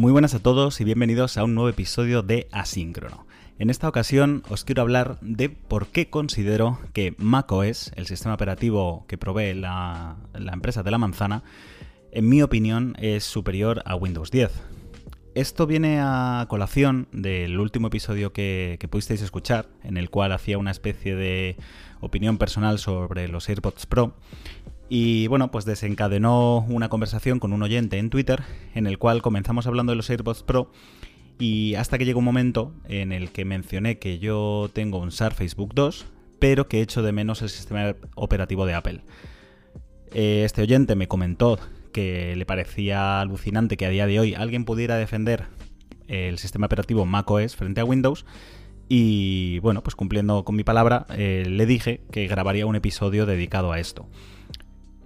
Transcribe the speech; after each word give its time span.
Muy 0.00 0.12
buenas 0.12 0.32
a 0.32 0.38
todos 0.38 0.80
y 0.80 0.84
bienvenidos 0.84 1.36
a 1.36 1.44
un 1.44 1.54
nuevo 1.54 1.68
episodio 1.68 2.22
de 2.22 2.48
Asíncrono. 2.52 3.26
En 3.58 3.68
esta 3.68 3.86
ocasión 3.86 4.42
os 4.48 4.64
quiero 4.64 4.80
hablar 4.80 5.18
de 5.20 5.50
por 5.50 5.88
qué 5.88 6.08
considero 6.08 6.78
que 6.94 7.14
macOS, 7.18 7.92
el 7.96 8.06
sistema 8.06 8.32
operativo 8.32 9.04
que 9.08 9.18
provee 9.18 9.52
la, 9.52 10.16
empresa 10.32 10.82
de 10.82 10.90
la 10.90 10.96
manzana, 10.96 11.42
en 12.12 12.30
mi 12.30 12.40
opinión 12.40 12.96
es 12.98 13.24
superior 13.24 13.82
a 13.84 13.94
Windows 13.94 14.30
10. 14.30 14.50
Esto 15.34 15.66
viene 15.66 15.98
a 16.00 16.46
colación 16.48 17.06
del 17.12 17.60
último 17.60 17.88
episodio 17.88 18.32
que, 18.32 18.78
que 18.80 18.88
pudisteis 18.88 19.20
escuchar, 19.20 19.68
en 19.84 19.98
el 19.98 20.08
cual 20.08 20.32
hacía 20.32 20.56
una 20.56 20.70
especie 20.70 21.14
de 21.14 21.56
opinión 22.00 22.38
personal 22.38 22.78
sobre 22.78 23.28
los 23.28 23.50
AirPods 23.50 23.84
Pro 23.84 24.14
y 24.92 25.28
bueno, 25.28 25.52
pues 25.52 25.64
desencadenó 25.64 26.66
una 26.68 26.88
conversación 26.88 27.38
con 27.38 27.52
un 27.52 27.62
oyente 27.62 27.98
en 27.98 28.10
Twitter 28.10 28.42
en 28.74 28.88
el 28.88 28.98
cual 28.98 29.22
comenzamos 29.22 29.68
hablando 29.68 29.92
de 29.92 29.96
los 29.96 30.10
AirPods 30.10 30.42
Pro 30.42 30.72
y 31.38 31.76
hasta 31.76 31.96
que 31.96 32.04
llegó 32.04 32.18
un 32.18 32.24
momento 32.24 32.74
en 32.88 33.12
el 33.12 33.30
que 33.30 33.44
mencioné 33.44 34.00
que 34.00 34.18
yo 34.18 34.68
tengo 34.72 34.98
un 34.98 35.12
Surface 35.12 35.54
Book 35.56 35.74
2, 35.74 36.06
pero 36.40 36.66
que 36.66 36.82
echo 36.82 37.02
de 37.02 37.12
menos 37.12 37.40
el 37.40 37.50
sistema 37.50 37.94
operativo 38.16 38.66
de 38.66 38.74
Apple. 38.74 39.00
Eh, 40.12 40.42
este 40.44 40.62
oyente 40.62 40.96
me 40.96 41.06
comentó 41.06 41.60
que 41.92 42.34
le 42.34 42.44
parecía 42.44 43.20
alucinante 43.20 43.76
que 43.76 43.86
a 43.86 43.90
día 43.90 44.08
de 44.08 44.18
hoy 44.18 44.34
alguien 44.34 44.64
pudiera 44.64 44.96
defender 44.96 45.46
el 46.08 46.38
sistema 46.38 46.66
operativo 46.66 47.06
macOS 47.06 47.54
frente 47.54 47.80
a 47.80 47.84
Windows. 47.84 48.26
Y 48.88 49.60
bueno, 49.60 49.84
pues 49.84 49.94
cumpliendo 49.94 50.44
con 50.44 50.56
mi 50.56 50.64
palabra, 50.64 51.06
eh, 51.10 51.44
le 51.48 51.64
dije 51.64 52.00
que 52.10 52.26
grabaría 52.26 52.66
un 52.66 52.74
episodio 52.74 53.24
dedicado 53.24 53.70
a 53.70 53.78
esto. 53.78 54.08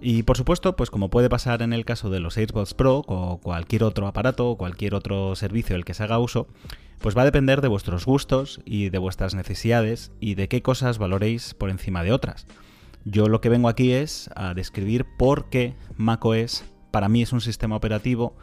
Y 0.07 0.21
por 0.21 0.37
supuesto, 0.37 0.75
pues 0.75 0.91
como 0.91 1.09
puede 1.09 1.29
pasar 1.29 1.63
en 1.63 1.73
el 1.73 1.83
caso 1.83 2.11
de 2.11 2.19
los 2.19 2.37
AirPods 2.37 2.75
Pro 2.75 3.01
o 3.07 3.39
cualquier 3.41 3.83
otro 3.83 4.05
aparato 4.05 4.47
o 4.47 4.55
cualquier 4.55 4.93
otro 4.93 5.35
servicio 5.35 5.75
del 5.75 5.83
que 5.83 5.95
se 5.95 6.03
haga 6.03 6.19
uso, 6.19 6.47
pues 6.99 7.17
va 7.17 7.23
a 7.23 7.25
depender 7.25 7.59
de 7.59 7.69
vuestros 7.69 8.05
gustos 8.05 8.61
y 8.65 8.89
de 8.89 8.99
vuestras 8.99 9.33
necesidades 9.33 10.11
y 10.19 10.35
de 10.35 10.47
qué 10.47 10.61
cosas 10.61 10.99
valoréis 10.99 11.55
por 11.55 11.71
encima 11.71 12.03
de 12.03 12.11
otras. 12.11 12.45
Yo 13.03 13.29
lo 13.29 13.41
que 13.41 13.49
vengo 13.49 13.67
aquí 13.67 13.93
es 13.93 14.29
a 14.35 14.53
describir 14.53 15.07
por 15.17 15.49
qué 15.49 15.73
macOS 15.97 16.65
para 16.91 17.09
mí 17.09 17.23
es 17.23 17.33
un 17.33 17.41
sistema 17.41 17.75
operativo 17.75 18.35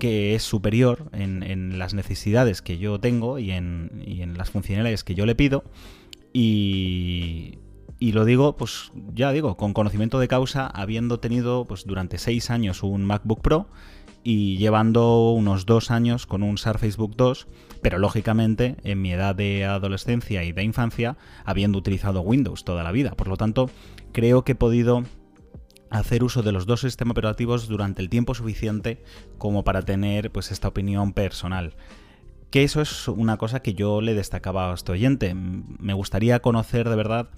que 0.00 0.34
es 0.34 0.42
superior 0.42 1.08
en, 1.12 1.78
las 1.78 1.94
necesidades 1.94 2.62
que 2.62 2.78
yo 2.78 2.98
tengo 2.98 3.38
y 3.38 3.52
en, 3.52 4.02
y 4.04 4.22
en 4.22 4.36
las 4.36 4.50
funcionalidades 4.50 5.04
que 5.04 5.14
yo 5.14 5.24
le 5.24 5.36
pido 5.36 5.62
y, 6.32 7.60
y 7.98 8.12
lo 8.12 8.24
digo, 8.24 8.56
pues 8.56 8.92
ya 9.14 9.32
digo, 9.32 9.56
con 9.56 9.72
conocimiento 9.72 10.18
de 10.18 10.28
causa, 10.28 10.66
habiendo 10.66 11.18
tenido 11.18 11.64
pues 11.66 11.86
durante 11.86 12.18
seis 12.18 12.50
años 12.50 12.82
un 12.82 13.04
MacBook 13.04 13.40
Pro 13.40 13.68
y 14.22 14.58
llevando 14.58 15.30
unos 15.30 15.66
dos 15.66 15.90
años 15.90 16.26
con 16.26 16.42
un 16.42 16.58
Surface 16.58 16.96
Book 16.96 17.14
2, 17.16 17.46
pero 17.80 17.98
lógicamente 17.98 18.76
en 18.82 19.00
mi 19.00 19.12
edad 19.12 19.34
de 19.34 19.64
adolescencia 19.64 20.42
y 20.44 20.52
de 20.52 20.64
infancia 20.64 21.16
habiendo 21.44 21.78
utilizado 21.78 22.20
Windows 22.20 22.64
toda 22.64 22.82
la 22.82 22.92
vida. 22.92 23.12
Por 23.12 23.28
lo 23.28 23.36
tanto, 23.36 23.70
creo 24.12 24.42
que 24.42 24.52
he 24.52 24.56
podido 24.56 25.04
hacer 25.90 26.24
uso 26.24 26.42
de 26.42 26.52
los 26.52 26.66
dos 26.66 26.80
sistemas 26.80 27.12
operativos 27.12 27.68
durante 27.68 28.02
el 28.02 28.10
tiempo 28.10 28.34
suficiente 28.34 29.02
como 29.38 29.64
para 29.64 29.82
tener 29.82 30.32
pues 30.32 30.50
esta 30.50 30.68
opinión 30.68 31.12
personal. 31.12 31.76
Que 32.50 32.64
eso 32.64 32.80
es 32.80 33.08
una 33.08 33.38
cosa 33.38 33.60
que 33.60 33.74
yo 33.74 34.00
le 34.00 34.14
destacaba 34.14 34.70
a 34.70 34.74
este 34.74 34.92
oyente. 34.92 35.34
Me 35.34 35.94
gustaría 35.94 36.40
conocer 36.40 36.88
de 36.88 36.96
verdad 36.96 37.28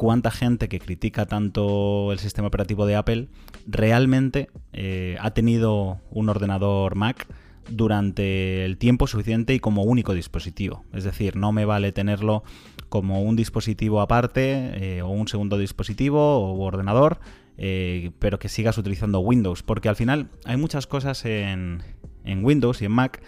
cuánta 0.00 0.30
gente 0.30 0.70
que 0.70 0.78
critica 0.78 1.26
tanto 1.26 2.10
el 2.10 2.18
sistema 2.18 2.48
operativo 2.48 2.86
de 2.86 2.96
Apple 2.96 3.28
realmente 3.66 4.48
eh, 4.72 5.18
ha 5.20 5.32
tenido 5.32 6.00
un 6.10 6.30
ordenador 6.30 6.94
Mac 6.94 7.26
durante 7.68 8.64
el 8.64 8.78
tiempo 8.78 9.06
suficiente 9.06 9.52
y 9.52 9.60
como 9.60 9.82
único 9.82 10.14
dispositivo. 10.14 10.86
Es 10.94 11.04
decir, 11.04 11.36
no 11.36 11.52
me 11.52 11.66
vale 11.66 11.92
tenerlo 11.92 12.44
como 12.88 13.20
un 13.20 13.36
dispositivo 13.36 14.00
aparte 14.00 14.70
eh, 14.72 15.02
o 15.02 15.08
un 15.08 15.28
segundo 15.28 15.58
dispositivo 15.58 16.18
o 16.18 16.58
ordenador, 16.64 17.20
eh, 17.58 18.10
pero 18.20 18.38
que 18.38 18.48
sigas 18.48 18.78
utilizando 18.78 19.20
Windows, 19.20 19.62
porque 19.62 19.90
al 19.90 19.96
final 19.96 20.30
hay 20.46 20.56
muchas 20.56 20.86
cosas 20.86 21.26
en, 21.26 21.82
en 22.24 22.42
Windows 22.42 22.80
y 22.80 22.86
en 22.86 22.92
Mac 22.92 23.20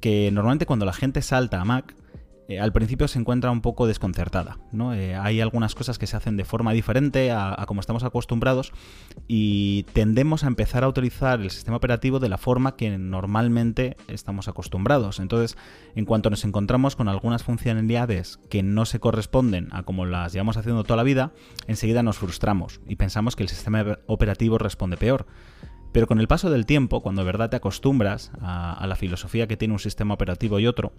que 0.00 0.30
normalmente 0.32 0.64
cuando 0.64 0.86
la 0.86 0.94
gente 0.94 1.20
salta 1.20 1.60
a 1.60 1.66
Mac, 1.66 1.94
eh, 2.48 2.60
al 2.60 2.72
principio 2.72 3.08
se 3.08 3.18
encuentra 3.18 3.50
un 3.50 3.60
poco 3.60 3.86
desconcertada. 3.86 4.58
¿no? 4.72 4.94
Eh, 4.94 5.16
hay 5.16 5.40
algunas 5.40 5.74
cosas 5.74 5.98
que 5.98 6.06
se 6.06 6.16
hacen 6.16 6.36
de 6.36 6.44
forma 6.44 6.72
diferente 6.72 7.32
a, 7.32 7.64
como 7.66 7.80
estamos 7.80 8.04
acostumbrados 8.04 8.72
y 9.26 9.84
tendemos 9.92 10.44
a 10.44 10.46
empezar 10.46 10.84
a 10.84 10.88
utilizar 10.88 11.40
el 11.40 11.50
sistema 11.50 11.76
operativo 11.76 12.20
de 12.20 12.28
la 12.28 12.38
forma 12.38 12.76
que 12.76 12.96
normalmente 12.98 13.96
estamos 14.08 14.48
acostumbrados. 14.48 15.18
Entonces, 15.18 15.56
en 15.94 16.04
cuanto 16.04 16.30
nos 16.30 16.44
encontramos 16.44 16.94
con 16.94 17.08
algunas 17.08 17.42
funcionalidades 17.42 18.38
que 18.48 18.62
no 18.62 18.86
se 18.86 19.00
corresponden 19.00 19.68
a 19.72 19.82
como 19.82 20.06
las 20.06 20.32
llevamos 20.32 20.56
haciendo 20.56 20.84
toda 20.84 20.98
la 20.98 21.02
vida, 21.02 21.32
enseguida 21.66 22.02
nos 22.02 22.18
frustramos 22.18 22.80
y 22.86 22.96
pensamos 22.96 23.34
que 23.34 23.42
el 23.42 23.48
sistema 23.48 23.98
operativo 24.06 24.58
responde 24.58 24.96
peor. 24.96 25.26
Pero 25.92 26.06
con 26.06 26.20
el 26.20 26.28
paso 26.28 26.50
del 26.50 26.66
tiempo, 26.66 27.02
cuando 27.02 27.22
de 27.22 27.26
verdad 27.26 27.50
te 27.50 27.56
acostumbras 27.56 28.30
a, 28.40 28.84
la 28.86 28.96
filosofía 28.96 29.46
que 29.46 29.56
tiene 29.56 29.72
un 29.72 29.80
sistema 29.80 30.14
operativo 30.14 30.58
y 30.58 30.66
otro, 30.66 30.92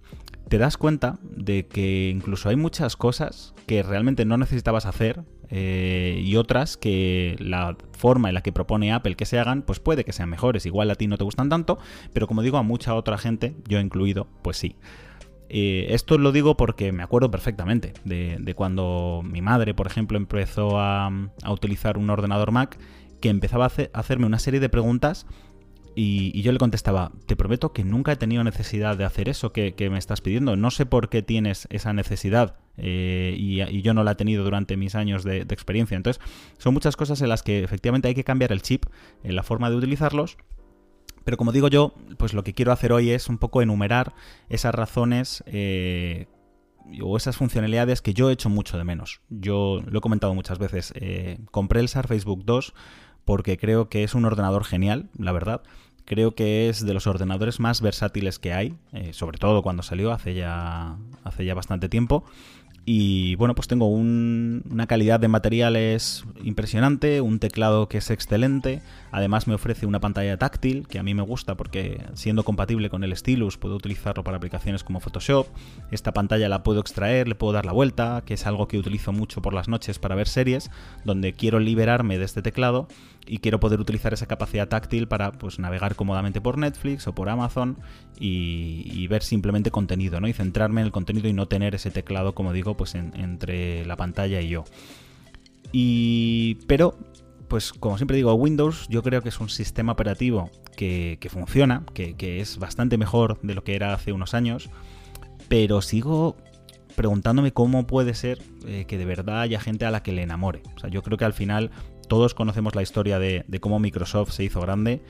te 0.47 0.57
das 0.57 0.77
cuenta 0.77 1.19
de 1.21 1.67
que 1.67 2.09
incluso 2.09 2.49
hay 2.49 2.55
muchas 2.55 2.95
cosas 2.95 3.53
que 3.67 3.83
realmente 3.83 4.25
no 4.25 4.37
necesitabas 4.37 4.85
hacer 4.85 5.23
eh, 5.49 6.19
y 6.23 6.35
otras 6.35 6.77
que 6.77 7.35
la 7.39 7.77
forma 7.91 8.29
en 8.29 8.35
la 8.35 8.41
que 8.41 8.51
propone 8.51 8.91
Apple 8.91 9.15
que 9.15 9.25
se 9.25 9.39
hagan, 9.39 9.61
pues 9.61 9.79
puede 9.79 10.03
que 10.03 10.13
sean 10.13 10.29
mejores. 10.29 10.65
Igual 10.65 10.89
a 10.89 10.95
ti 10.95 11.07
no 11.07 11.17
te 11.17 11.23
gustan 11.23 11.49
tanto, 11.49 11.77
pero 12.13 12.27
como 12.27 12.41
digo, 12.41 12.57
a 12.57 12.63
mucha 12.63 12.95
otra 12.95 13.17
gente, 13.17 13.55
yo 13.67 13.79
incluido, 13.79 14.27
pues 14.41 14.57
sí. 14.57 14.75
Eh, 15.49 15.87
esto 15.91 16.17
lo 16.17 16.31
digo 16.31 16.57
porque 16.57 16.91
me 16.91 17.03
acuerdo 17.03 17.31
perfectamente 17.31 17.93
de, 18.03 18.53
cuando 18.55 19.21
mi 19.23 19.41
madre, 19.41 19.73
por 19.73 19.87
ejemplo, 19.87 20.17
empezó 20.17 20.79
a, 20.79 21.09
utilizar 21.49 21.97
un 21.97 22.09
ordenador 22.09 22.51
Mac 22.51 22.77
que 23.19 23.29
empezaba 23.29 23.65
a, 23.65 23.71
hacerme 23.93 24.25
una 24.25 24.39
serie 24.39 24.59
de 24.59 24.69
preguntas 24.69 25.25
y, 25.99 26.43
yo 26.43 26.51
le 26.51 26.59
contestaba, 26.59 27.11
te 27.25 27.35
prometo 27.35 27.73
que 27.73 27.83
nunca 27.83 28.11
he 28.11 28.15
tenido 28.15 28.43
necesidad 28.43 28.95
de 28.97 29.03
hacer 29.03 29.29
eso 29.29 29.51
que, 29.51 29.73
me 29.89 29.97
estás 29.97 30.21
pidiendo. 30.21 30.55
No 30.55 30.69
sé 30.69 30.85
por 30.85 31.09
qué 31.09 31.23
tienes 31.23 31.67
esa 31.71 31.91
necesidad 31.91 32.57
eh, 32.77 33.33
y, 33.35 33.81
yo 33.81 33.95
no 33.95 34.03
la 34.03 34.11
he 34.11 34.15
tenido 34.15 34.43
durante 34.43 34.77
mis 34.77 34.93
años 34.93 35.23
de, 35.23 35.39
experiencia. 35.41 35.97
Entonces, 35.97 36.21
son 36.59 36.75
muchas 36.75 36.95
cosas 36.95 37.19
en 37.21 37.29
las 37.29 37.41
que 37.41 37.63
efectivamente 37.63 38.07
hay 38.07 38.13
que 38.13 38.23
cambiar 38.23 38.51
el 38.51 38.61
chip 38.61 38.85
en 39.23 39.35
la 39.35 39.41
forma 39.41 39.71
de 39.71 39.75
utilizarlos. 39.75 40.37
Pero 41.23 41.35
como 41.35 41.51
digo 41.51 41.67
yo, 41.67 41.95
pues 42.19 42.35
lo 42.35 42.43
que 42.43 42.53
quiero 42.53 42.71
hacer 42.71 42.93
hoy 42.93 43.09
es 43.09 43.27
un 43.27 43.39
poco 43.39 43.63
enumerar 43.63 44.13
esas 44.49 44.75
razones 44.75 45.43
eh, 45.47 46.27
o 47.01 47.17
esas 47.17 47.37
funcionalidades 47.37 48.03
que 48.03 48.13
yo 48.13 48.29
he 48.29 48.33
hecho 48.33 48.49
mucho 48.49 48.77
de 48.77 48.83
menos. 48.83 49.21
Yo 49.29 49.81
lo 49.87 49.97
he 49.97 50.01
comentado 50.01 50.35
muchas 50.35 50.59
veces. 50.59 50.93
Eh, 50.95 51.39
compré 51.49 51.79
el 51.79 51.89
Surface 51.89 52.23
Book 52.23 52.43
2 52.45 52.73
porque 53.27 53.57
creo 53.57 53.89
que 53.89 54.05
es 54.05 54.15
un 54.15 54.23
ordenador 54.23 54.63
genial, 54.63 55.09
la 55.19 55.33
verdad. 55.33 55.61
Creo 56.05 56.33
que 56.33 56.69
es 56.69 56.85
de 56.85 56.93
los 56.93 57.07
ordenadores 57.07 57.59
más 57.59 57.81
versátiles 57.81 58.39
que 58.39 58.53
hay, 58.53 58.73
eh, 58.93 59.11
sobre 59.11 59.37
todo 59.37 59.61
cuando 59.61 59.83
salió 59.83 60.13
hace 60.13 60.33
ya, 60.33 60.95
hace 61.25 61.43
ya 61.43 61.53
bastante 61.53 61.89
tiempo. 61.89 62.23
Y 62.85 63.35
bueno, 63.35 63.53
pues 63.53 63.67
tengo 63.67 63.89
una 63.89 64.87
calidad 64.87 65.19
de 65.19 65.27
materiales 65.27 66.23
impresionante, 66.41 67.19
un 67.19 67.39
teclado 67.39 67.89
que 67.89 67.97
es 67.97 68.09
excelente, 68.11 68.81
además 69.17 69.47
me 69.47 69.55
ofrece 69.55 69.85
una 69.85 69.99
pantalla 69.99 70.37
táctil 70.37 70.87
que 70.87 70.99
a 70.99 71.03
mí 71.03 71.13
me 71.13 71.23
gusta 71.23 71.55
porque 71.55 72.03
siendo 72.13 72.43
compatible 72.43 72.89
con 72.89 73.03
el 73.03 73.15
stylus 73.15 73.57
puedo 73.57 73.75
utilizarlo 73.75 74.23
para 74.23 74.37
aplicaciones 74.37 74.83
como 74.83 74.99
Photoshop, 74.99 75.47
esta 75.91 76.13
pantalla 76.13 76.47
la 76.49 76.63
puedo 76.63 76.79
extraer, 76.79 77.27
le 77.27 77.35
puedo 77.35 77.53
dar 77.53 77.65
la 77.65 77.71
vuelta, 77.71 78.23
que 78.25 78.35
es 78.35 78.45
algo 78.45 78.67
que 78.67 78.77
utilizo 78.77 79.11
mucho 79.11 79.41
por 79.41 79.53
las 79.53 79.67
noches 79.67 79.99
para 79.99 80.15
ver 80.15 80.27
series, 80.27 80.69
donde 81.03 81.33
quiero 81.33 81.59
liberarme 81.59 82.17
de 82.17 82.25
este 82.25 82.41
teclado 82.41 82.87
y 83.25 83.39
quiero 83.39 83.59
poder 83.59 83.79
utilizar 83.79 84.13
esa 84.13 84.27
capacidad 84.27 84.67
táctil 84.67 85.07
para 85.07 85.31
pues, 85.31 85.59
navegar 85.59 85.95
cómodamente 85.95 86.39
por 86.39 86.57
Netflix 86.57 87.07
o 87.07 87.15
por 87.15 87.29
Amazon 87.29 87.77
y, 88.19 89.07
ver 89.07 89.23
simplemente 89.23 89.71
contenido, 89.71 90.19
¿no? 90.19 90.27
Y 90.27 90.33
centrarme 90.33 90.81
en 90.81 90.87
el 90.87 90.91
contenido 90.91 91.27
y 91.27 91.33
no 91.33 91.47
tener 91.47 91.75
ese 91.75 91.91
teclado, 91.91 92.35
como 92.35 92.51
digo, 92.51 92.75
pues 92.75 92.93
entre 92.95 93.85
la 93.85 93.95
pantalla 93.95 94.41
y 94.41 94.49
yo. 94.49 94.65
Y. 95.71 96.55
Pero. 96.67 96.97
Pues 97.47 97.71
como 97.71 97.97
siempre 97.97 98.17
digo, 98.17 98.33
Windows 98.33 98.87
yo 98.89 99.01
creo 99.03 99.21
que 99.21 99.29
es 99.29 99.39
un 99.39 99.49
sistema 99.49 99.93
operativo 99.93 100.49
que, 100.75 101.17
funciona, 101.29 101.85
que, 101.93 102.41
es 102.41 102.57
bastante 102.57 102.97
mejor 102.97 103.39
de 103.41 103.55
lo 103.55 103.63
que 103.63 103.75
era 103.75 103.93
hace 103.93 104.11
unos 104.11 104.33
años, 104.33 104.69
pero 105.47 105.81
sigo 105.81 106.35
preguntándome 106.95 107.53
cómo 107.53 107.87
puede 107.87 108.15
ser 108.15 108.41
eh, 108.65 108.85
que 108.87 108.97
de 108.97 109.05
verdad 109.05 109.41
haya 109.41 109.59
gente 109.59 109.85
a 109.85 109.91
la 109.91 110.03
que 110.03 110.11
le 110.11 110.23
enamore. 110.23 110.63
O 110.75 110.79
sea, 110.79 110.89
yo 110.89 111.03
creo 111.03 111.17
que 111.17 111.25
al 111.25 111.33
final 111.33 111.71
todos 112.09 112.33
conocemos 112.33 112.75
la 112.75 112.81
historia 112.81 113.19
de, 113.19 113.45
cómo 113.61 113.79
Microsoft 113.79 114.31
se 114.31 114.43
hizo 114.43 114.59
grande 114.61 115.01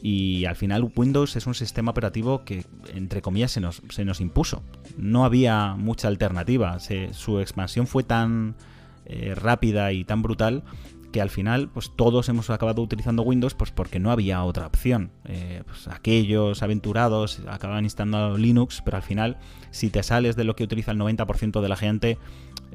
y 0.00 0.46
al 0.46 0.56
final 0.56 0.90
Windows 0.96 1.36
es 1.36 1.46
un 1.46 1.54
sistema 1.54 1.90
operativo 1.90 2.44
que, 2.44 2.64
entre 2.94 3.22
comillas, 3.22 3.52
se 3.52 3.60
nos, 3.60 3.82
se 3.90 4.04
nos 4.04 4.20
impuso. 4.20 4.62
No 4.96 5.24
había 5.24 5.74
mucha 5.74 6.08
alternativa. 6.08 6.78
su 7.12 7.38
expansión 7.40 7.86
fue 7.86 8.02
tan 8.02 8.56
eh, 9.04 9.34
rápida 9.34 9.92
y 9.92 10.04
tan 10.04 10.22
brutal 10.22 10.64
que 11.12 11.20
al 11.20 11.30
final 11.30 11.68
pues 11.68 11.92
todos 11.94 12.28
hemos 12.28 12.50
acabado 12.50 12.82
utilizando 12.82 13.22
Windows 13.22 13.54
pues 13.54 13.70
porque 13.70 14.00
no 14.00 14.10
había 14.10 14.42
otra 14.42 14.66
opción. 14.66 15.12
Eh, 15.26 15.62
pues, 15.64 15.86
aquellos 15.88 16.62
aventurados 16.62 17.40
acaban 17.48 17.84
instalando 17.84 18.36
Linux, 18.36 18.82
pero 18.84 18.96
al 18.96 19.02
final 19.02 19.38
si 19.70 19.90
te 19.90 20.02
sales 20.02 20.34
de 20.34 20.44
lo 20.44 20.56
que 20.56 20.64
utiliza 20.64 20.90
el 20.90 20.98
90% 20.98 21.60
de 21.60 21.68
la 21.68 21.76
gente, 21.76 22.18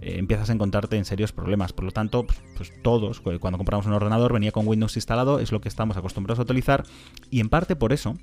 eh, 0.01 0.15
empiezas 0.17 0.49
a 0.49 0.53
encontrarte 0.53 0.97
en 0.97 1.05
serios 1.05 1.31
problemas. 1.31 1.73
Por 1.73 1.85
lo 1.85 1.91
tanto, 1.91 2.25
pues, 2.25 2.41
pues 2.55 2.73
todos, 2.81 3.19
cuando 3.19 3.57
compramos 3.57 3.85
un 3.85 3.93
ordenador, 3.93 4.33
venía 4.33 4.51
con 4.51 4.67
Windows 4.67 4.95
instalado, 4.95 5.39
es 5.39 5.51
lo 5.51 5.59
que 5.59 5.69
estamos 5.69 5.97
acostumbrados 5.97 6.39
a 6.39 6.43
utilizar, 6.43 6.83
y 7.29 7.39
en 7.39 7.49
parte 7.49 7.75
por 7.75 7.93
eso 7.93 8.15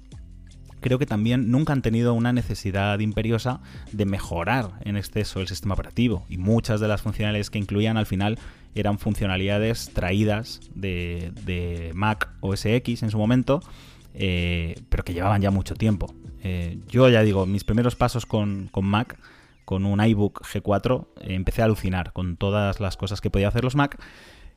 creo 0.85 0.99
que 0.99 1.07
también 1.07 1.51
nunca 1.51 1.73
han 1.73 1.81
tenido 1.81 2.13
una 2.13 2.35
necesidad 2.35 2.99
imperiosa 2.99 3.63
de 3.93 4.05
mejorar 4.05 4.73
en 4.83 4.99
exceso 4.99 5.41
el 5.41 5.49
sistema 5.49 5.73
operativo 5.73 6.27
y 6.29 6.37
muchas 6.37 6.79
de 6.79 6.89
las 6.89 7.01
funcionalidades 7.01 7.49
que 7.49 7.59
incluían 7.59 7.97
al 7.97 8.05
final 8.05 8.39
eran 8.75 8.99
funcionalidades 8.99 9.91
traídas 9.93 10.61
de, 10.75 11.93
Mac 11.94 12.31
OS 12.41 12.67
X 12.67 13.03
en 13.03 13.11
su 13.11 13.19
momento, 13.19 13.61
eh, 14.15 14.81
pero 14.88 15.05
que 15.05 15.15
llevaban 15.15 15.41
ya 15.41 15.50
mucho 15.50 15.75
tiempo. 15.75 16.15
Eh, 16.43 16.79
yo 16.88 17.09
ya 17.09 17.23
digo, 17.23 17.47
mis 17.47 17.65
primeros 17.65 17.97
pasos 17.97 18.26
con, 18.26 18.71
Mac, 18.82 19.19
con 19.65 19.87
un 19.87 20.05
iBook 20.05 20.43
G4, 20.43 21.06
empecé 21.23 21.62
a 21.62 21.67
alucinar 21.67 22.12
con 22.12 22.37
todas 22.37 22.81
las 22.81 22.97
cosas 22.97 23.21
que 23.21 23.31
podía 23.31 23.49
hacer 23.49 23.65
los 23.65 23.76
Mac. 23.76 24.00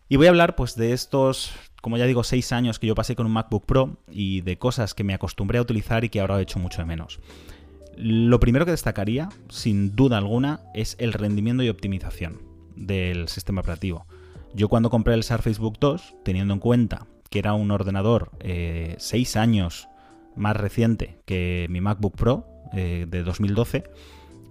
Y 0.10 0.16
voy 0.16 0.28
a 0.28 0.30
hablar 0.30 0.56
pues 0.56 0.76
de 0.76 0.94
estos, 0.94 1.52
como 1.82 1.98
ya 1.98 2.06
digo, 2.06 2.24
seis 2.24 2.52
años 2.52 2.80
que 2.80 2.88
yo 2.88 2.96
pasé 2.96 3.16
con 3.16 3.26
un 3.26 3.34
MacBook 3.34 3.66
Pro 3.66 3.98
y 4.10 4.42
de 4.42 4.58
cosas 4.58 4.94
que 4.94 5.04
me 5.04 5.14
acostumbré 5.14 5.60
a 5.60 5.62
utilizar 5.62 6.04
y 6.04 6.10
que 6.10 6.22
ahora 6.22 6.40
he 6.40 6.44
hecho 6.44 6.60
mucho 6.60 6.80
de 6.80 6.86
menos. 6.86 7.20
Lo 7.98 8.40
primero 8.40 8.64
que 8.64 8.72
destacaría, 8.72 9.30
sin 9.50 9.96
duda 9.96 10.18
alguna, 10.18 10.62
es 10.74 10.96
el 11.00 11.14
rendimiento 11.14 11.64
y 11.64 11.70
optimización 11.70 12.47
del 12.78 13.28
sistema 13.28 13.62
operativo. 13.62 14.06
Yo 14.54 14.70
cuando 14.70 14.90
compré 14.90 15.14
el 15.14 15.24
Surface 15.24 15.60
Book 15.60 15.78
2, 15.80 16.16
teniendo 16.24 16.54
en 16.54 16.60
cuenta 16.60 17.06
que 17.30 17.40
era 17.40 17.54
un 17.54 17.72
ordenador 17.72 18.32
eh, 18.40 18.96
seis 18.98 19.36
años 19.36 19.88
más 20.36 20.56
reciente 20.56 21.20
que 21.26 21.68
mi 21.70 21.82
MacBook 21.82 22.16
Pro 22.16 22.46
eh, 22.74 23.06
de 23.08 23.24
2012, 23.24 23.84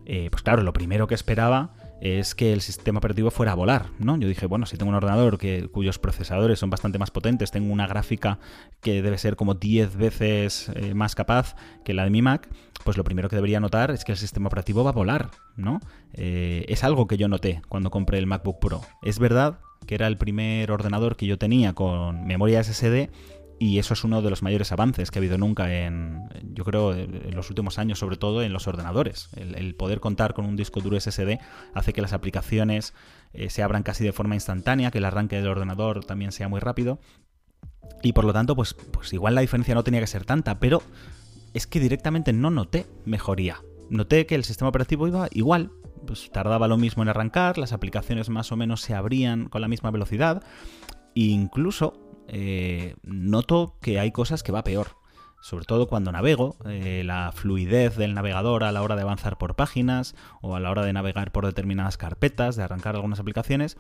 eh, 0.05 0.29
pues 0.31 0.43
claro, 0.43 0.63
lo 0.63 0.73
primero 0.73 1.07
que 1.07 1.15
esperaba 1.15 1.75
es 2.01 2.35
que 2.35 2.53
el 2.53 2.61
sistema 2.61 2.99
operativo 2.99 3.31
fuera 3.31 3.53
a 3.53 3.55
volar, 3.55 3.87
¿no? 3.99 4.17
Yo 4.17 4.29
dije, 4.29 4.47
bueno, 4.47 4.67
si 4.67 4.77
tengo 4.77 4.91
un 4.91 4.97
ordenador 4.97 5.39
que, 5.39 5.69
cuyos 5.69 5.99
procesadores 5.99 6.59
son 6.59 6.71
bastante 6.71 6.99
más 6.99 7.11
potentes, 7.11 7.51
tengo 7.51 7.73
una 7.73 7.87
gráfica 7.87 8.39
que 8.81 9.03
debe 9.03 9.19
ser 9.19 9.37
como 9.37 9.55
10 9.55 9.97
veces 9.97 10.71
eh, 10.75 10.95
más 10.95 11.15
capaz 11.15 11.57
que 11.85 11.95
la 11.95 12.05
de 12.05 12.11
mi 12.11 12.23
Mac, 12.23 12.49
pues 12.85 12.97
lo 12.97 13.05
primero 13.05 13.29
que 13.29 13.37
debería 13.37 13.61
notar 13.61 13.91
es 13.91 14.05
que 14.05 14.13
el 14.13 14.19
sistema 14.19 14.49
operativo 14.49 14.85
va 14.85 14.91
a 14.91 14.95
volar, 14.95 15.31
¿no? 15.57 15.81
Eh, 16.13 16.65
es 16.69 16.85
algo 16.85 17.07
que 17.07 17.17
yo 17.17 17.29
noté 17.29 17.63
cuando 17.69 17.91
compré 17.91 18.19
el 18.19 18.27
MacBook 18.27 18.59
Pro. 18.61 18.83
Es 19.03 19.19
verdad 19.19 19.59
que 19.87 19.95
era 19.95 20.07
el 20.07 20.17
primer 20.17 20.71
ordenador 20.71 21.17
que 21.17 21.27
yo 21.27 21.39
tenía 21.39 21.73
con 21.73 22.27
memoria 22.27 22.63
SSD 22.63 23.09
y 23.59 23.79
eso 23.79 23.95
es 23.95 24.05
uno 24.05 24.21
de 24.21 24.29
los 24.29 24.43
mayores 24.43 24.71
avances 24.73 25.11
que 25.11 25.19
ha 25.19 25.21
habido 25.21 25.39
nunca 25.39 25.73
en, 25.73 26.29
yo 26.53 26.65
creo, 26.65 26.95
en 26.95 27.35
los 27.35 27.49
últimos 27.49 27.79
años, 27.79 27.99
sobre 27.99 28.17
todo 28.17 28.43
en 28.43 28.53
los 28.53 28.67
ordenadores. 28.69 29.31
El, 29.35 29.75
poder 29.75 30.01
contar 30.01 30.35
con 30.35 30.45
un 30.45 30.57
disco 30.57 30.81
duro 30.81 30.99
SSD 31.01 31.39
hace 31.75 31.93
que 31.93 32.03
las 32.03 32.13
aplicaciones 32.13 32.95
eh, 33.33 33.49
se 33.49 33.63
abran 33.63 33.83
casi 33.83 34.05
de 34.05 34.13
forma 34.13 34.35
instantánea, 34.35 34.91
que 34.91 34.99
el 34.99 35.05
arranque 35.05 35.37
del 35.37 35.49
ordenador 35.49 36.05
también 36.05 36.33
sea 36.33 36.49
muy 36.49 36.61
rápido. 36.61 36.99
Y 38.03 38.13
por 38.13 38.25
lo 38.25 38.33
tanto, 38.33 38.55
pues, 38.55 38.75
pues 38.75 39.13
igual 39.13 39.35
la 39.35 39.41
diferencia 39.41 39.75
no 39.75 39.85
tenía 39.85 40.01
que 40.01 40.07
ser 40.07 40.25
tanta, 40.25 40.59
pero 40.59 40.83
es 41.55 41.67
que 41.67 41.81
directamente 41.81 42.33
no 42.33 42.51
noté 42.51 42.87
mejoría. 43.07 43.63
Noté 43.89 44.27
que 44.27 44.35
el 44.35 44.45
sistema 44.45 44.69
operativo 44.69 45.09
iba 45.09 45.29
igual, 45.33 45.71
pues 46.07 46.31
tardaba 46.31 46.69
lo 46.69 46.77
mismo 46.77 47.03
en 47.03 47.09
arrancar, 47.09 47.57
las 47.57 47.73
aplicaciones 47.73 48.29
más 48.29 48.53
o 48.53 48.57
menos 48.57 48.83
se 48.83 48.95
abrían 48.95 49.49
con 49.49 49.63
la 49.63 49.69
misma 49.69 49.91
velocidad, 49.91 50.43
e 51.15 51.21
incluso 51.21 52.06
eh, 52.29 52.97
noto 53.03 53.77
que 53.81 53.99
hay 54.01 54.13
cosas 54.13 54.43
que 54.43 54.53
va 54.53 54.65
peor. 54.65 54.89
Sobre 55.41 55.65
todo 55.65 55.87
cuando 55.87 56.11
navego, 56.11 56.57
eh, 56.65 57.03
la 57.05 57.31
fluidez 57.33 57.97
del 57.97 58.15
navegador 58.15 58.65
a 58.65 58.73
la 58.73 58.83
hora 58.83 58.97
de 58.97 59.03
avanzar 59.03 59.39
por 59.39 59.55
páginas 59.55 60.17
o 60.41 60.57
a 60.57 60.61
la 60.61 60.71
hora 60.71 60.85
de 60.85 60.93
navegar 60.93 61.31
por 61.31 61.47
determinadas 61.47 61.97
carpetas, 61.97 62.57
de 62.57 62.65
arrancar 62.65 62.97
algunas 62.97 63.21
aplicaciones. 63.21 63.77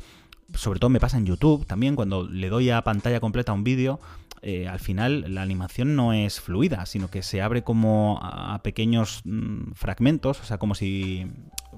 Sobre 0.54 0.78
todo 0.78 0.90
me 0.90 1.00
pasa 1.00 1.16
en 1.16 1.26
YouTube 1.26 1.66
también, 1.66 1.96
cuando 1.96 2.25
le 2.25 2.50
doy 2.50 2.70
a 2.70 2.82
pantalla 2.82 3.19
completa 3.19 3.52
un 3.52 3.64
vídeo, 3.64 3.98
eh, 4.43 4.69
al 4.69 4.78
final 4.78 5.34
la 5.34 5.42
animación 5.42 5.96
no 5.96 6.12
es 6.12 6.40
fluida, 6.40 6.87
sino 6.87 7.10
que 7.10 7.25
se 7.25 7.42
abre 7.42 7.64
como 7.64 8.20
a, 8.22 8.62
pequeños 8.62 9.22
mm, 9.25 9.72
fragmentos, 9.72 10.40
o 10.40 10.44
sea, 10.44 10.58
como 10.58 10.76
si, 10.76 11.26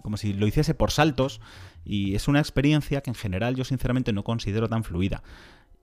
como 0.02 0.18
si 0.18 0.34
lo 0.34 0.46
hiciese 0.46 0.74
por 0.74 0.90
saltos, 0.90 1.40
y 1.84 2.14
es 2.14 2.28
una 2.28 2.40
experiencia 2.40 3.00
que 3.00 3.08
en 3.08 3.14
general 3.14 3.54
yo 3.54 3.64
sinceramente 3.64 4.12
no 4.12 4.22
considero 4.22 4.68
tan 4.68 4.84
fluida. 4.84 5.22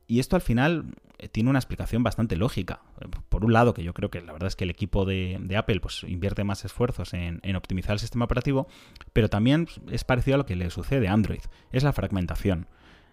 Y 0.07 0.19
esto 0.19 0.35
al 0.35 0.41
final 0.41 0.85
eh, 1.17 1.29
tiene 1.29 1.49
una 1.49 1.59
explicación 1.59 2.03
bastante 2.03 2.35
lógica. 2.35 2.81
Por 3.29 3.45
un 3.45 3.53
lado, 3.53 3.73
que 3.73 3.83
yo 3.83 3.93
creo 3.93 4.09
que 4.09 4.21
la 4.21 4.33
verdad 4.33 4.47
es 4.47 4.55
que 4.55 4.65
el 4.65 4.69
equipo 4.69 5.05
de, 5.05 5.55
Apple 5.57 5.79
pues, 5.79 6.03
invierte 6.03 6.43
más 6.43 6.65
esfuerzos 6.65 7.13
en, 7.13 7.55
optimizar 7.55 7.93
el 7.93 7.99
sistema 7.99 8.25
operativo, 8.25 8.67
pero 9.13 9.29
también 9.29 9.67
es 9.89 10.03
parecido 10.03 10.35
a 10.35 10.37
lo 10.39 10.45
que 10.45 10.55
le 10.55 10.69
sucede 10.69 11.07
a 11.07 11.13
Android, 11.13 11.41
es 11.71 11.83
la 11.83 11.93
fragmentación. 11.93 12.67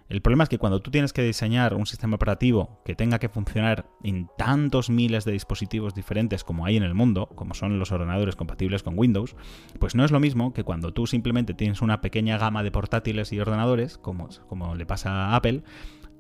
El 0.09 0.21
problema 0.21 0.43
es 0.45 0.51
que 0.51 0.59
cuando 0.59 0.81
tú 0.81 0.91
tienes 0.91 1.15
que 1.15 1.23
diseñar 1.23 1.75
un 1.75 1.87
sistema 1.87 2.17
operativo 2.17 2.83
que 2.85 2.95
tenga 2.95 3.19
que 3.19 3.31
funcionar 3.31 3.87
en 4.03 4.29
tantos 4.37 4.91
miles 4.91 5.25
de 5.25 5.33
dispositivos 5.33 5.95
diferentes 5.95 6.45
como 6.45 6.67
hay 6.67 6.77
en 6.77 6.83
el 6.83 6.93
mundo, 6.93 7.31
como 7.35 7.55
son 7.55 7.79
los 7.79 7.93
ordenadores 7.93 8.37
compatibles 8.37 8.83
con 8.83 8.99
Windows, 8.99 9.37
pues 9.79 9.95
no 9.95 10.05
es 10.05 10.11
lo 10.11 10.21
mismo 10.21 10.53
que 10.53 10.65
cuando 10.65 10.93
tú 10.93 11.07
simplemente 11.07 11.55
tienes 11.55 11.81
una 11.81 12.03
pequeña 12.03 12.37
gama 12.37 12.63
de 12.63 12.71
portátiles 12.71 13.33
y 13.33 13.41
ordenadores, 13.41 13.97
como, 13.97 14.29
como 14.49 14.75
le 14.75 14.85
pasa 14.85 15.29
a 15.29 15.37
Apple, 15.37 15.63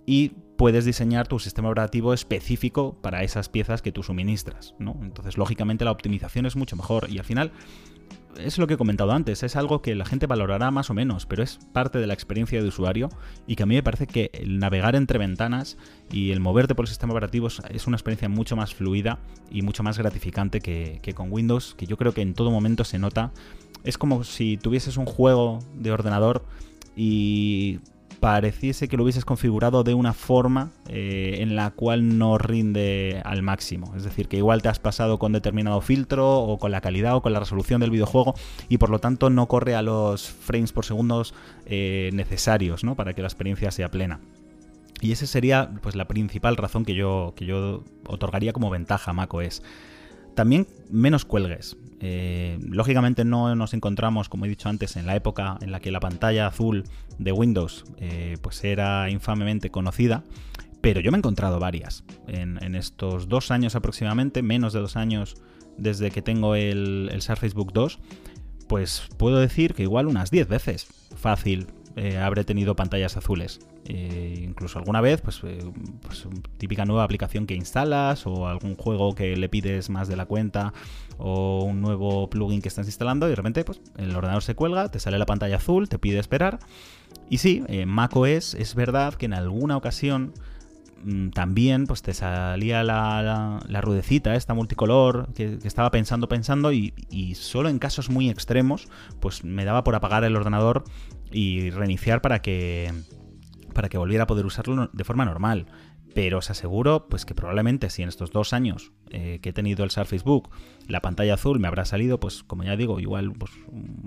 y 0.06 0.32
puedes 0.62 0.84
diseñar 0.84 1.26
tu 1.26 1.40
sistema 1.40 1.70
operativo 1.70 2.14
específico 2.14 2.96
para 3.02 3.24
esas 3.24 3.48
piezas 3.48 3.82
que 3.82 3.90
tú 3.90 4.04
suministras, 4.04 4.76
¿no? 4.78 4.96
Entonces, 5.02 5.36
lógicamente, 5.36 5.84
la 5.84 5.90
optimización 5.90 6.46
es 6.46 6.54
mucho 6.54 6.76
mejor 6.76 7.10
y 7.10 7.18
al 7.18 7.24
final 7.24 7.50
es 8.36 8.58
lo 8.58 8.68
que 8.68 8.74
he 8.74 8.76
comentado 8.76 9.10
antes, 9.10 9.42
es 9.42 9.56
algo 9.56 9.82
que 9.82 9.96
la 9.96 10.04
gente 10.04 10.28
valorará 10.28 10.70
más 10.70 10.88
o 10.88 10.94
menos, 10.94 11.26
pero 11.26 11.42
es 11.42 11.58
parte 11.72 11.98
de 11.98 12.06
la 12.06 12.14
experiencia 12.14 12.62
de 12.62 12.68
usuario 12.68 13.08
y 13.44 13.56
que 13.56 13.64
a 13.64 13.66
mí 13.66 13.74
me 13.74 13.82
parece 13.82 14.06
que 14.06 14.30
el 14.34 14.60
navegar 14.60 14.94
entre 14.94 15.18
ventanas 15.18 15.78
y 16.12 16.30
el 16.30 16.38
moverte 16.38 16.76
por 16.76 16.84
el 16.84 16.90
sistema 16.90 17.12
operativo 17.12 17.48
es 17.48 17.86
una 17.88 17.96
experiencia 17.96 18.28
mucho 18.28 18.54
más 18.54 18.72
fluida 18.72 19.18
y 19.50 19.62
mucho 19.62 19.82
más 19.82 19.98
gratificante 19.98 20.60
que, 20.60 21.00
que 21.02 21.12
con 21.12 21.32
Windows, 21.32 21.74
que 21.74 21.86
yo 21.86 21.96
creo 21.96 22.14
que 22.14 22.22
en 22.22 22.34
todo 22.34 22.52
momento 22.52 22.84
se 22.84 23.00
nota. 23.00 23.32
Es 23.82 23.98
como 23.98 24.22
si 24.22 24.58
tuvieses 24.58 24.96
un 24.96 25.06
juego 25.06 25.58
de 25.74 25.90
ordenador 25.90 26.44
y 26.94 27.80
pareciese 28.22 28.86
que 28.86 28.96
lo 28.96 29.02
hubieses 29.02 29.24
configurado 29.24 29.82
de 29.82 29.94
una 29.94 30.12
forma 30.12 30.70
eh, 30.88 31.38
en 31.40 31.56
la 31.56 31.72
cual 31.72 32.18
no 32.18 32.38
rinde 32.38 33.20
al 33.24 33.42
máximo. 33.42 33.92
Es 33.96 34.04
decir, 34.04 34.28
que 34.28 34.36
igual 34.36 34.62
te 34.62 34.68
has 34.68 34.78
pasado 34.78 35.18
con 35.18 35.32
determinado 35.32 35.80
filtro 35.80 36.38
o 36.38 36.56
con 36.56 36.70
la 36.70 36.80
calidad 36.80 37.16
o 37.16 37.20
con 37.20 37.32
la 37.32 37.40
resolución 37.40 37.80
del 37.80 37.90
videojuego 37.90 38.34
y 38.68 38.78
por 38.78 38.90
lo 38.90 39.00
tanto 39.00 39.28
no 39.28 39.48
corre 39.48 39.74
a 39.74 39.82
los 39.82 40.30
frames 40.30 40.70
por 40.70 40.84
segundos 40.84 41.34
eh, 41.66 42.10
necesarios 42.12 42.84
¿no? 42.84 42.94
para 42.94 43.12
que 43.12 43.22
la 43.22 43.26
experiencia 43.26 43.72
sea 43.72 43.90
plena. 43.90 44.20
Y 45.00 45.10
esa 45.10 45.26
sería 45.26 45.72
pues, 45.82 45.96
la 45.96 46.06
principal 46.06 46.56
razón 46.56 46.84
que 46.84 46.94
yo, 46.94 47.34
que 47.34 47.44
yo 47.44 47.82
otorgaría 48.06 48.52
como 48.52 48.70
ventaja 48.70 49.10
a 49.10 49.14
macOS. 49.14 49.64
También 50.36 50.68
menos 50.92 51.24
cuelgues. 51.24 51.76
Eh, 52.04 52.58
lógicamente 52.68 53.24
no 53.24 53.54
nos 53.54 53.74
encontramos, 53.74 54.28
como 54.28 54.44
he 54.44 54.48
dicho 54.48 54.68
antes, 54.68 54.96
en 54.96 55.06
la 55.06 55.14
época 55.14 55.56
en 55.60 55.70
la 55.70 55.78
que 55.78 55.92
la 55.92 56.00
pantalla 56.00 56.48
azul 56.48 56.82
de 57.18 57.30
Windows 57.30 57.84
eh, 57.98 58.36
pues 58.42 58.64
era 58.64 59.08
infamemente 59.08 59.70
conocida, 59.70 60.24
pero 60.80 61.00
yo 61.00 61.12
me 61.12 61.18
he 61.18 61.20
encontrado 61.20 61.60
varias. 61.60 62.02
En, 62.26 62.74
estos 62.74 63.28
dos 63.28 63.52
años 63.52 63.76
aproximadamente, 63.76 64.42
menos 64.42 64.72
de 64.72 64.80
dos 64.80 64.96
años 64.96 65.36
desde 65.78 66.10
que 66.10 66.22
tengo 66.22 66.56
el, 66.56 67.08
el 67.12 67.22
Surface 67.22 67.54
Book 67.54 67.72
2, 67.72 68.00
pues 68.66 69.08
puedo 69.16 69.38
decir 69.38 69.74
que 69.74 69.84
igual 69.84 70.08
unas 70.08 70.32
10 70.32 70.48
veces 70.48 70.88
fácil 71.14 71.68
eh, 71.94 72.16
habré 72.16 72.44
tenido 72.44 72.74
pantallas 72.74 73.16
azules. 73.16 73.60
Eh, 73.84 74.44
incluso 74.44 74.78
alguna 74.78 75.00
vez, 75.00 75.20
pues, 75.20 75.40
eh, 75.44 75.58
pues, 76.00 76.26
típica 76.56 76.84
nueva 76.84 77.04
aplicación 77.04 77.46
que 77.46 77.54
instalas 77.54 78.26
o 78.26 78.48
algún 78.48 78.76
juego 78.76 79.14
que 79.14 79.36
le 79.36 79.48
pides 79.48 79.90
más 79.90 80.08
de 80.08 80.16
la 80.16 80.24
cuenta 80.24 80.72
o 81.18 81.64
un 81.64 81.82
nuevo 81.82 82.30
plugin 82.30 82.62
que 82.62 82.68
estás 82.68 82.86
instalando 82.86 83.26
y 83.26 83.30
de 83.30 83.36
repente 83.36 83.64
pues, 83.64 83.80
el 83.98 84.14
ordenador 84.16 84.42
se 84.42 84.54
cuelga, 84.54 84.88
te 84.90 85.00
sale 85.00 85.18
la 85.18 85.26
pantalla 85.26 85.56
azul, 85.56 85.88
te 85.88 85.98
pide 85.98 86.18
esperar. 86.18 86.60
Y 87.28 87.38
sí, 87.38 87.62
macOS 87.86 88.54
es 88.54 88.74
verdad 88.74 89.14
que 89.14 89.26
en 89.26 89.34
alguna 89.34 89.76
ocasión 89.76 90.32
mm, 91.04 91.28
también 91.30 91.86
pues 91.86 92.00
te 92.00 92.14
salía 92.14 92.82
la, 92.84 93.60
la, 93.66 93.80
rudecita 93.82 94.34
esta 94.34 94.54
multicolor 94.54 95.28
que, 95.34 95.58
estaba 95.64 95.90
pensando 95.90 96.28
pensando 96.28 96.72
y, 96.72 96.94
y, 97.10 97.34
solo 97.34 97.68
en 97.68 97.78
casos 97.78 98.08
muy 98.08 98.30
extremos 98.30 98.88
pues 99.20 99.44
me 99.44 99.64
daba 99.64 99.84
por 99.84 99.94
apagar 99.94 100.24
el 100.24 100.36
ordenador 100.36 100.84
y 101.32 101.70
reiniciar 101.70 102.20
para 102.20 102.42
que, 102.42 102.92
para 103.74 103.88
que 103.88 103.98
volviera 103.98 104.24
a 104.24 104.26
poder 104.26 104.46
usarlo 104.46 104.90
de 104.92 105.04
forma 105.04 105.24
normal. 105.24 105.66
Pero 106.14 106.38
os 106.38 106.50
aseguro 106.50 107.08
pues 107.08 107.24
que 107.24 107.34
probablemente 107.34 107.88
si 107.88 108.02
en 108.02 108.08
estos 108.10 108.32
dos 108.32 108.52
años 108.52 108.92
eh, 109.10 109.38
que 109.40 109.48
he 109.48 109.52
tenido 109.52 109.82
el 109.82 109.90
Surface 109.90 110.22
Book 110.22 110.50
la 110.86 111.00
pantalla 111.00 111.34
azul 111.34 111.58
me 111.58 111.68
habrá 111.68 111.84
salido, 111.84 112.20
pues 112.20 112.42
como 112.42 112.64
ya 112.64 112.76
digo, 112.76 113.00
igual 113.00 113.32
pues, 113.32 113.50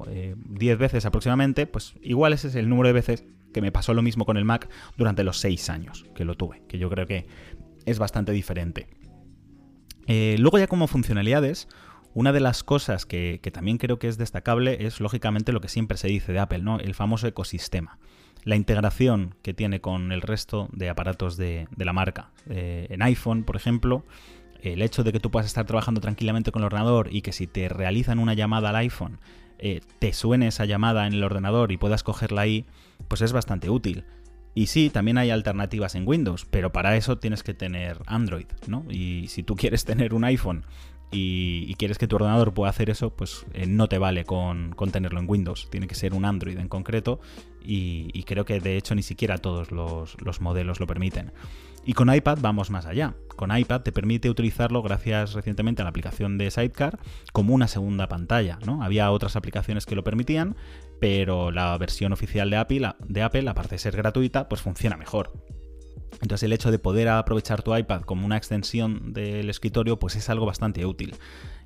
10 0.05 0.73
eh, 0.73 0.75
veces 0.75 1.05
aproximadamente, 1.05 1.65
pues 1.65 1.95
igual 2.01 2.33
ese 2.33 2.49
es 2.49 2.55
el 2.55 2.69
número 2.69 2.87
de 2.87 2.93
veces 2.93 3.25
que 3.53 3.61
me 3.61 3.71
pasó 3.71 3.93
lo 3.93 4.01
mismo 4.01 4.25
con 4.25 4.37
el 4.37 4.45
Mac 4.45 4.69
durante 4.97 5.23
los 5.23 5.39
seis 5.39 5.69
años 5.69 6.05
que 6.13 6.25
lo 6.25 6.35
tuve, 6.35 6.61
que 6.67 6.77
yo 6.77 6.89
creo 6.89 7.07
que 7.07 7.25
es 7.85 7.99
bastante 7.99 8.33
diferente. 8.33 8.87
Eh, 10.07 10.35
luego 10.39 10.59
ya 10.59 10.67
como 10.67 10.87
funcionalidades, 10.87 11.67
una 12.15 12.31
de 12.31 12.39
las 12.39 12.63
cosas 12.63 13.05
que, 13.05 13.41
también 13.53 13.77
creo 13.77 13.99
que 13.99 14.07
es 14.07 14.17
destacable 14.17 14.87
es 14.87 15.01
lógicamente 15.01 15.51
lo 15.51 15.59
que 15.59 15.67
siempre 15.67 15.97
se 15.97 16.07
dice 16.07 16.31
de 16.31 16.39
Apple, 16.39 16.59
¿no? 16.59 16.79
El 16.79 16.95
famoso 16.95 17.27
ecosistema. 17.27 17.99
La 18.45 18.55
integración 18.55 19.35
que 19.41 19.53
tiene 19.53 19.81
con 19.81 20.13
el 20.13 20.21
resto 20.21 20.69
de 20.71 20.89
aparatos 20.89 21.35
de, 21.35 21.67
la 21.75 21.91
marca. 21.91 22.31
Eh, 22.49 22.87
en 22.89 23.01
iPhone, 23.01 23.43
por 23.43 23.57
ejemplo, 23.57 24.05
el 24.61 24.81
hecho 24.81 25.03
de 25.03 25.11
que 25.11 25.19
tú 25.19 25.29
puedas 25.29 25.45
estar 25.45 25.65
trabajando 25.65 25.99
tranquilamente 25.99 26.53
con 26.53 26.61
el 26.61 26.67
ordenador 26.67 27.09
y 27.11 27.21
que 27.21 27.33
si 27.33 27.47
te 27.47 27.67
realizan 27.67 28.19
una 28.19 28.33
llamada 28.33 28.69
al 28.69 28.77
iPhone, 28.77 29.19
eh, 29.59 29.81
te 29.99 30.13
suene 30.13 30.47
esa 30.47 30.63
llamada 30.63 31.07
en 31.07 31.13
el 31.13 31.23
ordenador 31.23 31.73
y 31.73 31.77
puedas 31.77 32.03
cogerla 32.03 32.41
ahí, 32.41 32.65
pues 33.09 33.21
es 33.23 33.33
bastante 33.33 33.69
útil. 33.69 34.05
Y 34.53 34.67
sí, 34.67 34.89
también 34.89 35.17
hay 35.17 35.31
alternativas 35.31 35.95
en 35.95 36.07
Windows, 36.07 36.45
pero 36.45 36.71
para 36.71 36.95
eso 36.95 37.17
tienes 37.17 37.43
que 37.43 37.53
tener 37.53 37.97
Android, 38.05 38.47
¿no? 38.67 38.85
Y 38.89 39.27
si 39.27 39.43
tú 39.43 39.57
quieres 39.57 39.83
tener 39.83 40.13
un 40.13 40.23
iPhone 40.23 40.63
y, 41.11 41.73
quieres 41.75 41.97
que 41.97 42.07
tu 42.07 42.15
ordenador 42.17 42.53
pueda 42.53 42.69
hacer 42.69 42.89
eso, 42.89 43.09
pues 43.09 43.45
eh, 43.53 43.67
no 43.67 43.87
te 43.87 43.97
vale 43.97 44.25
con, 44.25 44.75
tenerlo 44.91 45.19
en 45.19 45.29
Windows. 45.29 45.69
Tiene 45.69 45.87
que 45.87 45.95
ser 45.95 46.13
un 46.13 46.25
Android 46.25 46.57
en 46.57 46.67
concreto 46.67 47.19
y, 47.63 48.23
creo 48.23 48.45
que 48.45 48.59
de 48.59 48.77
hecho 48.77 48.95
ni 48.95 49.03
siquiera 49.03 49.37
todos 49.37 49.71
los, 49.71 50.19
los 50.21 50.41
modelos 50.41 50.79
lo 50.79 50.87
permiten. 50.87 51.31
Y 51.85 51.93
con 51.93 52.13
iPad 52.13 52.39
vamos 52.41 52.71
más 52.71 52.85
allá. 52.87 53.13
Con 53.35 53.55
iPad 53.55 53.81
te 53.81 53.91
permite 53.91 54.29
utilizarlo 54.29 54.81
gracias 54.81 55.33
recientemente 55.33 55.81
a 55.81 55.85
la 55.85 55.89
aplicación 55.89 56.37
de 56.37 56.49
Sidecar 56.49 56.97
como 57.31 57.53
una 57.53 57.67
segunda 57.67 58.07
pantalla. 58.07 58.57
¿no? 58.65 58.81
Había 58.81 59.11
otras 59.11 59.35
aplicaciones 59.35 59.85
que 59.85 59.95
lo 59.95 60.03
permitían, 60.03 60.55
pero 60.99 61.51
la 61.51 61.77
versión 61.77 62.11
oficial 62.11 62.49
de 62.49 62.57
Apple, 62.57 62.93
de 63.07 63.21
Apple, 63.21 63.47
aparte 63.47 63.75
de 63.75 63.79
ser 63.79 63.95
gratuita, 63.95 64.49
pues 64.49 64.61
funciona 64.61 64.97
mejor. 64.97 65.33
Entonces 66.21 66.43
el 66.43 66.53
hecho 66.53 66.71
de 66.71 66.79
poder 66.79 67.09
aprovechar 67.09 67.61
tu 67.61 67.75
iPad 67.75 68.01
como 68.01 68.25
una 68.25 68.37
extensión 68.37 69.13
del 69.13 69.49
escritorio, 69.49 69.99
pues 69.99 70.15
es 70.15 70.29
algo 70.29 70.45
bastante 70.45 70.85
útil. 70.85 71.15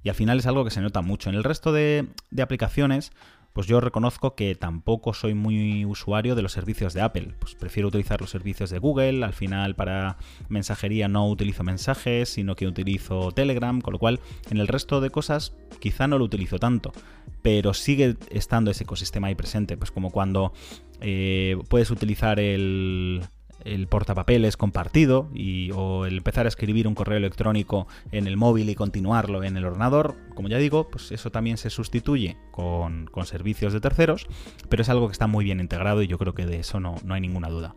Y 0.03 0.09
al 0.09 0.15
final 0.15 0.39
es 0.39 0.47
algo 0.47 0.63
que 0.63 0.71
se 0.71 0.81
nota 0.81 1.01
mucho. 1.01 1.29
En 1.29 1.35
el 1.35 1.43
resto 1.43 1.71
de, 1.71 2.07
aplicaciones, 2.41 3.11
pues 3.53 3.67
yo 3.67 3.81
reconozco 3.81 4.35
que 4.35 4.55
tampoco 4.55 5.13
soy 5.13 5.33
muy 5.33 5.83
usuario 5.85 6.35
de 6.35 6.41
los 6.41 6.53
servicios 6.53 6.93
de 6.93 7.01
Apple. 7.01 7.33
Pues 7.39 7.55
prefiero 7.55 7.89
utilizar 7.89 8.21
los 8.21 8.29
servicios 8.29 8.69
de 8.69 8.79
Google. 8.79 9.25
Al 9.25 9.33
final 9.33 9.75
para 9.75 10.17
mensajería 10.47 11.07
no 11.07 11.27
utilizo 11.27 11.63
mensajes, 11.63 12.29
sino 12.29 12.55
que 12.55 12.67
utilizo 12.67 13.31
Telegram, 13.31 13.81
con 13.81 13.93
lo 13.93 13.99
cual 13.99 14.19
en 14.49 14.57
el 14.57 14.67
resto 14.67 15.01
de 15.01 15.09
cosas 15.09 15.53
quizá 15.79 16.07
no 16.07 16.17
lo 16.17 16.25
utilizo 16.25 16.59
tanto. 16.59 16.93
Pero 17.41 17.73
sigue 17.73 18.15
estando 18.29 18.71
ese 18.71 18.83
ecosistema 18.83 19.27
ahí 19.27 19.35
presente. 19.35 19.75
Pues 19.75 19.91
como 19.91 20.11
cuando 20.11 20.53
eh, 21.01 21.57
puedes 21.67 21.91
utilizar 21.91 22.39
el 22.39 23.21
el 23.65 23.87
portapapeles 23.87 24.57
compartido 24.57 25.29
y, 25.33 25.71
o 25.71 26.05
el 26.05 26.17
empezar 26.17 26.45
a 26.45 26.49
escribir 26.49 26.87
un 26.87 26.95
correo 26.95 27.17
electrónico 27.17 27.87
en 28.11 28.27
el 28.27 28.37
móvil 28.37 28.69
y 28.69 28.75
continuarlo 28.75 29.43
en 29.43 29.57
el 29.57 29.65
ordenador, 29.65 30.15
como 30.35 30.47
ya 30.47 30.57
digo, 30.57 30.89
pues 30.89 31.11
eso 31.11 31.31
también 31.31 31.57
se 31.57 31.69
sustituye 31.69 32.37
con, 32.51 33.05
con 33.07 33.25
servicios 33.25 33.73
de 33.73 33.81
terceros, 33.81 34.27
pero 34.69 34.81
es 34.81 34.89
algo 34.89 35.07
que 35.07 35.13
está 35.13 35.27
muy 35.27 35.45
bien 35.45 35.59
integrado 35.59 36.01
y 36.01 36.07
yo 36.07 36.17
creo 36.17 36.33
que 36.33 36.45
de 36.45 36.59
eso 36.59 36.79
no, 36.79 36.95
no 37.03 37.13
hay 37.13 37.21
ninguna 37.21 37.49
duda. 37.49 37.75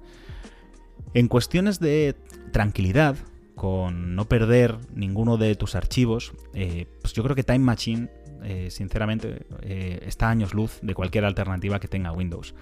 En 1.15 1.29
cuestiones 1.29 1.79
de 1.79 2.17
tranquilidad, 2.53 3.17
con 3.55 4.17
no 4.17 4.29
perder 4.29 4.79
ninguno 4.95 5.37
de 5.37 5.55
tus 5.57 5.75
archivos, 5.75 6.33
eh, 6.55 6.87
pues 7.01 7.13
yo 7.13 7.23
creo 7.23 7.37
que 7.37 7.45
Time 7.45 7.61
Machine 7.61 8.09
eh, 8.45 8.71
sinceramente, 8.71 9.47
eh, 9.63 10.01
está 10.07 10.29
años 10.29 10.55
luz 10.55 10.79
de 10.83 10.95
cualquier 10.95 11.25
alternativa 11.25 11.81
que 11.81 11.89
tenga 11.89 12.13
Windows. 12.13 12.55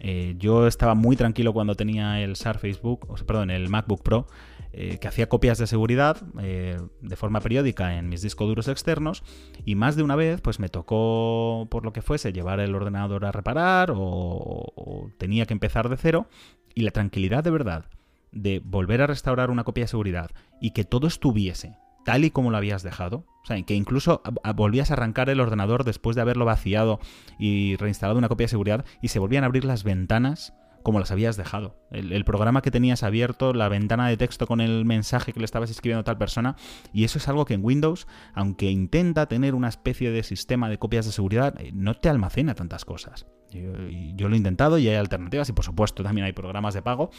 Eh, 0.00 0.34
yo 0.38 0.66
estaba 0.66 0.94
muy 0.94 1.16
tranquilo 1.16 1.52
cuando 1.52 1.74
tenía 1.74 2.20
el 2.20 2.36
Surface 2.36 2.80
Book, 2.82 3.06
o, 3.08 3.14
perdón, 3.14 3.50
el 3.50 3.68
MacBook 3.68 4.02
Pro, 4.02 4.26
que 4.70 5.08
hacía 5.08 5.28
copias 5.28 5.58
de 5.58 5.66
seguridad 5.66 6.20
de 6.20 7.16
forma 7.16 7.40
periódica 7.40 7.98
en 7.98 8.08
mis 8.08 8.22
discos 8.22 8.46
duros 8.46 8.68
externos 8.68 9.24
y 9.64 9.74
más 9.74 9.96
de 9.96 10.04
una 10.04 10.14
vez 10.14 10.40
pues 10.40 10.60
me 10.60 10.68
tocó 10.68 11.66
por 11.68 11.84
lo 11.84 11.92
que 11.92 12.02
fuese 12.02 12.32
llevar 12.32 12.60
el 12.60 12.74
ordenador 12.74 13.24
a 13.24 13.32
reparar 13.32 13.92
o 13.96 15.10
tenía 15.16 15.46
que 15.46 15.54
empezar 15.54 15.88
de 15.88 15.96
cero 15.96 16.28
y 16.74 16.82
la 16.82 16.92
tranquilidad 16.92 17.42
de 17.42 17.50
verdad 17.50 17.86
de 18.30 18.60
volver 18.62 19.02
a 19.02 19.08
restaurar 19.08 19.50
una 19.50 19.64
copia 19.64 19.84
de 19.84 19.88
seguridad 19.88 20.30
y 20.60 20.72
que 20.72 20.84
todo 20.84 21.08
estuviese 21.08 21.74
tal 22.08 22.24
y 22.24 22.30
como 22.30 22.50
lo 22.50 22.56
habías 22.56 22.82
dejado. 22.82 23.26
O 23.42 23.46
sea, 23.46 23.62
que 23.64 23.74
incluso 23.74 24.22
volvías 24.54 24.90
a 24.90 24.94
arrancar 24.94 25.28
el 25.28 25.40
ordenador 25.40 25.84
después 25.84 26.16
de 26.16 26.22
haberlo 26.22 26.46
vaciado 26.46 27.00
y 27.38 27.76
reinstalado 27.76 28.18
una 28.18 28.30
copia 28.30 28.44
de 28.44 28.48
seguridad 28.48 28.86
y 29.02 29.08
se 29.08 29.18
volvían 29.18 29.44
a 29.44 29.48
abrir 29.48 29.66
las 29.66 29.84
ventanas 29.84 30.54
como 30.82 31.00
las 31.00 31.10
habías 31.10 31.36
dejado. 31.36 31.76
El, 31.90 32.24
programa 32.24 32.62
que 32.62 32.70
tenías 32.70 33.02
abierto, 33.02 33.52
la 33.52 33.68
ventana 33.68 34.08
de 34.08 34.16
texto 34.16 34.46
con 34.46 34.62
el 34.62 34.86
mensaje 34.86 35.34
que 35.34 35.40
le 35.40 35.44
estabas 35.44 35.68
escribiendo 35.68 36.00
a 36.00 36.04
tal 36.04 36.16
persona, 36.16 36.56
y 36.94 37.04
eso 37.04 37.18
es 37.18 37.28
algo 37.28 37.44
que 37.44 37.52
en 37.52 37.62
Windows, 37.62 38.06
aunque 38.32 38.70
intenta 38.70 39.26
tener 39.26 39.54
una 39.54 39.68
especie 39.68 40.10
de 40.10 40.22
sistema 40.22 40.70
de 40.70 40.78
copias 40.78 41.04
de 41.04 41.12
seguridad, 41.12 41.60
eh, 41.60 41.72
no 41.74 41.92
te 41.94 42.08
almacena 42.08 42.54
tantas 42.54 42.86
cosas. 42.86 43.26
yo 43.50 44.28
lo 44.28 44.34
he 44.34 44.38
intentado 44.38 44.78
y 44.78 44.88
hay 44.88 44.94
alternativas 44.94 45.50
y 45.50 45.52
por 45.52 45.66
supuesto 45.66 46.02
también 46.02 46.24
hay 46.24 46.32
programas 46.32 46.72
de 46.72 46.80
pago 46.80 47.10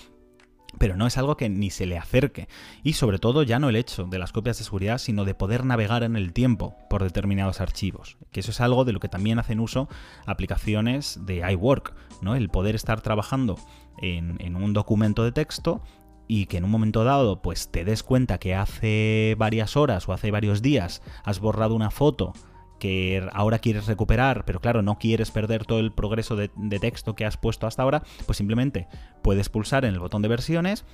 pero 0.78 0.96
no 0.96 1.08
es 1.08 1.18
algo 1.18 1.38
que 1.38 1.50
ni 1.50 1.70
se 1.70 1.86
le 1.86 1.98
acerque. 1.98 2.48
Y 2.84 2.94
sobre 2.94 3.20
todo 3.20 3.44
ya 3.44 3.60
no 3.60 3.70
el 3.70 3.76
hecho 3.76 4.06
de 4.06 4.20
las 4.20 4.32
copias 4.32 4.58
de 4.58 4.64
seguridad, 4.64 4.98
sino 4.98 5.26
de 5.26 5.34
poder 5.34 5.66
navegar 5.66 6.04
en 6.04 6.16
el 6.16 6.34
tiempo 6.34 6.76
por 6.90 7.04
determinados 7.04 7.62
archivos. 7.62 8.18
Que 8.32 8.42
eso 8.42 8.52
es 8.52 8.62
algo 8.62 8.86
de 8.86 8.94
lo 8.94 9.00
que 9.00 9.10
también 9.10 9.40
hacen 9.40 9.60
uso 9.60 9.90
aplicaciones 10.26 11.20
de 11.26 11.50
iWork, 11.52 11.94
¿no? 12.22 12.36
El 12.36 12.50
poder 12.50 12.76
estar 12.76 13.02
trabajando 13.02 13.58
en, 14.02 14.56
un 14.56 14.74
documento 14.74 15.24
de 15.24 15.32
texto 15.32 15.82
y 16.28 16.46
que 16.46 16.58
en 16.58 16.64
un 16.64 16.72
momento 16.72 17.04
dado 17.04 17.42
pues 17.42 17.72
te 17.72 17.84
des 17.84 18.04
cuenta 18.04 18.38
que 18.38 18.54
hace 18.54 19.36
varias 19.38 19.76
horas 19.76 20.08
o 20.08 20.14
hace 20.14 20.32
varios 20.32 20.62
días 20.62 21.02
has 21.24 21.40
borrado 21.40 21.76
una 21.76 21.90
foto 21.90 22.34
que 22.80 23.28
ahora 23.34 23.60
quieres 23.60 23.86
recuperar, 23.86 24.46
pero 24.46 24.60
claro, 24.60 24.82
no 24.82 24.98
quieres 24.98 25.32
perder 25.32 25.66
todo 25.66 25.80
el 25.80 25.92
progreso 25.92 26.36
de, 26.36 26.50
texto 26.80 27.16
que 27.16 27.26
has 27.26 27.38
puesto 27.38 27.68
hasta 27.68 27.84
ahora, 27.84 28.04
pues 28.26 28.38
simplemente 28.38 28.88
puedes 29.22 29.50
pulsar 29.50 29.86
en 29.86 29.94
el 29.94 30.00
botón 30.00 30.22
de 30.22 30.30
versiones, 30.30 30.86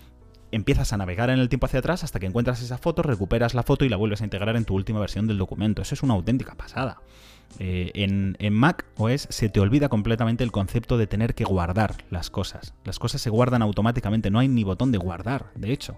empiezas 0.51 0.93
a 0.93 0.97
navegar 0.97 1.29
en 1.29 1.39
el 1.39 1.49
tiempo 1.49 1.67
hacia 1.67 1.79
atrás 1.79 2.03
hasta 2.03 2.19
que 2.19 2.25
encuentras 2.25 2.61
esa 2.61 2.77
foto, 2.77 3.03
recuperas 3.03 3.53
la 3.53 3.63
foto 3.63 3.85
y 3.85 3.89
la 3.89 3.97
vuelves 3.97 4.21
a 4.21 4.23
integrar 4.23 4.55
en 4.55 4.65
tu 4.65 4.73
última 4.75 4.99
versión 4.99 5.27
del 5.27 5.37
documento. 5.37 5.81
Eso 5.81 5.95
es 5.95 6.03
una 6.03 6.13
auténtica 6.13 6.55
pasada. 6.55 7.01
Eh, 7.59 7.91
en, 7.93 8.53
Mac 8.53 8.85
OS 8.97 9.27
se 9.29 9.49
te 9.49 9.59
olvida 9.59 9.89
completamente 9.89 10.43
el 10.43 10.51
concepto 10.51 10.97
de 10.97 11.07
tener 11.07 11.35
que 11.35 11.43
guardar 11.43 11.95
las 12.09 12.29
cosas. 12.29 12.73
Las 12.83 12.99
cosas 12.99 13.21
se 13.21 13.29
guardan 13.29 13.61
automáticamente, 13.61 14.29
no 14.29 14.39
hay 14.39 14.47
ni 14.47 14.63
botón 14.63 14.91
de 14.91 14.97
guardar, 14.97 15.51
de 15.55 15.71
hecho. 15.71 15.97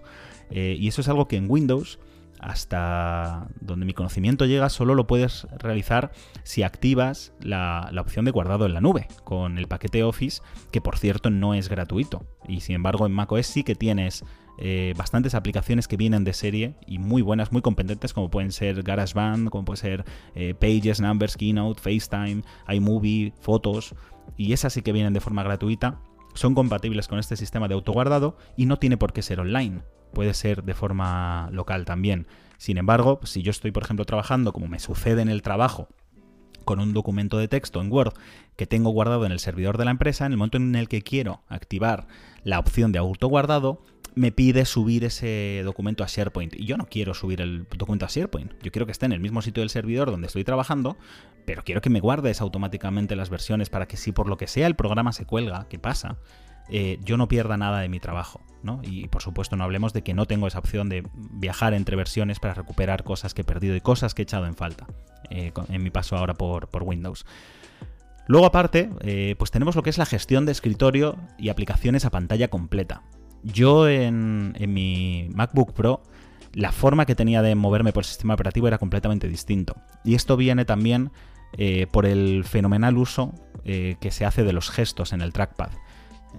Eh, 0.50 0.76
y 0.78 0.88
eso 0.88 1.00
es 1.00 1.08
algo 1.08 1.28
que 1.28 1.36
en 1.36 1.50
Windows 1.50 1.98
hasta 2.40 3.48
donde 3.60 3.86
mi 3.86 3.94
conocimiento 3.94 4.46
llega, 4.46 4.68
solo 4.68 4.94
lo 4.94 5.06
puedes 5.06 5.46
realizar 5.58 6.12
si 6.42 6.62
activas 6.62 7.32
la, 7.40 7.90
opción 8.00 8.24
de 8.24 8.30
guardado 8.30 8.66
en 8.66 8.74
la 8.74 8.80
nube 8.80 9.08
con 9.24 9.58
el 9.58 9.66
paquete 9.66 10.04
Office, 10.04 10.42
que 10.70 10.80
por 10.80 10.98
cierto 10.98 11.30
no 11.30 11.54
es 11.54 11.68
gratuito. 11.68 12.24
Y 12.46 12.60
sin 12.60 12.76
embargo 12.76 13.06
en 13.06 13.12
macOS 13.12 13.46
sí 13.46 13.64
que 13.64 13.74
tienes 13.74 14.24
eh, 14.58 14.94
bastantes 14.96 15.34
aplicaciones 15.34 15.88
que 15.88 15.96
vienen 15.96 16.24
de 16.24 16.32
serie 16.32 16.74
y 16.86 16.98
muy 16.98 17.22
buenas, 17.22 17.52
muy 17.52 17.62
competentes, 17.62 18.12
como 18.12 18.30
pueden 18.30 18.52
ser 18.52 18.82
GarageBand, 18.82 19.50
como 19.50 19.64
puede 19.64 19.78
ser 19.78 20.04
eh, 20.34 20.54
Pages, 20.54 21.00
Numbers, 21.00 21.36
Keynote, 21.36 21.80
FaceTime, 21.80 22.42
iMovie, 22.68 23.32
Fotos, 23.40 23.94
y 24.36 24.52
esas 24.52 24.72
sí 24.72 24.82
que 24.82 24.92
vienen 24.92 25.12
de 25.12 25.20
forma 25.20 25.42
gratuita. 25.42 26.00
Son 26.34 26.54
compatibles 26.54 27.08
con 27.08 27.18
este 27.18 27.36
sistema 27.36 27.66
de 27.68 27.74
autoguardado 27.74 28.36
y 28.56 28.66
no 28.66 28.78
tiene 28.78 28.96
por 28.96 29.12
qué 29.12 29.22
ser 29.22 29.40
online 29.40 29.82
puede 30.12 30.34
ser 30.34 30.64
de 30.64 30.74
forma 30.74 31.48
local 31.52 31.84
también. 31.84 32.26
Sin 32.56 32.76
embargo, 32.78 33.20
si 33.24 33.42
yo 33.42 33.50
estoy, 33.50 33.70
por 33.70 33.84
ejemplo, 33.84 34.04
trabajando, 34.04 34.52
como 34.52 34.66
me 34.66 34.80
sucede 34.80 35.22
en 35.22 35.28
el 35.28 35.42
trabajo, 35.42 35.88
con 36.64 36.80
un 36.80 36.92
documento 36.92 37.38
de 37.38 37.48
texto 37.48 37.80
en 37.80 37.90
Word 37.90 38.12
que 38.56 38.66
tengo 38.66 38.90
guardado 38.90 39.24
en 39.24 39.32
el 39.32 39.38
servidor 39.38 39.78
de 39.78 39.86
la 39.86 39.90
empresa, 39.90 40.26
en 40.26 40.32
el 40.32 40.38
momento 40.38 40.58
en 40.58 40.74
el 40.74 40.88
que 40.88 41.00
quiero 41.00 41.40
activar 41.48 42.08
la 42.44 42.58
opción 42.58 42.92
de 42.92 42.98
autoguardado, 42.98 43.82
me 44.14 44.32
pide 44.32 44.64
subir 44.64 45.04
ese 45.04 45.62
documento 45.64 46.02
a 46.02 46.08
SharePoint. 46.08 46.54
Y 46.56 46.66
yo 46.66 46.76
no 46.76 46.86
quiero 46.86 47.14
subir 47.14 47.40
el 47.40 47.66
documento 47.76 48.04
a 48.04 48.08
SharePoint. 48.08 48.52
Yo 48.62 48.72
quiero 48.72 48.84
que 48.84 48.92
esté 48.92 49.06
en 49.06 49.12
el 49.12 49.20
mismo 49.20 49.40
sitio 49.42 49.62
del 49.62 49.70
servidor 49.70 50.10
donde 50.10 50.26
estoy 50.26 50.44
trabajando, 50.44 50.98
pero 51.46 51.62
quiero 51.64 51.80
que 51.80 51.88
me 51.88 52.00
guardes 52.00 52.40
automáticamente 52.40 53.16
las 53.16 53.30
versiones 53.30 53.70
para 53.70 53.86
que 53.86 53.96
si 53.96 54.12
por 54.12 54.28
lo 54.28 54.36
que 54.36 54.48
sea 54.48 54.66
el 54.66 54.74
programa 54.74 55.12
se 55.12 55.24
cuelga, 55.24 55.68
¿qué 55.70 55.78
pasa? 55.78 56.18
Eh, 56.70 56.98
yo 57.02 57.16
no 57.16 57.28
pierda 57.28 57.56
nada 57.56 57.80
de 57.80 57.88
mi 57.88 58.00
trabajo. 58.00 58.40
¿no? 58.62 58.80
Y 58.82 59.06
por 59.06 59.22
supuesto 59.22 59.56
no 59.56 59.64
hablemos 59.64 59.92
de 59.92 60.02
que 60.02 60.14
no 60.14 60.26
tengo 60.26 60.48
esa 60.48 60.58
opción 60.58 60.88
de 60.88 61.06
viajar 61.14 61.74
entre 61.74 61.94
versiones 61.94 62.40
para 62.40 62.54
recuperar 62.54 63.04
cosas 63.04 63.32
que 63.32 63.42
he 63.42 63.44
perdido 63.44 63.76
y 63.76 63.80
cosas 63.80 64.14
que 64.14 64.22
he 64.22 64.24
echado 64.24 64.46
en 64.46 64.56
falta 64.56 64.88
eh, 65.30 65.52
en 65.68 65.82
mi 65.82 65.90
paso 65.90 66.16
ahora 66.16 66.34
por, 66.34 66.68
Windows. 66.82 67.24
Luego 68.26 68.46
aparte, 68.46 68.90
eh, 69.00 69.36
pues 69.38 69.52
tenemos 69.52 69.76
lo 69.76 69.82
que 69.82 69.90
es 69.90 69.98
la 69.98 70.06
gestión 70.06 70.44
de 70.44 70.52
escritorio 70.52 71.16
y 71.38 71.50
aplicaciones 71.50 72.04
a 72.04 72.10
pantalla 72.10 72.48
completa. 72.48 73.02
Yo 73.44 73.88
en, 73.88 74.54
mi 74.66 75.28
MacBook 75.32 75.72
Pro 75.72 76.02
la 76.52 76.72
forma 76.72 77.06
que 77.06 77.14
tenía 77.14 77.42
de 77.42 77.54
moverme 77.54 77.92
por 77.92 78.02
el 78.02 78.08
sistema 78.08 78.34
operativo 78.34 78.66
era 78.66 78.78
completamente 78.78 79.28
distinto. 79.28 79.76
Y 80.04 80.16
esto 80.16 80.36
viene 80.36 80.64
también 80.64 81.12
por 81.92 82.04
el 82.04 82.42
fenomenal 82.44 82.96
uso 82.96 83.32
que 83.64 84.10
se 84.10 84.24
hace 84.24 84.42
de 84.44 84.52
los 84.52 84.70
gestos 84.70 85.12
en 85.12 85.20
el 85.20 85.32
trackpad. 85.32 85.70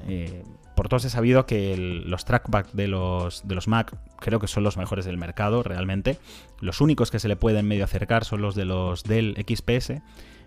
Eh, 0.08 0.44
por 0.76 0.88
todos 0.88 1.04
he 1.04 1.10
sabido 1.10 1.46
que 1.46 1.76
los 2.06 2.24
trackpad 2.24 2.68
de 2.72 2.88
los, 2.88 3.46
de 3.46 3.54
los 3.54 3.68
Mac 3.68 3.98
creo 4.18 4.40
que 4.40 4.48
son 4.48 4.64
los 4.64 4.78
mejores 4.78 5.04
del 5.04 5.18
mercado 5.18 5.62
realmente. 5.62 6.18
Los 6.62 6.80
únicos 6.80 7.12
que 7.12 7.20
se 7.20 7.28
le 7.28 7.36
pueden 7.36 7.68
medio 7.68 7.84
acercar 7.84 8.24
son 8.24 8.42
los 8.42 8.56
de 8.56 8.64
los 8.66 9.04
Dell 9.04 9.36
XPS, 9.36 10.02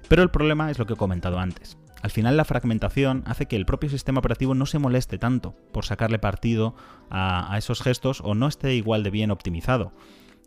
pero 0.08 0.22
el 0.22 0.30
problema 0.30 0.70
es 0.70 0.78
lo 0.78 0.86
que 0.86 0.94
he 0.94 0.96
comentado 0.96 1.38
antes. 1.38 1.76
Al 2.02 2.10
final 2.10 2.36
la 2.36 2.44
fragmentación 2.44 3.22
hace 3.26 3.46
que 3.46 3.56
el 3.56 3.64
propio 3.64 3.88
sistema 3.88 4.18
operativo 4.18 4.54
no 4.54 4.66
se 4.66 4.80
moleste 4.80 5.18
tanto 5.18 5.54
por 5.72 5.84
sacarle 5.84 6.18
partido 6.18 6.74
a, 7.10 7.56
esos 7.56 7.80
gestos 7.80 8.20
o 8.24 8.34
no 8.34 8.48
esté 8.48 8.74
igual 8.74 9.04
de 9.04 9.10
bien 9.10 9.30
optimizado. 9.30 9.92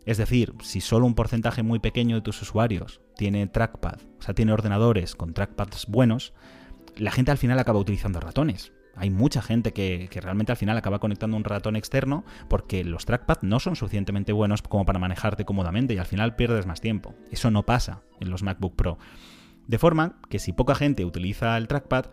Es 0.04 0.18
decir, 0.18 0.52
si 0.62 0.80
solo 0.80 1.06
un 1.06 1.14
porcentaje 1.14 1.62
muy 1.62 1.78
pequeño 1.78 2.16
de 2.16 2.22
tus 2.22 2.42
usuarios 2.42 3.00
tiene 3.16 3.46
trackpad, 3.46 4.00
o 4.18 4.22
sea, 4.22 4.34
tiene 4.34 4.52
ordenadores 4.52 5.14
con 5.14 5.32
trackpads 5.32 5.86
buenos, 5.86 6.34
la 6.96 7.10
gente 7.10 7.30
al 7.30 7.38
final 7.38 7.58
acaba 7.58 7.78
utilizando 7.78 8.20
ratones. 8.20 8.72
Hay 8.96 9.10
mucha 9.10 9.42
gente 9.42 9.72
que, 9.72 10.08
realmente 10.22 10.52
al 10.52 10.58
final 10.58 10.76
acaba 10.76 10.98
conectando 10.98 11.36
un 11.36 11.44
ratón 11.44 11.76
externo 11.76 12.24
porque 12.48 12.82
los 12.82 13.04
trackpad 13.04 13.42
no 13.42 13.60
son 13.60 13.76
suficientemente 13.76 14.32
buenos 14.32 14.62
como 14.62 14.86
para 14.86 14.98
manejarte 14.98 15.44
cómodamente 15.44 15.94
y 15.94 15.98
al 15.98 16.06
final 16.06 16.34
pierdes 16.34 16.66
más 16.66 16.80
tiempo. 16.80 17.14
Eso 17.30 17.50
no 17.50 17.64
pasa 17.64 18.02
en 18.20 18.30
los 18.30 18.42
MacBook 18.42 18.74
Pro. 18.74 18.98
De 19.66 19.78
forma 19.78 20.20
que 20.30 20.38
si 20.38 20.52
poca 20.52 20.74
gente 20.74 21.04
utiliza 21.04 21.56
el 21.58 21.68
trackpad, 21.68 22.06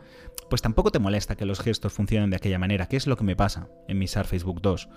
pues 0.49 0.61
tampoco 0.61 0.91
te 0.91 0.99
molesta 0.99 1.35
que 1.35 1.45
los 1.45 1.61
gestos 1.61 1.93
funcionen 1.93 2.31
de 2.31 2.35
aquella 2.35 2.59
manera, 2.59 2.87
que 2.87 2.97
es 2.97 3.07
lo 3.07 3.15
que 3.15 3.23
me 3.23 3.35
pasa 3.35 3.69
en 3.87 3.99
mi 3.99 4.07
Surface 4.07 4.43
Book 4.43 4.61
2. 4.61 4.89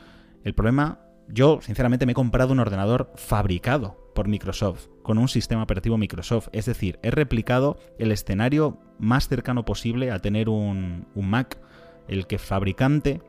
El 0.42 0.54
problema, 0.54 1.00
yo 1.28 1.60
sinceramente 1.60 2.06
me 2.06 2.12
he 2.12 2.14
comprado 2.14 2.52
un 2.52 2.60
ordenador 2.60 3.12
fabricado 3.14 4.10
por 4.14 4.26
Microsoft, 4.26 4.88
con 5.02 5.18
un 5.18 5.28
sistema 5.28 5.62
operativo 5.62 5.98
Microsoft, 5.98 6.48
es 6.52 6.64
decir, 6.64 6.98
he 7.02 7.10
replicado 7.10 7.78
el 7.98 8.10
escenario 8.10 8.80
más 8.98 9.28
cercano 9.28 9.66
posible 9.66 10.10
a 10.10 10.18
tener 10.20 10.48
un 10.48 11.06
Mac, 11.14 11.58
el 12.08 12.26
que 12.26 12.38
fabricante 12.38 13.22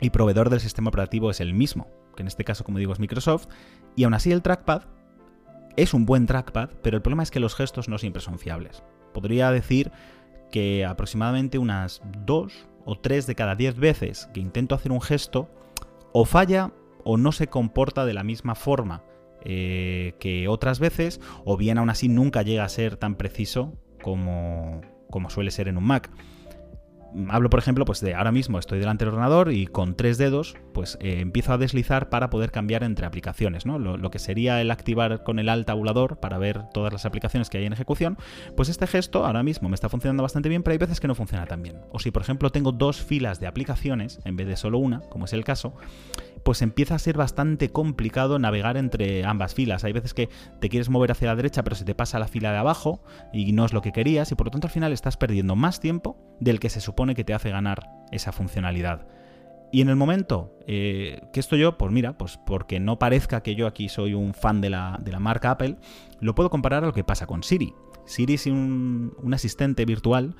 y 0.00 0.10
proveedor 0.10 0.50
del 0.50 0.60
sistema 0.60 0.88
operativo 0.88 1.30
es 1.30 1.40
el 1.40 1.54
mismo, 1.54 1.88
que 2.16 2.22
en 2.22 2.28
este 2.28 2.44
caso, 2.44 2.64
como 2.64 2.78
digo, 2.78 2.92
es 2.92 3.00
Microsoft, 3.00 3.48
y 3.96 4.04
aún 4.04 4.14
así 4.14 4.32
el 4.32 4.42
trackpad 4.42 4.82
es 5.76 5.94
un 5.94 6.06
buen 6.06 6.26
trackpad, 6.26 6.70
pero 6.82 6.96
el 6.96 7.02
problema 7.02 7.22
es 7.22 7.30
que 7.30 7.40
los 7.40 7.54
gestos 7.54 7.88
no 7.88 7.98
siempre 7.98 8.20
son 8.20 8.38
fiables. 8.38 8.82
Podría 9.14 9.50
decir 9.52 9.92
que 10.50 10.84
aproximadamente 10.84 11.58
unas 11.58 12.02
2 12.26 12.68
o 12.84 12.98
3 12.98 13.26
de 13.26 13.34
cada 13.34 13.54
10 13.54 13.78
veces 13.78 14.28
que 14.32 14.40
intento 14.40 14.74
hacer 14.74 14.92
un 14.92 15.00
gesto, 15.00 15.48
o 16.12 16.24
falla 16.24 16.72
o 17.04 17.16
no 17.16 17.32
se 17.32 17.48
comporta 17.48 18.06
de 18.06 18.14
la 18.14 18.24
misma 18.24 18.54
forma 18.54 19.02
eh, 19.44 20.14
que 20.18 20.48
otras 20.48 20.80
veces, 20.80 21.20
o 21.44 21.56
bien 21.56 21.78
aún 21.78 21.90
así 21.90 22.08
nunca 22.08 22.42
llega 22.42 22.64
a 22.64 22.68
ser 22.68 22.96
tan 22.96 23.14
preciso 23.14 23.74
como, 24.02 24.80
como 25.10 25.30
suele 25.30 25.50
ser 25.50 25.68
en 25.68 25.78
un 25.78 25.84
Mac 25.84 26.10
hablo, 27.28 27.50
por 27.50 27.58
ejemplo, 27.58 27.84
pues 27.84 28.00
de 28.00 28.14
ahora 28.14 28.32
mismo 28.32 28.58
estoy 28.58 28.78
delante 28.78 29.04
del 29.04 29.14
ordenador 29.14 29.52
y 29.52 29.66
con 29.66 29.96
tres 29.96 30.18
dedos, 30.18 30.56
pues 30.72 30.98
eh, 31.00 31.20
empiezo 31.20 31.52
a 31.52 31.58
deslizar 31.58 32.08
para 32.08 32.30
poder 32.30 32.50
cambiar 32.50 32.84
entre 32.84 33.06
aplicaciones, 33.06 33.66
¿no? 33.66 33.78
Lo, 33.78 34.10
que 34.10 34.18
sería 34.18 34.60
el 34.60 34.70
activar 34.70 35.22
con 35.22 35.38
el 35.38 35.48
alt 35.48 35.66
tabulador 35.66 36.18
para 36.18 36.38
ver 36.38 36.62
todas 36.72 36.92
las 36.92 37.04
aplicaciones 37.04 37.50
que 37.50 37.58
hay 37.58 37.66
en 37.66 37.72
ejecución, 37.72 38.16
pues 38.56 38.68
este 38.68 38.86
gesto 38.86 39.26
ahora 39.26 39.42
mismo 39.42 39.68
me 39.68 39.74
está 39.74 39.88
funcionando 39.88 40.22
bastante 40.22 40.48
bien, 40.48 40.62
pero 40.62 40.72
hay 40.72 40.78
veces 40.78 41.00
que 41.00 41.08
no 41.08 41.14
funciona 41.14 41.46
tan 41.46 41.62
bien. 41.62 41.80
O 41.92 41.98
si, 41.98 42.10
por 42.10 42.22
ejemplo, 42.22 42.50
tengo 42.50 42.72
dos 42.72 43.02
filas 43.02 43.40
de 43.40 43.46
aplicaciones 43.46 44.20
en 44.24 44.36
vez 44.36 44.46
de 44.46 44.56
solo 44.56 44.78
una, 44.78 45.00
como 45.00 45.26
es 45.26 45.32
el 45.32 45.44
caso, 45.44 45.74
pues 46.42 46.62
empieza 46.62 46.94
a 46.94 46.98
ser 46.98 47.16
bastante 47.16 47.70
complicado 47.70 48.38
navegar 48.38 48.76
entre 48.76 49.24
ambas 49.24 49.54
filas. 49.54 49.84
Hay 49.84 49.92
veces 49.92 50.14
que 50.14 50.28
te 50.60 50.68
quieres 50.68 50.88
mover 50.88 51.12
hacia 51.12 51.28
la 51.28 51.36
derecha, 51.36 51.62
pero 51.64 51.76
se 51.76 51.84
te 51.84 51.94
pasa 51.94 52.18
la 52.18 52.28
fila 52.28 52.52
de 52.52 52.58
abajo 52.58 53.02
y 53.32 53.52
no 53.52 53.64
es 53.64 53.72
lo 53.72 53.82
que 53.82 53.92
querías, 53.92 54.30
y 54.32 54.34
por 54.34 54.46
lo 54.46 54.50
tanto 54.50 54.66
al 54.66 54.72
final 54.72 54.92
estás 54.92 55.16
perdiendo 55.16 55.56
más 55.56 55.80
tiempo 55.80 56.16
del 56.40 56.60
que 56.60 56.70
se 56.70 56.80
supone 56.80 57.14
que 57.14 57.24
te 57.24 57.34
hace 57.34 57.50
ganar 57.50 57.90
esa 58.10 58.32
funcionalidad. 58.32 59.06
Y 59.70 59.82
en 59.82 59.90
el 59.90 59.96
momento 59.96 60.56
eh, 60.66 61.20
que 61.32 61.40
esto 61.40 61.56
yo, 61.56 61.76
pues 61.76 61.92
mira, 61.92 62.16
pues 62.16 62.38
porque 62.46 62.80
no 62.80 62.98
parezca 62.98 63.42
que 63.42 63.54
yo 63.54 63.66
aquí 63.66 63.88
soy 63.88 64.14
un 64.14 64.32
fan 64.32 64.60
de 64.60 64.70
la, 64.70 64.98
de 65.00 65.12
la 65.12 65.20
marca 65.20 65.50
Apple, 65.50 65.76
lo 66.20 66.34
puedo 66.34 66.48
comparar 66.48 66.84
a 66.84 66.86
lo 66.86 66.92
que 66.94 67.04
pasa 67.04 67.26
con 67.26 67.42
Siri. 67.42 67.74
Siri 68.06 68.34
es 68.34 68.46
un, 68.46 69.14
un 69.22 69.34
asistente 69.34 69.84
virtual 69.84 70.34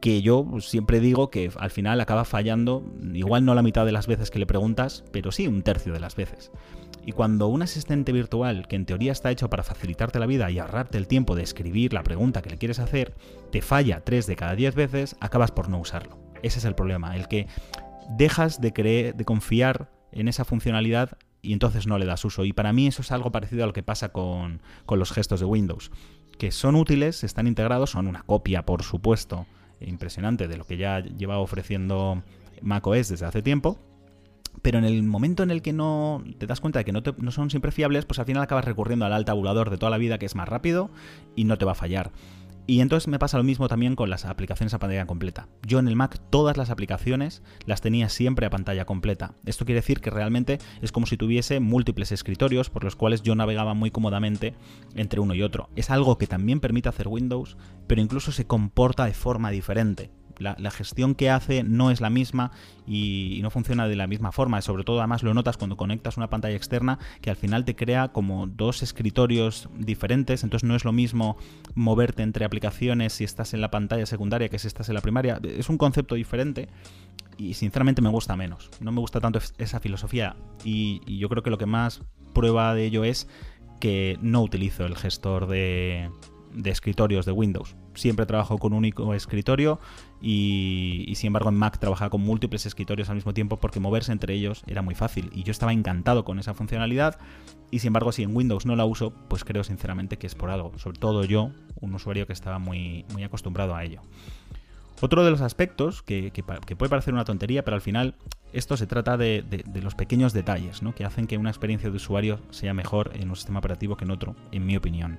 que 0.00 0.22
yo 0.22 0.46
siempre 0.60 1.00
digo 1.00 1.30
que 1.30 1.50
al 1.58 1.70
final 1.70 2.00
acaba 2.00 2.24
fallando, 2.24 2.84
igual 3.12 3.44
no 3.44 3.54
la 3.54 3.62
mitad 3.62 3.86
de 3.86 3.92
las 3.92 4.06
veces 4.06 4.30
que 4.30 4.38
le 4.38 4.46
preguntas, 4.46 5.04
pero 5.12 5.32
sí 5.32 5.48
un 5.48 5.62
tercio 5.62 5.92
de 5.92 6.00
las 6.00 6.16
veces. 6.16 6.52
Y 7.04 7.12
cuando 7.12 7.46
un 7.46 7.62
asistente 7.62 8.12
virtual, 8.12 8.66
que 8.66 8.74
en 8.76 8.84
teoría 8.84 9.12
está 9.12 9.30
hecho 9.30 9.48
para 9.48 9.62
facilitarte 9.62 10.18
la 10.18 10.26
vida 10.26 10.50
y 10.50 10.58
ahorrarte 10.58 10.98
el 10.98 11.06
tiempo 11.06 11.36
de 11.36 11.44
escribir 11.44 11.92
la 11.92 12.02
pregunta 12.02 12.42
que 12.42 12.50
le 12.50 12.58
quieres 12.58 12.80
hacer, 12.80 13.14
te 13.52 13.62
falla 13.62 14.02
3 14.04 14.26
de 14.26 14.36
cada 14.36 14.56
10 14.56 14.74
veces, 14.74 15.16
acabas 15.20 15.52
por 15.52 15.68
no 15.68 15.78
usarlo. 15.78 16.18
Ese 16.42 16.58
es 16.58 16.64
el 16.64 16.74
problema, 16.74 17.16
el 17.16 17.28
que 17.28 17.46
dejas 18.16 18.60
de 18.60 18.72
creer, 18.72 19.14
de 19.14 19.24
confiar 19.24 19.90
en 20.10 20.26
esa 20.28 20.44
funcionalidad 20.44 21.16
y 21.42 21.52
entonces 21.52 21.86
no 21.86 21.96
le 21.98 22.06
das 22.06 22.24
uso. 22.24 22.44
Y 22.44 22.52
para 22.52 22.72
mí 22.72 22.88
eso 22.88 23.02
es 23.02 23.12
algo 23.12 23.30
parecido 23.30 23.62
a 23.62 23.66
lo 23.68 23.72
que 23.72 23.84
pasa 23.84 24.08
con, 24.08 24.60
con 24.84 24.98
los 24.98 25.12
gestos 25.12 25.38
de 25.38 25.46
Windows, 25.46 25.92
que 26.38 26.50
son 26.50 26.74
útiles, 26.74 27.22
están 27.22 27.46
integrados, 27.46 27.90
son 27.90 28.08
una 28.08 28.22
copia, 28.22 28.66
por 28.66 28.82
supuesto, 28.82 29.46
impresionante 29.80 30.48
de 30.48 30.56
lo 30.56 30.64
que 30.64 30.76
ya 30.76 31.00
lleva 31.00 31.38
ofreciendo 31.38 32.22
macOS 32.62 33.08
desde 33.08 33.26
hace 33.26 33.42
tiempo. 33.42 33.78
Pero 34.62 34.78
en 34.78 34.84
el 34.84 35.02
momento 35.02 35.42
en 35.42 35.50
el 35.50 35.60
que 35.60 35.72
no 35.72 36.24
te 36.38 36.46
das 36.46 36.60
cuenta 36.60 36.78
de 36.78 36.84
que 36.84 36.92
no, 36.92 37.30
son 37.30 37.50
siempre 37.50 37.72
fiables, 37.72 38.06
pues 38.06 38.18
al 38.18 38.24
final 38.24 38.42
acabas 38.42 38.64
recurriendo 38.64 39.04
al 39.04 39.12
alt 39.12 39.26
tabulador 39.26 39.70
de 39.70 39.76
toda 39.76 39.90
la 39.90 39.98
vida 39.98 40.18
que 40.18 40.26
es 40.26 40.34
más 40.34 40.48
rápido 40.48 40.90
y 41.34 41.44
no 41.44 41.58
te 41.58 41.64
va 41.64 41.72
a 41.72 41.76
fallar. 41.76 42.10
Y 42.68 42.80
entonces 42.80 43.06
me 43.06 43.20
pasa 43.20 43.38
lo 43.38 43.44
mismo 43.44 43.68
también 43.68 43.94
con 43.94 44.10
las 44.10 44.24
aplicaciones 44.24 44.74
a 44.74 44.80
pantalla 44.80 45.06
completa. 45.06 45.48
Yo 45.64 45.78
en 45.78 45.86
el 45.86 45.94
Mac 45.94 46.18
todas 46.30 46.56
las 46.56 46.70
aplicaciones 46.70 47.42
las 47.64 47.80
tenía 47.80 48.08
siempre 48.08 48.44
a 48.44 48.50
pantalla 48.50 48.84
completa. 48.84 49.34
Esto 49.44 49.64
quiere 49.64 49.80
decir 49.80 50.00
que 50.00 50.10
realmente 50.10 50.58
es 50.82 50.90
como 50.90 51.06
si 51.06 51.16
tuviese 51.16 51.60
múltiples 51.60 52.10
escritorios 52.10 52.68
por 52.68 52.82
los 52.82 52.96
cuales 52.96 53.22
yo 53.22 53.36
navegaba 53.36 53.74
muy 53.74 53.92
cómodamente 53.92 54.54
entre 54.96 55.20
uno 55.20 55.34
y 55.34 55.42
otro. 55.42 55.68
Es 55.76 55.90
algo 55.90 56.18
que 56.18 56.26
también 56.26 56.58
permite 56.58 56.88
hacer 56.88 57.06
Windows, 57.06 57.56
pero 57.86 58.00
incluso 58.00 58.32
se 58.32 58.46
comporta 58.46 59.04
de 59.04 59.14
forma 59.14 59.52
diferente 59.52 60.10
la, 60.38 60.70
gestión 60.70 61.14
que 61.14 61.30
hace 61.30 61.62
no 61.62 61.90
es 61.90 62.00
la 62.00 62.10
misma 62.10 62.50
y, 62.86 63.40
no 63.42 63.50
funciona 63.50 63.88
de 63.88 63.96
la 63.96 64.06
misma 64.06 64.32
forma. 64.32 64.60
Sobre 64.62 64.84
todo, 64.84 64.98
además, 64.98 65.22
lo 65.22 65.34
notas 65.34 65.56
cuando 65.56 65.76
conectas 65.76 66.16
una 66.16 66.28
pantalla 66.28 66.56
externa 66.56 66.98
que 67.20 67.30
al 67.30 67.36
final 67.36 67.64
te 67.64 67.76
crea 67.76 68.08
como 68.08 68.46
dos 68.46 68.82
escritorios 68.82 69.68
diferentes. 69.78 70.44
Entonces, 70.44 70.68
no 70.68 70.76
es 70.76 70.84
lo 70.84 70.92
mismo 70.92 71.36
moverte 71.74 72.22
entre 72.22 72.44
aplicaciones 72.44 73.12
si 73.12 73.24
estás 73.24 73.54
en 73.54 73.60
la 73.60 73.70
pantalla 73.70 74.06
secundaria 74.06 74.48
que 74.48 74.58
si 74.58 74.66
estás 74.66 74.88
en 74.88 74.94
la 74.94 75.00
primaria. 75.00 75.40
Es 75.42 75.68
un 75.68 75.78
concepto 75.78 76.14
diferente 76.14 76.68
y 77.38 77.54
sinceramente 77.54 78.02
me 78.02 78.08
gusta 78.08 78.36
menos. 78.36 78.70
No 78.80 78.92
me 78.92 79.00
gusta 79.00 79.20
tanto 79.20 79.40
esa 79.58 79.80
filosofía 79.80 80.36
y, 80.64 81.00
yo 81.18 81.28
creo 81.28 81.42
que 81.42 81.50
lo 81.50 81.58
que 81.58 81.66
más 81.66 82.02
prueba 82.32 82.74
de 82.74 82.84
ello 82.84 83.04
es 83.04 83.28
que 83.80 84.18
no 84.20 84.42
utilizo 84.42 84.86
el 84.86 84.96
gestor 84.96 85.46
de, 85.46 86.10
de 86.54 86.70
escritorios 86.70 87.26
de 87.26 87.32
Windows. 87.32 87.76
Siempre 87.94 88.26
trabajo 88.26 88.58
con 88.58 88.72
un 88.72 88.78
único 88.78 89.14
escritorio 89.14 89.78
y, 90.20 91.12
sin 91.16 91.28
embargo 91.28 91.50
en 91.50 91.56
Mac 91.56 91.78
trabajaba 91.78 92.10
con 92.10 92.22
múltiples 92.22 92.66
escritorios 92.66 93.08
al 93.08 93.16
mismo 93.16 93.34
tiempo 93.34 93.58
porque 93.58 93.80
moverse 93.80 94.12
entre 94.12 94.34
ellos 94.34 94.62
era 94.66 94.82
muy 94.82 94.94
fácil 94.94 95.30
y 95.34 95.42
yo 95.42 95.50
estaba 95.50 95.72
encantado 95.72 96.24
con 96.24 96.38
esa 96.38 96.54
funcionalidad 96.54 97.18
y 97.70 97.80
sin 97.80 97.88
embargo 97.88 98.12
si 98.12 98.22
en 98.22 98.34
Windows 98.34 98.66
no 98.66 98.76
la 98.76 98.84
uso 98.84 99.12
pues 99.28 99.44
creo 99.44 99.64
sinceramente 99.64 100.16
que 100.18 100.26
es 100.26 100.34
por 100.34 100.50
algo, 100.50 100.72
sobre 100.78 100.98
todo 100.98 101.24
yo, 101.24 101.50
un 101.80 101.94
usuario 101.94 102.26
que 102.26 102.32
estaba 102.32 102.58
muy, 102.58 103.04
muy 103.12 103.24
acostumbrado 103.24 103.74
a 103.74 103.84
ello. 103.84 104.00
Otro 105.00 105.24
de 105.24 105.30
los 105.30 105.42
aspectos 105.42 106.02
que, 106.02 106.32
puede 106.42 106.88
parecer 106.88 107.12
una 107.12 107.24
tontería, 107.24 107.64
pero 107.64 107.74
al 107.74 107.82
final 107.82 108.14
esto 108.52 108.78
se 108.78 108.86
trata 108.86 109.18
de, 109.18 109.44
los 109.82 109.94
pequeños 109.94 110.32
detalles 110.32 110.82
¿no? 110.82 110.94
que 110.94 111.04
hacen 111.04 111.26
que 111.26 111.36
una 111.36 111.50
experiencia 111.50 111.90
de 111.90 111.96
usuario 111.96 112.40
sea 112.50 112.72
mejor 112.72 113.10
en 113.14 113.28
un 113.28 113.36
sistema 113.36 113.58
operativo 113.58 113.96
que 113.96 114.04
en 114.04 114.10
otro, 114.10 114.36
en 114.52 114.64
mi 114.64 114.76
opinión. 114.76 115.18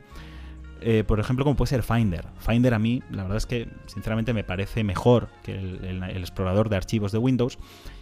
Eh, 0.81 1.03
por 1.05 1.19
ejemplo, 1.19 1.45
como 1.45 1.55
puede 1.55 1.69
ser 1.69 1.83
Finder. 1.83 2.25
Finder 2.39 2.73
a 2.73 2.79
mí, 2.79 3.01
la 3.09 3.23
verdad 3.23 3.37
es 3.37 3.45
que 3.45 3.67
sinceramente 3.87 4.33
me 4.33 4.43
parece 4.43 4.83
mejor 4.83 5.29
que 5.43 5.53
el, 5.53 6.03
explorador 6.03 6.69
de 6.69 6.75
archivos 6.75 7.11
de 7.11 7.17
Windows. 7.17 7.57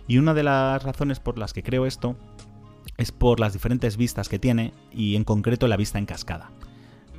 Y 0.07 0.17
una 0.17 0.33
de 0.33 0.43
las 0.43 0.83
razones 0.83 1.19
por 1.19 1.37
las 1.37 1.53
que 1.53 1.63
creo 1.63 1.85
esto 1.85 2.15
es 2.97 3.11
por 3.11 3.39
las 3.39 3.53
diferentes 3.53 3.97
vistas 3.97 4.29
que 4.29 4.39
tiene 4.39 4.73
y 4.91 5.15
en 5.15 5.23
concreto 5.23 5.67
la 5.67 5.77
vista 5.77 5.99
en 5.99 6.05
cascada. 6.05 6.51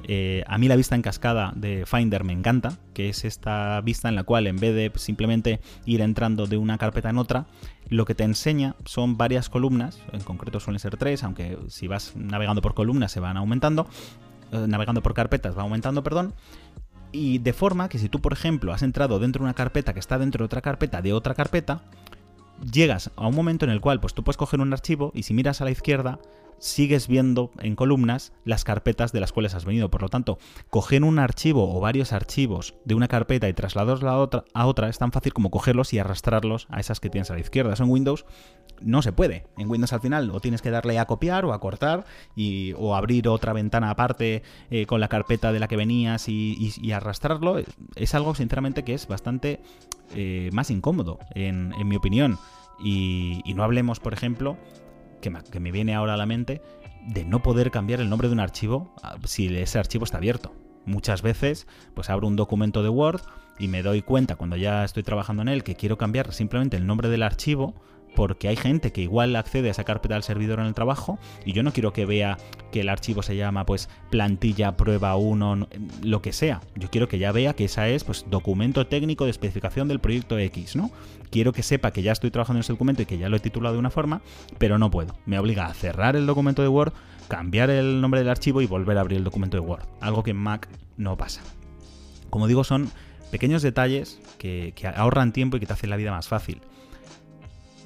Eh, 0.08 0.44
a 0.46 0.56
mí 0.56 0.68
la 0.68 0.76
vista 0.76 0.94
en 0.94 1.02
cascada 1.02 1.52
de 1.56 1.84
Finder 1.84 2.22
me 2.22 2.32
encanta, 2.32 2.78
que 2.94 3.08
es 3.08 3.24
esta 3.24 3.80
vista 3.80 4.08
en 4.08 4.14
la 4.14 4.22
cual 4.22 4.46
en 4.46 4.56
vez 4.56 4.72
de 4.74 4.92
simplemente 4.94 5.60
ir 5.84 6.00
entrando 6.00 6.46
de 6.46 6.58
una 6.58 6.78
carpeta 6.78 7.10
en 7.10 7.18
otra, 7.18 7.46
lo 7.88 8.04
que 8.04 8.14
te 8.14 8.22
enseña 8.22 8.76
son 8.84 9.16
varias 9.16 9.48
columnas, 9.48 10.00
en 10.12 10.20
concreto 10.20 10.60
suelen 10.60 10.78
ser 10.78 10.96
tres, 10.96 11.24
aunque 11.24 11.58
si 11.68 11.88
vas 11.88 12.14
navegando 12.14 12.62
por 12.62 12.74
columnas 12.74 13.10
se 13.10 13.18
van 13.18 13.36
aumentando, 13.36 13.88
navegando 14.50 15.02
por 15.02 15.14
carpetas 15.14 15.56
va 15.56 15.62
aumentando, 15.62 16.02
perdón. 16.02 16.34
Y 17.12 17.38
de 17.38 17.52
forma 17.52 17.88
que 17.88 17.98
si 17.98 18.08
tú, 18.08 18.20
por 18.20 18.32
ejemplo, 18.32 18.72
has 18.72 18.82
entrado 18.82 19.18
dentro 19.18 19.40
de 19.40 19.44
una 19.44 19.54
carpeta 19.54 19.94
que 19.94 20.00
está 20.00 20.18
dentro 20.18 20.40
de 20.42 20.46
otra 20.46 20.60
carpeta 20.60 21.02
de 21.02 21.12
otra 21.12 21.34
carpeta, 21.34 21.82
llegas 22.72 23.10
a 23.16 23.26
un 23.26 23.34
momento 23.34 23.64
en 23.64 23.70
el 23.70 23.80
cual 23.80 24.00
pues 24.00 24.14
tú 24.14 24.22
puedes 24.22 24.36
coger 24.36 24.60
un 24.60 24.72
archivo 24.72 25.12
y 25.14 25.22
si 25.22 25.34
miras 25.34 25.60
a 25.60 25.64
la 25.64 25.70
izquierda 25.70 26.18
sigues 26.58 27.08
viendo 27.08 27.50
en 27.58 27.76
columnas 27.76 28.32
las 28.44 28.64
carpetas 28.64 29.12
de 29.12 29.20
las 29.20 29.32
cuales 29.32 29.54
has 29.54 29.64
venido. 29.64 29.90
Por 29.90 30.02
lo 30.02 30.08
tanto, 30.08 30.38
coger 30.70 31.04
un 31.04 31.18
archivo 31.18 31.76
o 31.76 31.80
varios 31.80 32.12
archivos 32.12 32.74
de 32.84 32.94
una 32.94 33.08
carpeta 33.08 33.48
y 33.48 33.52
trasladarlos 33.52 34.10
a 34.10 34.18
otra, 34.18 34.44
a 34.54 34.66
otra 34.66 34.88
es 34.88 34.98
tan 34.98 35.12
fácil 35.12 35.32
como 35.32 35.50
cogerlos 35.50 35.92
y 35.92 35.98
arrastrarlos 35.98 36.66
a 36.70 36.80
esas 36.80 37.00
que 37.00 37.10
tienes 37.10 37.30
a 37.30 37.34
la 37.34 37.40
izquierda. 37.40 37.72
Eso 37.72 37.84
en 37.84 37.90
Windows 37.90 38.24
no 38.80 39.02
se 39.02 39.12
puede. 39.12 39.46
En 39.58 39.70
Windows 39.70 39.92
al 39.92 40.00
final 40.00 40.30
o 40.30 40.40
tienes 40.40 40.62
que 40.62 40.70
darle 40.70 40.98
a 40.98 41.06
copiar 41.06 41.44
o 41.44 41.52
a 41.52 41.60
cortar 41.60 42.04
y, 42.34 42.72
o 42.76 42.94
abrir 42.94 43.28
otra 43.28 43.52
ventana 43.52 43.90
aparte 43.90 44.42
eh, 44.70 44.86
con 44.86 45.00
la 45.00 45.08
carpeta 45.08 45.52
de 45.52 45.60
la 45.60 45.68
que 45.68 45.76
venías 45.76 46.28
y, 46.28 46.92
arrastrarlo. 46.92 47.58
Es 47.94 48.14
algo, 48.14 48.34
sinceramente, 48.34 48.84
que 48.84 48.94
es 48.94 49.06
bastante 49.06 49.60
eh, 50.14 50.50
más 50.52 50.70
incómodo, 50.70 51.18
en, 51.34 51.72
mi 51.86 51.96
opinión. 51.96 52.38
Y, 52.78 53.42
no 53.54 53.64
hablemos, 53.64 54.00
por 54.00 54.12
ejemplo, 54.12 54.56
que 55.20 55.60
me, 55.60 55.72
viene 55.72 55.94
ahora 55.94 56.14
a 56.14 56.16
la 56.16 56.26
mente, 56.26 56.62
de 57.06 57.24
no 57.24 57.42
poder 57.42 57.70
cambiar 57.70 58.00
el 58.00 58.08
nombre 58.08 58.28
de 58.28 58.34
un 58.34 58.40
archivo 58.40 58.94
ah, 59.02 59.16
si 59.24 59.54
ese 59.56 59.78
archivo 59.78 60.04
está 60.04 60.18
abierto. 60.18 60.54
Muchas 60.84 61.22
veces, 61.22 61.66
pues 61.94 62.10
abro 62.10 62.28
un 62.28 62.36
documento 62.36 62.82
de 62.82 62.88
Word 62.88 63.20
y 63.58 63.68
me 63.68 63.82
doy 63.82 64.02
cuenta 64.02 64.36
cuando 64.36 64.56
ya 64.56 64.84
estoy 64.84 65.02
trabajando 65.02 65.42
en 65.42 65.48
él 65.48 65.64
que 65.64 65.74
quiero 65.74 65.98
cambiar 65.98 66.32
simplemente 66.32 66.76
el 66.76 66.86
nombre 66.86 67.08
del 67.08 67.22
archivo 67.22 67.74
porque 68.16 68.48
hay 68.48 68.56
gente 68.56 68.90
que 68.90 69.02
igual 69.02 69.36
accede 69.36 69.68
a 69.68 69.70
esa 69.70 69.84
carpeta 69.84 70.14
del 70.14 70.24
servidor 70.24 70.58
en 70.58 70.66
el 70.66 70.74
trabajo 70.74 71.20
y 71.44 71.52
yo 71.52 71.62
no 71.62 71.72
quiero 71.72 71.92
que 71.92 72.06
vea 72.06 72.38
que 72.72 72.80
el 72.80 72.88
archivo 72.88 73.22
se 73.22 73.36
llama 73.36 73.64
pues 73.64 73.88
plantilla 74.10 74.76
prueba 74.76 75.14
1, 75.14 75.68
lo 76.02 76.22
que 76.22 76.32
sea. 76.32 76.62
Yo 76.74 76.90
quiero 76.90 77.08
que 77.08 77.18
ya 77.18 77.30
vea 77.30 77.54
que 77.54 77.66
esa 77.66 77.88
es 77.88 78.02
pues 78.02 78.24
documento 78.28 78.86
técnico 78.88 79.24
de 79.24 79.30
especificación 79.30 79.86
del 79.86 80.00
proyecto 80.00 80.38
X, 80.38 80.74
¿no? 80.74 80.90
Quiero 81.30 81.52
que 81.52 81.62
sepa 81.62 81.92
que 81.92 82.02
ya 82.02 82.12
estoy 82.12 82.30
trabajando 82.30 82.58
en 82.58 82.60
ese 82.62 82.72
documento 82.72 83.02
y 83.02 83.06
que 83.06 83.18
ya 83.18 83.28
lo 83.28 83.36
he 83.36 83.40
titulado 83.40 83.74
de 83.74 83.78
una 83.78 83.90
forma, 83.90 84.22
pero 84.58 84.78
no 84.78 84.90
puedo. 84.90 85.14
Me 85.26 85.38
obliga 85.38 85.66
a 85.66 85.74
cerrar 85.74 86.16
el 86.16 86.26
documento 86.26 86.62
de 86.62 86.68
Word, 86.68 86.94
cambiar 87.28 87.68
el 87.68 88.00
nombre 88.00 88.20
del 88.20 88.30
archivo 88.30 88.62
y 88.62 88.66
volver 88.66 88.96
a 88.96 89.02
abrir 89.02 89.18
el 89.18 89.24
documento 89.24 89.58
de 89.58 89.60
Word. 89.60 89.84
Algo 90.00 90.22
que 90.22 90.30
en 90.30 90.38
Mac 90.38 90.68
no 90.96 91.16
pasa. 91.18 91.42
Como 92.30 92.46
digo, 92.46 92.64
son 92.64 92.90
pequeños 93.30 93.60
detalles 93.60 94.20
que 94.38 94.72
ahorran 94.96 95.32
tiempo 95.32 95.58
y 95.58 95.60
que 95.60 95.66
te 95.66 95.74
hacen 95.74 95.90
la 95.90 95.96
vida 95.96 96.12
más 96.12 96.28
fácil 96.28 96.62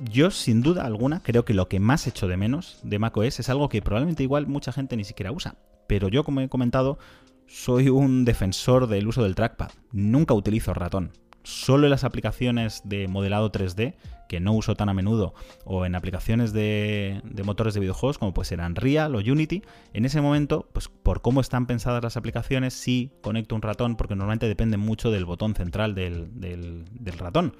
yo 0.00 0.30
sin 0.30 0.62
duda 0.62 0.84
alguna 0.84 1.22
creo 1.22 1.44
que 1.44 1.54
lo 1.54 1.68
que 1.68 1.80
más 1.80 2.06
echo 2.06 2.28
de 2.28 2.36
menos 2.36 2.78
de 2.82 2.98
macOS 2.98 3.40
es 3.40 3.48
algo 3.48 3.68
que 3.68 3.82
probablemente 3.82 4.22
igual 4.22 4.46
mucha 4.46 4.72
gente 4.72 4.96
ni 4.96 5.04
siquiera 5.04 5.32
usa. 5.32 5.56
Pero 5.86 6.08
yo, 6.08 6.24
como 6.24 6.40
he 6.40 6.48
comentado, 6.48 6.98
soy 7.46 7.88
un 7.88 8.24
defensor 8.24 8.86
del 8.86 9.08
uso 9.08 9.24
del 9.24 9.34
trackpad. 9.34 9.70
Nunca 9.92 10.34
utilizo 10.34 10.72
ratón. 10.72 11.10
Solo 11.42 11.86
en 11.86 11.90
las 11.90 12.04
aplicaciones 12.04 12.82
de 12.84 13.08
modelado 13.08 13.50
3D, 13.50 13.94
que 14.28 14.40
no 14.40 14.52
uso 14.52 14.76
tan 14.76 14.88
a 14.88 14.94
menudo, 14.94 15.34
o 15.64 15.84
en 15.84 15.94
aplicaciones 15.96 16.52
de, 16.52 17.20
motores 17.44 17.74
de 17.74 17.80
videojuegos, 17.80 18.18
como 18.18 18.34
puede 18.34 18.46
ser 18.46 18.60
Unreal 18.60 19.16
o 19.16 19.18
Unity, 19.18 19.62
en 19.94 20.04
ese 20.04 20.20
momento, 20.20 20.68
pues 20.72 20.88
por 20.88 21.22
cómo 21.22 21.40
están 21.40 21.66
pensadas 21.66 22.04
las 22.04 22.16
aplicaciones, 22.16 22.74
sí 22.74 23.10
conecto 23.22 23.56
un 23.56 23.62
ratón, 23.62 23.96
porque 23.96 24.14
normalmente 24.14 24.46
depende 24.46 24.76
mucho 24.76 25.10
del 25.10 25.24
botón 25.24 25.54
central 25.54 25.94
del 25.94 27.14
ratón. 27.18 27.54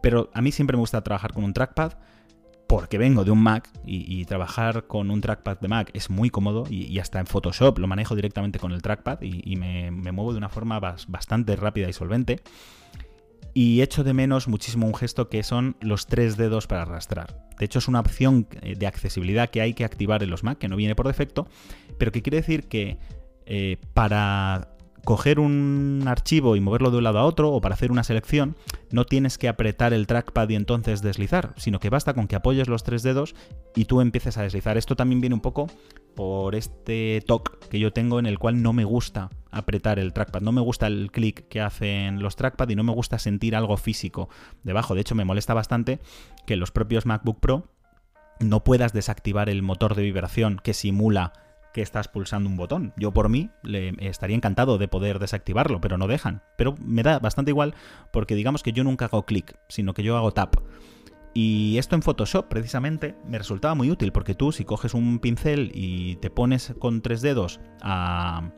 Pero 0.00 0.30
a 0.34 0.40
mí 0.40 0.52
siempre 0.52 0.76
me 0.76 0.80
gusta 0.80 1.02
trabajar 1.02 1.32
con 1.32 1.44
un 1.44 1.52
trackpad 1.52 1.94
porque 2.70 2.98
vengo 2.98 3.24
de 3.24 3.32
un 3.32 3.42
Mac 3.42 3.68
y, 3.84 4.24
trabajar 4.26 4.86
con 4.86 5.10
un 5.10 5.20
trackpad 5.20 5.58
de 5.58 5.66
Mac 5.66 5.90
es 5.92 6.08
muy 6.08 6.30
cómodo 6.30 6.64
y, 6.70 6.96
hasta 7.00 7.18
en 7.18 7.26
Photoshop 7.26 7.78
lo 7.78 7.88
manejo 7.88 8.14
directamente 8.14 8.60
con 8.60 8.70
el 8.70 8.80
trackpad 8.80 9.22
y, 9.22 9.56
me, 9.56 9.90
muevo 9.90 10.30
de 10.30 10.38
una 10.38 10.48
forma 10.48 10.78
bastante 10.78 11.56
rápida 11.56 11.88
y 11.88 11.92
solvente. 11.92 12.40
Y 13.54 13.80
echo 13.80 14.04
de 14.04 14.14
menos 14.14 14.46
muchísimo 14.46 14.86
un 14.86 14.94
gesto 14.94 15.28
que 15.28 15.42
son 15.42 15.74
los 15.80 16.06
tres 16.06 16.36
dedos 16.36 16.68
para 16.68 16.82
arrastrar. 16.82 17.48
De 17.58 17.64
hecho 17.64 17.80
es 17.80 17.88
una 17.88 17.98
opción 17.98 18.46
eh, 18.62 18.76
de 18.76 18.86
accesibilidad 18.86 19.50
que 19.50 19.60
hay 19.60 19.74
que 19.74 19.84
activar 19.84 20.22
en 20.22 20.30
los 20.30 20.44
Mac, 20.44 20.58
que 20.58 20.68
no 20.68 20.76
viene 20.76 20.94
por 20.94 21.08
defecto, 21.08 21.48
pero 21.98 22.12
que 22.12 22.22
quiere 22.22 22.36
decir 22.36 22.68
que 22.68 22.98
eh, 23.46 23.78
para 23.94 24.76
coger 25.04 25.40
un 25.40 26.04
archivo 26.06 26.56
y 26.56 26.60
moverlo 26.60 26.90
de 26.90 26.98
un 26.98 27.04
lado 27.04 27.18
a 27.18 27.24
otro 27.24 27.50
o 27.50 27.60
para 27.60 27.74
hacer 27.74 27.90
una 27.90 28.04
selección, 28.04 28.56
no 28.90 29.04
tienes 29.04 29.38
que 29.38 29.48
apretar 29.48 29.92
el 29.92 30.06
trackpad 30.06 30.48
y 30.48 30.54
entonces 30.54 31.02
deslizar, 31.02 31.54
sino 31.56 31.80
que 31.80 31.90
basta 31.90 32.14
con 32.14 32.26
que 32.26 32.36
apoyes 32.36 32.68
los 32.68 32.82
tres 32.82 33.02
dedos 33.02 33.34
y 33.74 33.86
tú 33.86 34.00
empieces 34.00 34.36
a 34.36 34.42
deslizar. 34.42 34.76
Esto 34.76 34.96
también 34.96 35.20
viene 35.20 35.34
un 35.34 35.40
poco 35.40 35.68
por 36.14 36.54
este 36.54 37.22
toque 37.26 37.52
que 37.70 37.78
yo 37.78 37.92
tengo 37.92 38.18
en 38.18 38.26
el 38.26 38.38
cual 38.38 38.62
no 38.62 38.72
me 38.72 38.84
gusta 38.84 39.30
apretar 39.50 39.98
el 39.98 40.12
trackpad, 40.12 40.42
no 40.42 40.52
me 40.52 40.60
gusta 40.60 40.86
el 40.86 41.10
clic 41.10 41.48
que 41.48 41.60
hacen 41.60 42.22
los 42.22 42.36
trackpad 42.36 42.68
y 42.68 42.76
no 42.76 42.84
me 42.84 42.92
gusta 42.92 43.18
sentir 43.18 43.56
algo 43.56 43.76
físico 43.76 44.28
debajo. 44.62 44.94
De 44.94 45.00
hecho, 45.00 45.14
me 45.14 45.24
molesta 45.24 45.54
bastante 45.54 46.00
que 46.46 46.56
los 46.56 46.70
propios 46.70 47.06
MacBook 47.06 47.40
Pro 47.40 47.68
no 48.40 48.64
puedas 48.64 48.92
desactivar 48.92 49.48
el 49.48 49.62
motor 49.62 49.94
de 49.94 50.02
vibración 50.02 50.60
que 50.62 50.74
simula 50.74 51.32
que 51.72 51.82
estás 51.82 52.08
pulsando 52.08 52.48
un 52.48 52.56
botón. 52.56 52.92
Yo 52.96 53.12
por 53.12 53.28
mí 53.28 53.50
estaría 53.98 54.36
encantado 54.36 54.78
de 54.78 54.88
poder 54.88 55.18
desactivarlo, 55.18 55.80
pero 55.80 55.98
no 55.98 56.08
dejan. 56.08 56.42
Pero 56.56 56.74
me 56.78 57.02
da 57.02 57.18
bastante 57.18 57.50
igual 57.50 57.74
porque 58.10 58.34
digamos 58.34 58.62
que 58.62 58.72
yo 58.72 58.84
nunca 58.84 59.06
hago 59.06 59.24
clic, 59.24 59.56
sino 59.68 59.94
que 59.94 60.02
yo 60.02 60.16
hago 60.16 60.32
tap. 60.32 60.56
Y 61.32 61.78
esto 61.78 61.94
en 61.94 62.02
Photoshop 62.02 62.48
precisamente 62.48 63.14
me 63.26 63.38
resultaba 63.38 63.74
muy 63.74 63.90
útil 63.90 64.10
porque 64.12 64.34
tú 64.34 64.50
si 64.50 64.64
coges 64.64 64.94
un 64.94 65.20
pincel 65.20 65.70
y 65.74 66.16
te 66.16 66.30
pones 66.30 66.74
con 66.78 67.02
tres 67.02 67.22
dedos 67.22 67.60
a, 67.80 68.50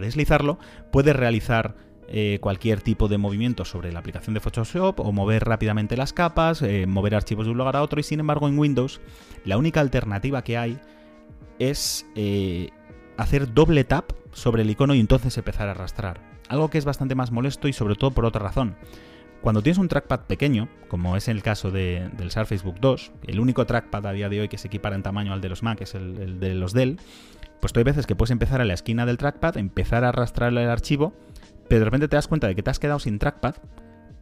deslizarlo, 0.00 0.58
puedes 0.92 1.14
realizar 1.14 1.76
eh, 2.08 2.38
cualquier 2.40 2.80
tipo 2.80 3.08
de 3.08 3.18
movimiento 3.18 3.64
sobre 3.64 3.92
la 3.92 3.98
aplicación 3.98 4.34
de 4.34 4.40
Photoshop 4.40 4.98
o 5.00 5.12
mover 5.12 5.44
rápidamente 5.44 5.96
las 5.96 6.12
capas, 6.12 6.62
eh, 6.62 6.86
mover 6.86 7.14
archivos 7.14 7.46
de 7.46 7.52
un 7.52 7.58
lugar 7.58 7.76
a 7.76 7.82
otro 7.82 8.00
y 8.00 8.02
sin 8.02 8.20
embargo 8.20 8.48
en 8.48 8.58
Windows 8.58 9.00
la 9.44 9.58
única 9.58 9.80
alternativa 9.80 10.42
que 10.42 10.56
hay 10.56 10.80
es 11.58 12.06
eh, 12.14 12.70
hacer 13.16 13.52
doble 13.52 13.84
tap 13.84 14.12
sobre 14.32 14.62
el 14.62 14.70
icono 14.70 14.94
y 14.94 15.00
entonces 15.00 15.36
empezar 15.36 15.68
a 15.68 15.72
arrastrar. 15.72 16.20
Algo 16.48 16.70
que 16.70 16.78
es 16.78 16.84
bastante 16.84 17.14
más 17.14 17.30
molesto 17.30 17.68
y 17.68 17.72
sobre 17.72 17.94
todo 17.94 18.12
por 18.12 18.24
otra 18.24 18.42
razón. 18.42 18.76
Cuando 19.40 19.62
tienes 19.62 19.78
un 19.78 19.88
trackpad 19.88 20.20
pequeño, 20.22 20.68
como 20.88 21.16
es 21.16 21.28
el 21.28 21.42
caso 21.42 21.70
del 21.70 22.30
Surface 22.30 22.64
Book 22.64 22.80
2, 22.80 23.12
el 23.28 23.38
único 23.38 23.66
trackpad 23.66 24.06
a 24.06 24.12
día 24.12 24.28
de 24.28 24.40
hoy 24.40 24.48
que 24.48 24.58
se 24.58 24.66
equipara 24.66 24.96
en 24.96 25.02
tamaño 25.02 25.32
al 25.32 25.40
de 25.40 25.48
los 25.48 25.62
Mac 25.62 25.80
es 25.80 25.94
el, 25.94 26.40
de 26.40 26.54
los 26.54 26.72
Dell, 26.72 26.98
pues 27.60 27.72
tú 27.72 27.78
hay 27.78 27.84
veces 27.84 28.06
que 28.06 28.16
puedes 28.16 28.32
empezar 28.32 28.60
a 28.60 28.64
la 28.64 28.74
esquina 28.74 29.06
del 29.06 29.16
trackpad, 29.16 29.56
empezar 29.56 30.04
a 30.04 30.08
arrastrar 30.08 30.50
el 30.52 30.58
archivo, 30.58 31.12
pero 31.68 31.80
de 31.80 31.84
repente 31.84 32.08
te 32.08 32.16
das 32.16 32.26
cuenta 32.26 32.48
de 32.48 32.56
que 32.56 32.62
te 32.62 32.70
has 32.70 32.80
quedado 32.80 32.98
sin 32.98 33.18
trackpad 33.18 33.56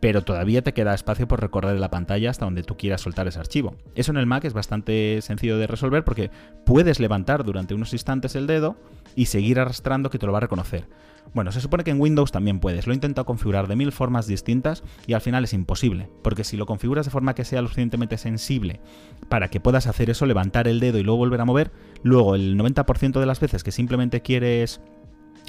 pero 0.00 0.22
todavía 0.22 0.62
te 0.62 0.72
queda 0.72 0.94
espacio 0.94 1.26
por 1.28 1.40
recorrer 1.40 1.78
la 1.78 1.90
pantalla 1.90 2.30
hasta 2.30 2.44
donde 2.44 2.62
tú 2.62 2.76
quieras 2.76 3.00
soltar 3.00 3.26
ese 3.28 3.38
archivo. 3.38 3.76
Eso 3.94 4.12
en 4.12 4.18
el 4.18 4.26
Mac 4.26 4.44
es 4.44 4.52
bastante 4.52 5.20
sencillo 5.22 5.58
de 5.58 5.66
resolver 5.66 6.04
porque 6.04 6.30
puedes 6.64 7.00
levantar 7.00 7.44
durante 7.44 7.74
unos 7.74 7.92
instantes 7.92 8.34
el 8.36 8.46
dedo 8.46 8.76
y 9.14 9.26
seguir 9.26 9.58
arrastrando 9.58 10.10
que 10.10 10.18
te 10.18 10.26
lo 10.26 10.32
va 10.32 10.38
a 10.38 10.42
reconocer. 10.42 10.86
Bueno, 11.34 11.52
se 11.52 11.60
supone 11.60 11.84
que 11.84 11.90
en 11.90 12.00
Windows 12.00 12.32
también 12.32 12.60
puedes. 12.60 12.86
Lo 12.86 12.92
he 12.92 12.94
intentado 12.94 13.26
configurar 13.26 13.66
de 13.66 13.76
mil 13.76 13.92
formas 13.92 14.26
distintas 14.26 14.82
y 15.06 15.14
al 15.14 15.20
final 15.20 15.44
es 15.44 15.52
imposible, 15.52 16.08
porque 16.22 16.44
si 16.44 16.56
lo 16.56 16.66
configuras 16.66 17.06
de 17.06 17.10
forma 17.10 17.34
que 17.34 17.44
sea 17.44 17.62
lo 17.62 17.68
suficientemente 17.68 18.16
sensible 18.16 18.80
para 19.28 19.48
que 19.48 19.60
puedas 19.60 19.86
hacer 19.86 20.08
eso, 20.10 20.26
levantar 20.26 20.68
el 20.68 20.80
dedo 20.80 20.98
y 20.98 21.02
luego 21.02 21.18
volver 21.18 21.40
a 21.40 21.44
mover, 21.44 21.72
luego 22.02 22.34
el 22.34 22.56
90% 22.56 23.18
de 23.18 23.26
las 23.26 23.40
veces 23.40 23.64
que 23.64 23.72
simplemente 23.72 24.22
quieres 24.22 24.80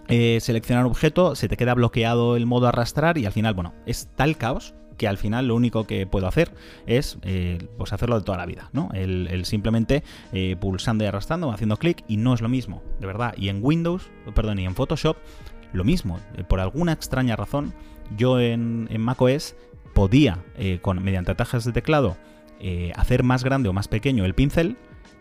eh, 0.08 0.40
seleccionar 0.42 0.86
objeto, 0.86 1.36
se 1.36 1.50
te 1.50 1.58
queda 1.58 1.74
bloqueado 1.74 2.38
el 2.38 2.46
modo 2.46 2.68
arrastrar 2.68 3.18
y 3.18 3.26
al 3.26 3.34
final, 3.34 3.54
bueno, 3.54 3.74
es 3.86 4.10
tal 4.16 4.38
caos 4.38 4.74
que 4.98 5.08
al 5.08 5.18
final 5.18 5.48
lo 5.48 5.56
único 5.56 5.86
que 5.86 6.08
puedo 6.08 6.28
hacer 6.28 6.52
es 6.88 7.20
eh, 7.22 7.60
pues 7.78 7.94
hacerlo 7.94 8.18
de 8.18 8.26
toda 8.26 8.38
la 8.38 8.46
vida, 8.46 8.70
¿no? 8.74 8.90
El, 8.94 9.46
simplemente 9.46 10.04
eh, 10.34 10.56
pulsando 10.60 11.04
y 11.04 11.08
arrastrando, 11.08 11.52
haciendo 11.52 11.78
clic 11.78 12.04
y 12.08 12.18
no 12.18 12.34
es 12.34 12.42
lo 12.42 12.50
mismo, 12.50 12.82
de 13.00 13.06
verdad. 13.06 13.36
Y 13.38 13.50
en 13.50 13.60
Windows, 13.62 14.10
perdón, 14.34 14.60
y 14.60 14.66
en 14.66 14.74
Photoshop, 14.74 15.18
lo 15.74 15.84
mismo. 15.84 16.20
Por 16.48 16.62
alguna 16.62 16.94
extraña 16.94 17.36
razón, 17.36 17.74
yo 18.16 18.40
en, 18.40 18.88
en 18.90 19.02
macOS 19.02 19.56
podía, 19.94 20.44
con, 20.82 21.04
mediante 21.04 21.32
atajes 21.32 21.64
de 21.64 21.74
teclado, 21.74 22.18
hacer 22.96 23.22
más 23.24 23.44
grande 23.44 23.70
o 23.70 23.74
más 23.74 23.88
pequeño 23.88 24.26
el 24.26 24.34
pincel 24.34 24.78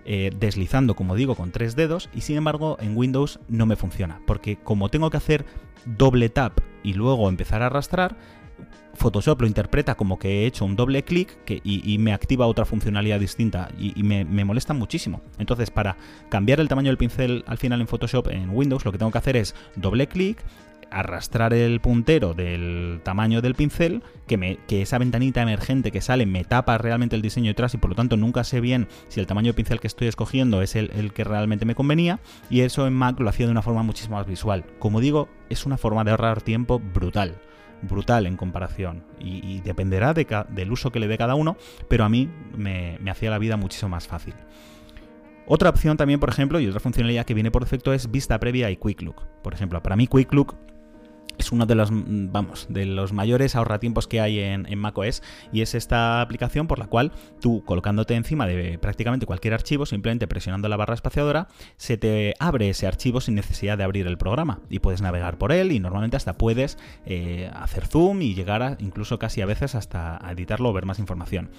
eh, 0.08 0.30
deslizando, 0.38 0.94
como 0.94 1.16
digo, 1.16 1.34
con 1.34 1.50
tres 1.50 1.74
dedos 1.74 2.08
y 2.14 2.20
sin 2.20 2.36
embargo 2.36 2.76
en 2.80 2.96
Windows 2.96 3.40
no 3.48 3.66
me 3.66 3.76
funciona, 3.76 4.20
porque 4.26 4.56
como 4.56 4.88
tengo 4.88 5.10
que 5.10 5.16
hacer 5.16 5.44
doble 5.84 6.28
tap 6.28 6.60
y 6.84 6.92
luego 6.92 7.28
empezar 7.28 7.62
a 7.62 7.66
arrastrar, 7.66 8.16
Photoshop 8.94 9.40
lo 9.42 9.46
interpreta 9.46 9.94
como 9.96 10.18
que 10.18 10.28
he 10.28 10.46
hecho 10.46 10.64
un 10.64 10.76
doble 10.76 11.02
clic 11.02 11.36
y, 11.64 11.98
me 11.98 12.12
activa 12.12 12.46
otra 12.46 12.64
funcionalidad 12.64 13.20
distinta 13.20 13.68
y, 13.78 14.02
me, 14.02 14.24
me, 14.24 14.44
molesta 14.44 14.72
muchísimo. 14.74 15.20
Entonces, 15.38 15.70
para 15.70 15.96
cambiar 16.28 16.60
el 16.60 16.68
tamaño 16.68 16.88
del 16.88 16.96
pincel 16.96 17.44
al 17.46 17.58
final 17.58 17.80
en 17.80 17.88
Photoshop 17.88 18.28
en 18.28 18.50
Windows, 18.50 18.84
lo 18.84 18.92
que 18.92 18.98
tengo 18.98 19.12
que 19.12 19.18
hacer 19.18 19.36
es 19.36 19.54
doble 19.74 20.06
clic, 20.06 20.42
arrastrar 20.90 21.52
el 21.52 21.80
puntero 21.80 22.34
del 22.34 23.00
tamaño 23.02 23.42
del 23.42 23.54
pincel, 23.54 24.02
que, 24.26 24.36
me, 24.36 24.58
que 24.66 24.82
esa 24.82 24.98
ventanita 24.98 25.42
emergente 25.42 25.90
que 25.90 26.00
sale 26.00 26.26
me 26.26 26.44
tapa 26.44 26.78
realmente 26.78 27.16
el 27.16 27.22
diseño 27.22 27.48
detrás 27.48 27.74
y 27.74 27.78
por 27.78 27.90
lo 27.90 27.96
tanto 27.96 28.16
nunca 28.16 28.44
sé 28.44 28.60
bien 28.60 28.88
si 29.08 29.20
el 29.20 29.26
tamaño 29.26 29.48
de 29.48 29.54
pincel 29.54 29.80
que 29.80 29.86
estoy 29.86 30.08
escogiendo 30.08 30.62
es 30.62 30.76
el, 30.76 31.12
que 31.12 31.24
realmente 31.24 31.64
me 31.64 31.74
convenía 31.74 32.20
y 32.50 32.60
eso 32.60 32.86
en 32.86 32.94
Mac 32.94 33.18
lo 33.20 33.28
hacía 33.28 33.46
de 33.46 33.52
una 33.52 33.62
forma 33.62 33.82
muchísimo 33.82 34.16
más 34.16 34.26
visual. 34.26 34.64
Como 34.78 35.00
digo, 35.00 35.28
es 35.50 35.66
una 35.66 35.78
forma 35.78 36.04
de 36.04 36.12
ahorrar 36.12 36.42
tiempo 36.42 36.78
brutal 36.78 37.34
brutal 37.82 38.26
en 38.26 38.38
comparación 38.38 39.04
y, 39.20 39.60
dependerá 39.60 40.14
del 40.14 40.72
uso 40.72 40.90
que 40.90 40.98
le 40.98 41.08
dé 41.08 41.18
cada 41.18 41.34
uno, 41.34 41.58
pero 41.88 42.04
a 42.04 42.08
mí 42.08 42.28
me 42.56 43.10
hacía 43.10 43.28
la 43.30 43.38
vida 43.38 43.58
muchísimo 43.58 43.90
más 43.90 44.08
fácil. 44.08 44.32
Otra 45.48 45.70
opción 45.70 45.96
también, 45.96 46.18
por 46.18 46.28
ejemplo, 46.28 46.58
y 46.58 46.66
otra 46.66 46.80
funcionalidad 46.80 47.24
que 47.24 47.34
viene 47.34 47.52
por 47.52 47.62
defecto 47.62 47.92
es 47.92 48.10
vista 48.10 48.38
previa 48.40 48.68
y 48.70 48.76
Quick 48.76 49.02
Look. 49.02 49.22
Por 49.42 49.54
ejemplo, 49.54 49.80
para 49.80 49.94
mí 49.94 50.08
Quick 50.08 50.32
Look 50.32 50.56
es 51.38 51.52
uno 51.52 51.66
de 51.66 51.74
los, 51.74 51.90
mm, 51.90 52.32
vamos, 52.32 52.66
de 52.68 52.86
los 52.86 53.12
mayores 53.12 53.56
ahorratiempos 53.56 54.06
que 54.06 54.20
hay 54.20 54.40
en, 54.40 54.66
en, 54.66 54.78
macOS 54.78 55.22
y 55.52 55.62
es 55.62 55.74
esta 55.74 56.20
aplicación 56.20 56.66
por 56.66 56.78
la 56.78 56.86
cual 56.86 57.12
tú 57.40 57.62
colocándote 57.64 58.14
encima 58.14 58.46
de 58.46 58.78
prácticamente 58.78 59.26
cualquier 59.26 59.54
archivo, 59.54 59.86
simplemente 59.86 60.26
presionando 60.26 60.68
la 60.68 60.76
barra 60.76 60.94
espaciadora, 60.94 61.48
se 61.76 61.96
te 61.96 62.34
abre 62.38 62.70
ese 62.70 62.86
archivo 62.86 63.20
sin 63.20 63.34
necesidad 63.34 63.78
de 63.78 63.84
abrir 63.84 64.06
el 64.06 64.18
programa 64.18 64.60
y 64.70 64.78
puedes 64.78 65.02
navegar 65.02 65.38
por 65.38 65.52
él 65.52 65.72
y 65.72 65.80
normalmente 65.80 66.16
hasta 66.16 66.34
puedes 66.34 66.78
eh, 67.04 67.50
hacer 67.54 67.86
zoom 67.86 68.22
y 68.22 68.34
llegar 68.34 68.62
a, 68.62 68.76
incluso 68.80 69.18
casi 69.18 69.40
a 69.40 69.46
veces 69.46 69.74
hasta 69.74 70.24
a 70.26 70.32
editarlo 70.32 70.70
o 70.70 70.72
ver 70.72 70.86
más 70.86 70.98
información. 70.98 71.50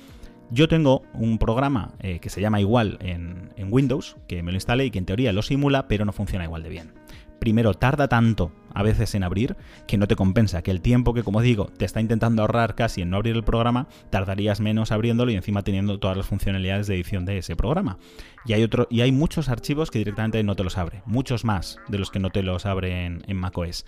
Yo 0.49 0.69
tengo 0.69 1.03
un 1.13 1.39
programa 1.39 1.95
eh, 1.99 2.19
que 2.19 2.29
se 2.29 2.39
llama 2.39 2.61
igual 2.61 2.97
en, 3.01 3.49
en 3.57 3.67
Windows, 3.69 4.15
que 4.29 4.43
me 4.43 4.51
lo 4.51 4.55
instalé 4.55 4.85
y 4.85 4.91
que 4.91 4.99
en 4.99 5.05
teoría 5.05 5.33
lo 5.33 5.41
simula, 5.41 5.89
pero 5.89 6.05
no 6.05 6.13
funciona 6.13 6.45
igual 6.45 6.63
de 6.63 6.69
bien 6.69 6.93
primero 7.39 7.73
tarda 7.73 8.08
tanto 8.08 8.52
a 8.73 8.84
veces 8.84 9.15
en 9.15 9.23
abrir 9.23 9.56
que 9.88 9.97
no 9.97 10.08
te 10.08 10.15
compensa, 10.15 10.62
que 10.62 10.71
el 10.71 10.82
tiempo 10.82 11.13
que 11.13 11.23
como 11.23 11.41
digo 11.41 11.65
te 11.78 11.86
está 11.86 12.00
intentando 12.00 12.43
ahorrar 12.43 12.76
casi 12.76 13.02
en 13.02 13.10
no 13.10 13.17
abrir 13.17 13.36
el 13.36 13.43
programa, 13.43 13.88
tardarías 14.12 14.60
menos 14.60 14.91
abriéndolo 14.91 15.32
y 15.32 15.36
encima 15.36 15.63
teniendo 15.63 16.00
todas 16.00 16.15
las 16.15 16.28
funcionalidades 16.28 16.88
de 16.88 16.95
edición 16.95 17.26
de 17.26 17.39
ese 17.39 17.56
programa. 17.56 17.97
Y 18.45 18.54
hay, 18.54 18.63
otro, 18.63 18.88
y 18.91 19.02
hay 19.02 19.12
muchos 19.12 19.50
archivos 19.50 19.89
que 19.89 20.00
directamente 20.00 20.43
no 20.43 20.56
te 20.56 20.63
los 20.63 20.78
abre, 20.78 21.02
muchos 21.06 21.43
más 21.43 21.80
de 21.88 21.97
los 21.97 22.12
que 22.12 22.19
no 22.19 22.30
te 22.30 22.43
los 22.43 22.65
abre 22.65 23.06
en, 23.06 23.38
macOS. 23.38 23.86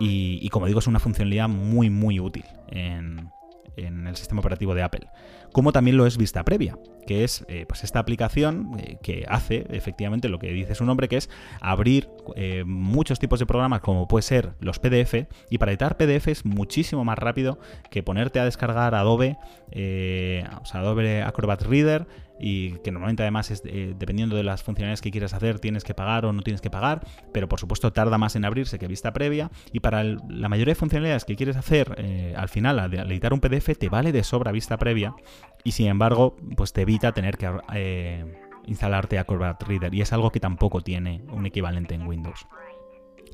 Y, 0.00 0.48
como 0.48 0.66
digo, 0.66 0.80
es 0.80 0.88
una 0.88 0.98
funcionalidad 0.98 1.48
muy 1.48 1.88
muy 1.88 2.18
útil 2.18 2.44
en 2.68 3.30
el 3.76 4.16
sistema 4.16 4.40
operativo 4.40 4.74
de 4.74 4.82
Apple, 4.82 5.06
como 5.52 5.72
también 5.72 5.96
lo 5.96 6.06
es 6.06 6.16
Vista 6.16 6.44
Previa, 6.44 6.78
que 7.06 7.24
es 7.24 7.44
eh, 7.48 7.64
pues 7.66 7.84
esta 7.84 7.98
aplicación 7.98 8.72
eh, 8.78 8.96
que 9.02 9.24
hace 9.28 9.66
efectivamente 9.70 10.28
lo 10.28 10.38
que 10.38 10.52
dice 10.52 10.74
su 10.74 10.84
nombre, 10.84 11.08
que 11.08 11.16
es 11.16 11.30
abrir 11.60 12.08
eh, 12.36 12.64
muchos 12.66 13.18
tipos 13.18 13.38
de 13.38 13.46
programas 13.46 13.80
como 13.80 14.08
puede 14.08 14.22
ser 14.22 14.54
los 14.60 14.78
PDF, 14.78 15.26
y 15.50 15.58
para 15.58 15.72
editar 15.72 15.96
PDF 15.96 16.28
es 16.28 16.44
muchísimo 16.44 17.04
más 17.04 17.18
rápido 17.18 17.58
que 17.90 18.02
ponerte 18.02 18.40
a 18.40 18.44
descargar 18.44 18.94
Adobe, 18.94 19.36
o 19.68 20.64
sea, 20.64 20.80
Adobe 20.80 21.22
Acrobat 21.22 21.62
Reader, 21.62 22.06
y 22.44 22.78
que 22.78 22.90
normalmente 22.90 23.22
además 23.22 23.62
dependiendo 23.62 24.34
de 24.34 24.42
las 24.42 24.64
funcionalidades 24.64 25.00
que 25.00 25.12
quieras 25.12 25.32
hacer 25.32 25.60
tienes 25.60 25.84
que 25.84 25.94
pagar 25.94 26.26
o 26.26 26.32
no 26.32 26.42
tienes 26.42 26.60
que 26.60 26.70
pagar, 26.70 27.06
pero 27.32 27.48
por 27.48 27.60
supuesto 27.60 27.92
tarda 27.92 28.18
más 28.18 28.34
en 28.34 28.44
abrirse 28.44 28.80
que 28.80 28.88
vista 28.88 29.12
previa 29.12 29.50
y 29.72 29.78
para 29.78 30.02
la 30.02 30.48
mayoría 30.48 30.72
de 30.72 30.76
funcionalidades 30.76 31.24
que 31.24 31.36
quieres 31.36 31.56
hacer 31.56 32.34
al 32.36 32.48
final 32.48 32.80
al, 32.80 33.12
editar 33.12 33.32
un 33.32 33.40
PDF 33.40 33.78
te 33.78 33.88
vale 33.88 34.10
de 34.10 34.24
sobra 34.24 34.50
vista 34.50 34.76
previa 34.76 35.14
y 35.64 35.72
sin 35.72 35.86
embargo 35.86 36.36
pues 36.56 36.72
te 36.72 36.82
evita 36.82 37.12
tener 37.12 37.36
que 37.36 37.50
eh, 37.74 38.24
instalarte 38.66 39.18
Acrobat 39.18 39.62
Reader 39.62 39.94
y 39.94 40.00
es 40.00 40.12
algo 40.12 40.30
que 40.30 40.40
tampoco 40.40 40.80
tiene 40.80 41.22
un 41.30 41.46
equivalente 41.46 41.94
en 41.94 42.06
Windows. 42.06 42.46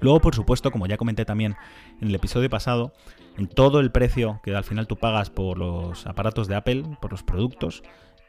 Luego, 0.00 0.20
por 0.20 0.34
supuesto, 0.34 0.70
como 0.70 0.86
ya 0.86 0.96
comenté 0.96 1.24
también 1.24 1.56
en 2.00 2.08
el 2.08 2.14
episodio 2.14 2.48
pasado, 2.48 2.92
en 3.36 3.48
todo 3.48 3.80
el 3.80 3.90
precio 3.90 4.40
que 4.44 4.54
al 4.54 4.62
final 4.62 4.86
tú 4.86 4.96
pagas 4.96 5.28
por 5.28 5.58
los 5.58 6.06
aparatos 6.06 6.46
de 6.46 6.54
Apple, 6.54 6.84
por 7.00 7.10
los 7.10 7.24
productos, 7.24 7.82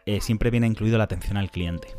eh, 0.08 0.20
siempre 0.20 0.50
viene 0.50 0.66
incluido 0.66 0.98
la 0.98 1.04
atención 1.04 1.38
al 1.38 1.52
cliente 1.52 1.90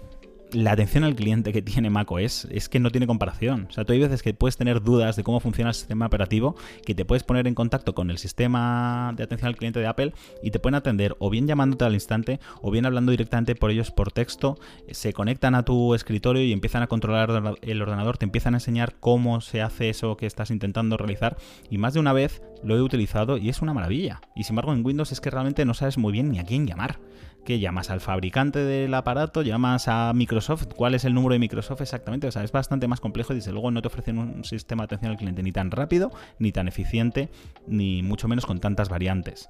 la 0.52 0.72
atención 0.72 1.04
al 1.04 1.14
cliente 1.14 1.52
que 1.52 1.62
tiene 1.62 1.90
macOS 1.90 2.46
es 2.50 2.68
que 2.68 2.80
no 2.80 2.90
tiene 2.90 3.06
comparación. 3.06 3.66
O 3.68 3.72
sea, 3.72 3.84
tú 3.84 3.92
hay 3.92 4.00
veces 4.00 4.22
que 4.22 4.34
puedes 4.34 4.56
tener 4.56 4.82
dudas 4.82 5.16
de 5.16 5.22
cómo 5.22 5.40
funciona 5.40 5.70
el 5.70 5.74
sistema 5.74 6.06
operativo, 6.06 6.56
que 6.84 6.94
te 6.94 7.04
puedes 7.04 7.22
poner 7.22 7.46
en 7.46 7.54
contacto 7.54 7.94
con 7.94 8.10
el 8.10 8.18
sistema 8.18 9.12
de 9.16 9.24
atención 9.24 9.48
al 9.48 9.56
cliente 9.56 9.80
de 9.80 9.86
Apple 9.86 10.12
y 10.42 10.50
te 10.50 10.58
pueden 10.58 10.74
atender 10.74 11.16
o 11.18 11.30
bien 11.30 11.46
llamándote 11.46 11.84
al 11.84 11.94
instante 11.94 12.40
o 12.62 12.70
bien 12.70 12.86
hablando 12.86 13.10
directamente 13.10 13.54
por 13.54 13.70
ellos 13.70 13.90
por 13.90 14.12
texto. 14.12 14.58
Se 14.90 15.12
conectan 15.12 15.54
a 15.54 15.64
tu 15.64 15.94
escritorio 15.94 16.42
y 16.42 16.52
empiezan 16.52 16.82
a 16.82 16.86
controlar 16.86 17.56
el 17.62 17.82
ordenador, 17.82 18.18
te 18.18 18.24
empiezan 18.24 18.54
a 18.54 18.58
enseñar 18.58 18.96
cómo 19.00 19.40
se 19.40 19.62
hace 19.62 19.88
eso 19.88 20.16
que 20.16 20.26
estás 20.26 20.50
intentando 20.50 20.96
realizar. 20.96 21.36
Y 21.70 21.78
más 21.78 21.94
de 21.94 22.00
una 22.00 22.12
vez 22.12 22.42
lo 22.62 22.76
he 22.76 22.82
utilizado 22.82 23.38
y 23.38 23.48
es 23.48 23.62
una 23.62 23.74
maravilla. 23.74 24.20
Y 24.34 24.44
sin 24.44 24.52
embargo 24.52 24.72
en 24.72 24.84
Windows 24.84 25.12
es 25.12 25.20
que 25.20 25.30
realmente 25.30 25.64
no 25.64 25.74
sabes 25.74 25.98
muy 25.98 26.12
bien 26.12 26.30
ni 26.30 26.38
a 26.38 26.44
quién 26.44 26.66
llamar 26.66 26.98
que 27.44 27.58
llamas 27.58 27.90
al 27.90 28.00
fabricante 28.00 28.58
del 28.60 28.92
aparato, 28.94 29.42
llamas 29.42 29.88
a 29.88 30.12
Microsoft, 30.14 30.68
cuál 30.74 30.94
es 30.94 31.04
el 31.04 31.14
número 31.14 31.32
de 31.32 31.38
Microsoft 31.38 31.80
exactamente, 31.80 32.26
o 32.26 32.30
sea, 32.30 32.44
es 32.44 32.52
bastante 32.52 32.88
más 32.88 33.00
complejo 33.00 33.32
y 33.32 33.36
desde 33.36 33.52
luego 33.52 33.70
no 33.70 33.82
te 33.82 33.88
ofrecen 33.88 34.18
un 34.18 34.44
sistema 34.44 34.82
de 34.82 34.86
atención 34.86 35.12
al 35.12 35.18
cliente 35.18 35.42
ni 35.42 35.52
tan 35.52 35.70
rápido, 35.70 36.10
ni 36.38 36.52
tan 36.52 36.68
eficiente, 36.68 37.30
ni 37.66 38.02
mucho 38.02 38.28
menos 38.28 38.46
con 38.46 38.60
tantas 38.60 38.88
variantes. 38.88 39.48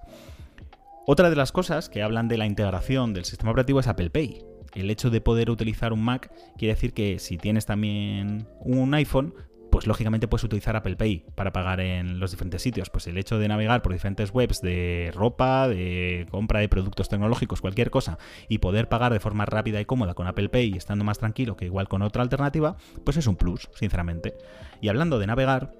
Otra 1.07 1.31
de 1.31 1.37
las 1.37 1.50
cosas 1.50 1.88
que 1.88 2.03
hablan 2.03 2.29
de 2.29 2.38
la 2.38 2.46
integración 2.46 3.14
del 3.14 3.24
sistema 3.24 3.50
operativo 3.50 3.81
es 3.81 3.88
Apple 3.88 4.11
Pay. 4.11 4.44
El 4.74 4.90
hecho 4.90 5.11
de 5.11 5.20
poder 5.20 5.50
utilizar 5.50 5.92
un 5.92 6.03
Mac 6.03 6.31
quiere 6.57 6.74
decir 6.74 6.92
que 6.92 7.18
si 7.18 7.37
tienes 7.37 7.66
también 7.66 8.46
un 8.61 8.94
iPhone, 8.94 9.35
pues 9.80 9.86
lógicamente 9.86 10.28
puedes 10.28 10.44
utilizar 10.44 10.76
Apple 10.76 10.94
Pay 10.94 11.24
para 11.34 11.54
pagar 11.54 11.80
en 11.80 12.20
los 12.20 12.32
diferentes 12.32 12.60
sitios. 12.60 12.90
Pues 12.90 13.06
el 13.06 13.16
hecho 13.16 13.38
de 13.38 13.48
navegar 13.48 13.80
por 13.80 13.94
diferentes 13.94 14.30
webs 14.30 14.60
de 14.60 15.10
ropa, 15.14 15.68
de 15.68 16.26
compra 16.30 16.60
de 16.60 16.68
productos 16.68 17.08
tecnológicos, 17.08 17.62
cualquier 17.62 17.88
cosa, 17.88 18.18
y 18.46 18.58
poder 18.58 18.90
pagar 18.90 19.10
de 19.10 19.20
forma 19.20 19.46
rápida 19.46 19.80
y 19.80 19.86
cómoda 19.86 20.12
con 20.12 20.26
Apple 20.26 20.50
Pay 20.50 20.74
y 20.74 20.76
estando 20.76 21.02
más 21.02 21.16
tranquilo 21.16 21.56
que 21.56 21.64
igual 21.64 21.88
con 21.88 22.02
otra 22.02 22.22
alternativa, 22.22 22.76
pues 23.06 23.16
es 23.16 23.26
un 23.26 23.36
plus, 23.36 23.70
sinceramente. 23.72 24.34
Y 24.82 24.88
hablando 24.88 25.18
de 25.18 25.28
navegar, 25.28 25.72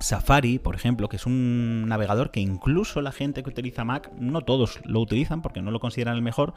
Safari, 0.00 0.58
por 0.58 0.74
ejemplo, 0.74 1.08
que 1.08 1.16
es 1.16 1.24
un 1.24 1.88
navegador 1.88 2.30
que 2.30 2.40
incluso 2.40 3.00
la 3.00 3.10
gente 3.10 3.42
que 3.42 3.48
utiliza 3.48 3.86
Mac, 3.86 4.12
no 4.18 4.42
todos 4.42 4.80
lo 4.84 5.00
utilizan 5.00 5.40
porque 5.40 5.62
no 5.62 5.70
lo 5.70 5.80
consideran 5.80 6.16
el 6.16 6.20
mejor, 6.20 6.52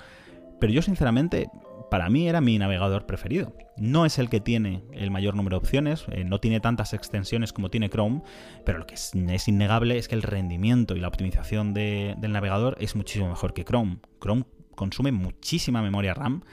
pero 0.59 0.73
yo 0.73 0.81
sinceramente 0.81 1.49
para 1.89 2.09
mí 2.09 2.27
era 2.27 2.41
mi 2.41 2.57
navegador 2.57 3.05
preferido. 3.05 3.53
No 3.77 4.05
es 4.05 4.17
el 4.19 4.29
que 4.29 4.39
tiene 4.39 4.83
el 4.91 5.11
mayor 5.11 5.35
número 5.35 5.57
de 5.57 5.65
opciones, 5.65 6.05
eh, 6.11 6.23
no 6.23 6.39
tiene 6.39 6.59
tantas 6.59 6.93
extensiones 6.93 7.53
como 7.53 7.69
tiene 7.69 7.89
Chrome, 7.89 8.21
pero 8.65 8.79
lo 8.79 8.87
que 8.87 8.95
es, 8.95 9.47
innegable 9.47 9.97
es 9.97 10.07
que 10.07 10.15
el 10.15 10.23
rendimiento 10.23 10.95
y 10.95 10.99
la 10.99 11.07
optimización 11.07 11.73
del 11.73 12.31
navegador 12.31 12.77
es 12.79 12.95
muchísimo 12.95 13.29
mejor 13.29 13.53
que 13.53 13.63
Chrome. 13.63 13.99
Chrome 14.21 14.45
consume 14.75 15.11
muchísima 15.11 15.81
memoria 15.81 16.13
RAM 16.13 16.43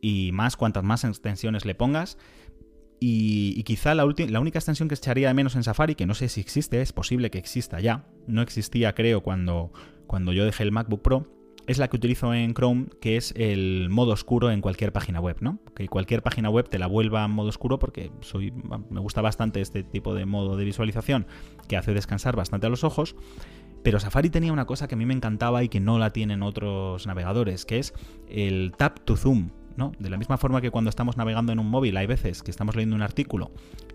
y 0.00 0.30
más 0.32 0.56
cuantas 0.56 0.84
más 0.84 1.04
extensiones 1.04 1.64
le 1.64 1.74
pongas. 1.74 2.18
Y, 3.00 3.62
quizá 3.62 3.94
la, 3.94 4.04
la, 4.04 4.40
única 4.40 4.58
extensión 4.58 4.88
que 4.88 4.96
echaría 4.96 5.28
de 5.28 5.34
menos 5.34 5.54
en 5.54 5.62
Safari, 5.62 5.94
que 5.94 6.04
no 6.04 6.14
sé 6.14 6.28
si 6.28 6.40
existe, 6.40 6.82
es 6.82 6.92
posible 6.92 7.30
que 7.30 7.38
exista 7.38 7.78
ya, 7.78 8.06
no 8.26 8.42
existía 8.42 8.92
creo 8.92 9.22
cuando, 9.22 9.72
cuando 10.08 10.32
yo 10.32 10.44
dejé 10.44 10.64
el 10.64 10.72
MacBook 10.72 11.02
Pro, 11.02 11.37
es 11.68 11.76
la 11.76 11.88
que 11.88 11.96
utilizo 11.96 12.32
en 12.32 12.54
Chrome, 12.54 12.86
que 13.00 13.18
es 13.18 13.34
el 13.36 13.88
modo 13.90 14.12
oscuro 14.12 14.50
en 14.50 14.62
cualquier 14.62 14.90
página 14.90 15.20
web, 15.20 15.36
¿no? 15.40 15.58
Que 15.76 15.86
cualquier 15.86 16.22
página 16.22 16.48
web 16.48 16.66
te 16.68 16.78
la 16.78 16.86
vuelva 16.86 17.24
en 17.26 17.30
modo 17.30 17.50
oscuro 17.50 17.78
porque 17.78 18.10
soy, 18.22 18.52
me 18.88 19.00
gusta 19.00 19.20
bastante 19.20 19.60
este 19.60 19.82
tipo 19.82 20.14
de 20.14 20.24
modo 20.24 20.56
de 20.56 20.64
visualización 20.64 21.26
que 21.68 21.76
hace 21.76 21.92
descansar 21.92 22.36
bastante 22.36 22.66
a 22.66 22.70
los 22.70 22.84
ojos. 22.84 23.16
Pero 23.84 24.00
Safari 24.00 24.30
tenía 24.30 24.52
una 24.52 24.64
cosa 24.64 24.88
que 24.88 24.94
a 24.94 24.98
mí 24.98 25.04
me 25.04 25.12
encantaba 25.12 25.62
y 25.62 25.68
que 25.68 25.78
no 25.78 25.98
la 25.98 26.10
tienen 26.10 26.42
otros 26.42 27.06
navegadores, 27.06 27.66
que 27.66 27.78
es 27.78 27.92
el 28.28 28.72
tap 28.76 29.00
to 29.04 29.16
zoom. 29.16 29.50
¿no? 29.76 29.92
De 30.00 30.10
la 30.10 30.16
misma 30.16 30.38
forma 30.38 30.60
que 30.60 30.70
cuando 30.70 30.88
estamos 30.88 31.16
navegando 31.16 31.52
en 31.52 31.60
un 31.60 31.70
móvil 31.70 31.96
hay 31.98 32.06
veces 32.06 32.42
que 32.42 32.50
estamos 32.50 32.74
leyendo 32.74 32.96
un 32.96 33.02
artículo 33.02 33.52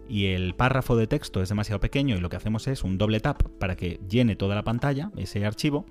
y 0.08 0.28
el 0.28 0.56
párrafo 0.56 0.96
de 0.96 1.08
texto 1.08 1.42
es 1.42 1.50
demasiado 1.50 1.82
pequeño 1.82 2.16
y 2.16 2.22
lo 2.22 2.30
que 2.30 2.38
hacemos 2.38 2.68
es 2.68 2.84
un 2.84 2.98
doble 2.98 3.20
tap 3.20 3.44
para 3.60 3.76
que 3.76 4.00
llene 4.08 4.38
toda 4.38 4.56
la 4.56 4.64
pantalla, 4.64 5.12
ese 5.18 5.46
archivo, 5.46 5.86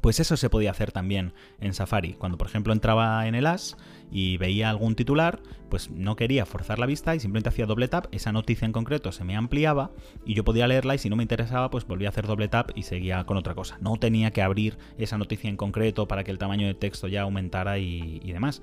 pues 0.00 0.20
eso 0.20 0.36
se 0.36 0.50
podía 0.50 0.70
hacer 0.70 0.92
también 0.92 1.32
en 1.60 1.74
Safari. 1.74 2.14
Cuando 2.14 2.38
por 2.38 2.46
ejemplo 2.46 2.72
entraba 2.72 3.26
en 3.26 3.34
el 3.34 3.46
as 3.46 3.76
y 4.10 4.36
veía 4.36 4.70
algún 4.70 4.94
titular, 4.94 5.40
pues 5.68 5.90
no 5.90 6.16
quería 6.16 6.46
forzar 6.46 6.78
la 6.78 6.86
vista 6.86 7.14
y 7.14 7.20
simplemente 7.20 7.48
hacía 7.48 7.66
doble 7.66 7.88
tap, 7.88 8.06
esa 8.12 8.32
noticia 8.32 8.66
en 8.66 8.72
concreto 8.72 9.12
se 9.12 9.24
me 9.24 9.36
ampliaba 9.36 9.90
y 10.24 10.34
yo 10.34 10.44
podía 10.44 10.68
leerla 10.68 10.94
y 10.94 10.98
si 10.98 11.10
no 11.10 11.16
me 11.16 11.24
interesaba 11.24 11.70
pues 11.70 11.86
volvía 11.86 12.08
a 12.08 12.10
hacer 12.10 12.26
doble 12.26 12.48
tap 12.48 12.70
y 12.74 12.82
seguía 12.82 13.24
con 13.24 13.36
otra 13.36 13.54
cosa. 13.54 13.78
No 13.80 13.96
tenía 13.96 14.30
que 14.30 14.42
abrir 14.42 14.78
esa 14.98 15.18
noticia 15.18 15.50
en 15.50 15.56
concreto 15.56 16.06
para 16.08 16.24
que 16.24 16.30
el 16.30 16.38
tamaño 16.38 16.66
de 16.66 16.74
texto 16.74 17.08
ya 17.08 17.22
aumentara 17.22 17.78
y, 17.78 18.20
y 18.22 18.32
demás. 18.32 18.62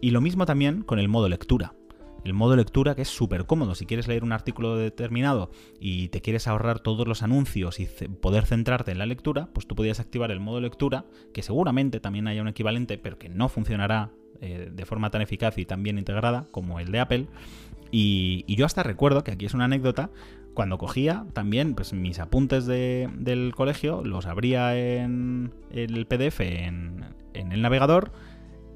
Y 0.00 0.10
lo 0.10 0.20
mismo 0.20 0.44
también 0.44 0.82
con 0.82 0.98
el 0.98 1.08
modo 1.08 1.28
lectura 1.28 1.74
el 2.24 2.32
modo 2.32 2.56
lectura 2.56 2.94
que 2.94 3.02
es 3.02 3.08
súper 3.08 3.46
cómodo. 3.46 3.74
Si 3.74 3.86
quieres 3.86 4.08
leer 4.08 4.24
un 4.24 4.32
artículo 4.32 4.76
determinado 4.76 5.50
y 5.78 6.08
te 6.08 6.20
quieres 6.20 6.48
ahorrar 6.48 6.80
todos 6.80 7.06
los 7.06 7.22
anuncios 7.22 7.80
y 7.80 7.86
poder 8.20 8.46
centrarte 8.46 8.92
en 8.92 8.98
la 8.98 9.06
lectura, 9.06 9.48
pues 9.52 9.66
tú 9.66 9.74
podías 9.74 10.00
activar 10.00 10.30
el 10.30 10.40
modo 10.40 10.60
lectura, 10.60 11.04
que 11.32 11.42
seguramente 11.42 12.00
también 12.00 12.26
haya 12.26 12.42
un 12.42 12.48
equivalente, 12.48 12.98
pero 12.98 13.18
que 13.18 13.28
no 13.28 13.48
funcionará 13.48 14.10
eh, 14.40 14.70
de 14.72 14.86
forma 14.86 15.10
tan 15.10 15.22
eficaz 15.22 15.58
y 15.58 15.66
tan 15.66 15.82
bien 15.82 15.98
integrada 15.98 16.46
como 16.50 16.80
el 16.80 16.90
de 16.90 17.00
Apple. 17.00 17.26
Y, 17.90 18.44
yo 18.52 18.66
hasta 18.66 18.82
recuerdo, 18.82 19.22
que 19.22 19.32
aquí 19.32 19.46
es 19.46 19.54
una 19.54 19.66
anécdota, 19.66 20.10
cuando 20.54 20.78
cogía 20.78 21.26
también 21.32 21.74
pues, 21.74 21.92
mis 21.92 22.18
apuntes 22.18 22.66
del 22.66 23.52
colegio, 23.54 24.02
los 24.02 24.26
abría 24.26 24.76
en 24.76 25.52
el 25.70 26.06
PDF 26.06 26.40
en, 26.40 27.04
en 27.34 27.52
el 27.52 27.62
navegador 27.62 28.12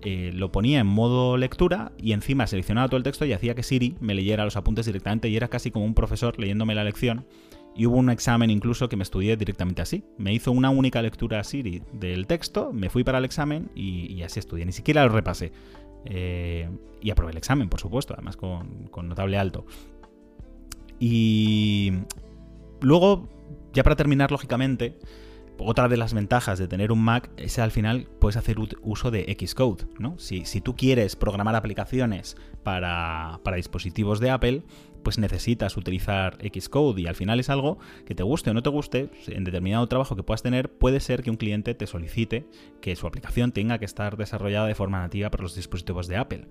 eh, 0.03 0.31
lo 0.35 0.53
ponía 0.53 0.81
en 0.81 0.87
modo 0.87 1.37
lectura 1.37 1.93
y 1.99 2.13
encima 2.13 2.47
seleccionaba 2.47 2.89
todo 2.89 2.99
el 2.99 3.03
texto 3.03 3.25
y 3.25 3.33
hacía 3.33 3.55
que 3.55 3.63
Siri 3.63 3.97
me 4.01 4.15
leyera 4.15 4.45
los 4.45 4.57
apuntes 4.57 4.87
directamente 4.87 5.29
y 5.29 5.37
era 5.37 5.49
casi 5.49 5.71
como 5.71 5.85
un 5.85 5.95
profesor 5.95 6.39
leyéndome 6.39 6.75
la 6.75 6.85
lección. 6.85 7.27
Y 7.77 7.87
hubo 7.87 7.97
un 7.97 8.11
examen 8.11 8.51
incluso 8.51 8.89
que 8.89 8.97
me 8.97 9.05
estudié 9.05 9.37
directamente 9.37 9.83
así. 9.83 10.05
Me 10.17 10.33
hizo 10.33 10.51
una 10.51 10.71
única 10.71 11.01
lectura 11.01 11.45
Siri 11.45 11.83
del 11.93 12.27
texto, 12.27 12.73
me 12.73 12.91
fui 12.91 13.05
para 13.05 13.19
el 13.19 13.25
examen 13.25 13.71
y, 13.75 14.21
así 14.23 14.41
estudié. 14.41 14.65
Ni 14.65 14.73
siquiera 14.73 15.05
lo 15.05 15.11
repasé. 15.11 15.53
Eh, 16.05 16.69
y 17.01 17.11
aprobé 17.11 17.33
el 17.33 17.39
examen, 17.39 17.69
por 17.69 17.81
supuesto, 17.81 18.15
además 18.15 18.37
con 18.37 19.09
notable 19.09 19.39
alto. 19.39 19.65
Y 20.99 21.93
luego, 22.81 23.29
ya 23.73 23.83
para 23.83 23.97
terminar, 23.97 24.33
lógicamente, 24.33 24.99
otra 25.59 25.89
de 25.89 25.97
las 25.97 26.15
ventajas 26.15 26.59
de 26.59 26.69
tener 26.69 26.93
un 26.93 27.03
Mac 27.03 27.31
es 27.37 27.59
al 27.59 27.71
final 27.71 28.09
puedes 28.19 28.37
hacer 28.37 28.57
uso 28.83 29.11
de 29.11 29.37
Xcode, 29.39 29.87
¿no? 29.99 30.19
Si, 30.19 30.45
si 30.45 30.61
tú 30.61 30.77
quieres 30.77 31.17
programar 31.17 31.55
aplicaciones 31.55 32.37
para, 32.63 33.41
para, 33.43 33.57
dispositivos 33.57 34.21
de 34.21 34.31
Apple, 34.31 34.63
pues 35.03 35.19
necesitas 35.19 35.77
utilizar 35.77 36.39
Xcode 36.43 37.01
y 37.01 37.07
al 37.07 37.15
final 37.15 37.41
es 37.41 37.51
algo 37.51 37.79
que 38.07 38.15
te 38.15 38.23
guste 38.23 38.51
o 38.51 38.55
no 38.55 38.63
te 38.63 38.71
guste, 38.71 39.11
en 39.27 39.45
determinado 39.45 39.87
trabajo 39.87 40.17
que 40.17 40.23
puedas 40.23 40.43
tener, 40.43 40.71
puede 40.71 41.01
ser 41.01 41.23
que 41.23 41.31
un 41.31 41.37
cliente 41.37 41.75
te 41.75 41.87
solicite 41.87 42.47
que 42.81 42.97
su 42.97 43.07
aplicación 43.07 43.53
tenga 43.53 43.79
que 43.79 43.85
estar 43.85 44.17
desarrollada 44.17 44.67
de 44.67 44.75
forma 44.75 45.01
nativa 45.01 45.31
para 45.31 45.43
los 45.43 45.55
dispositivos 45.55 46.09
de 46.09 46.17
Apple. 46.17 46.47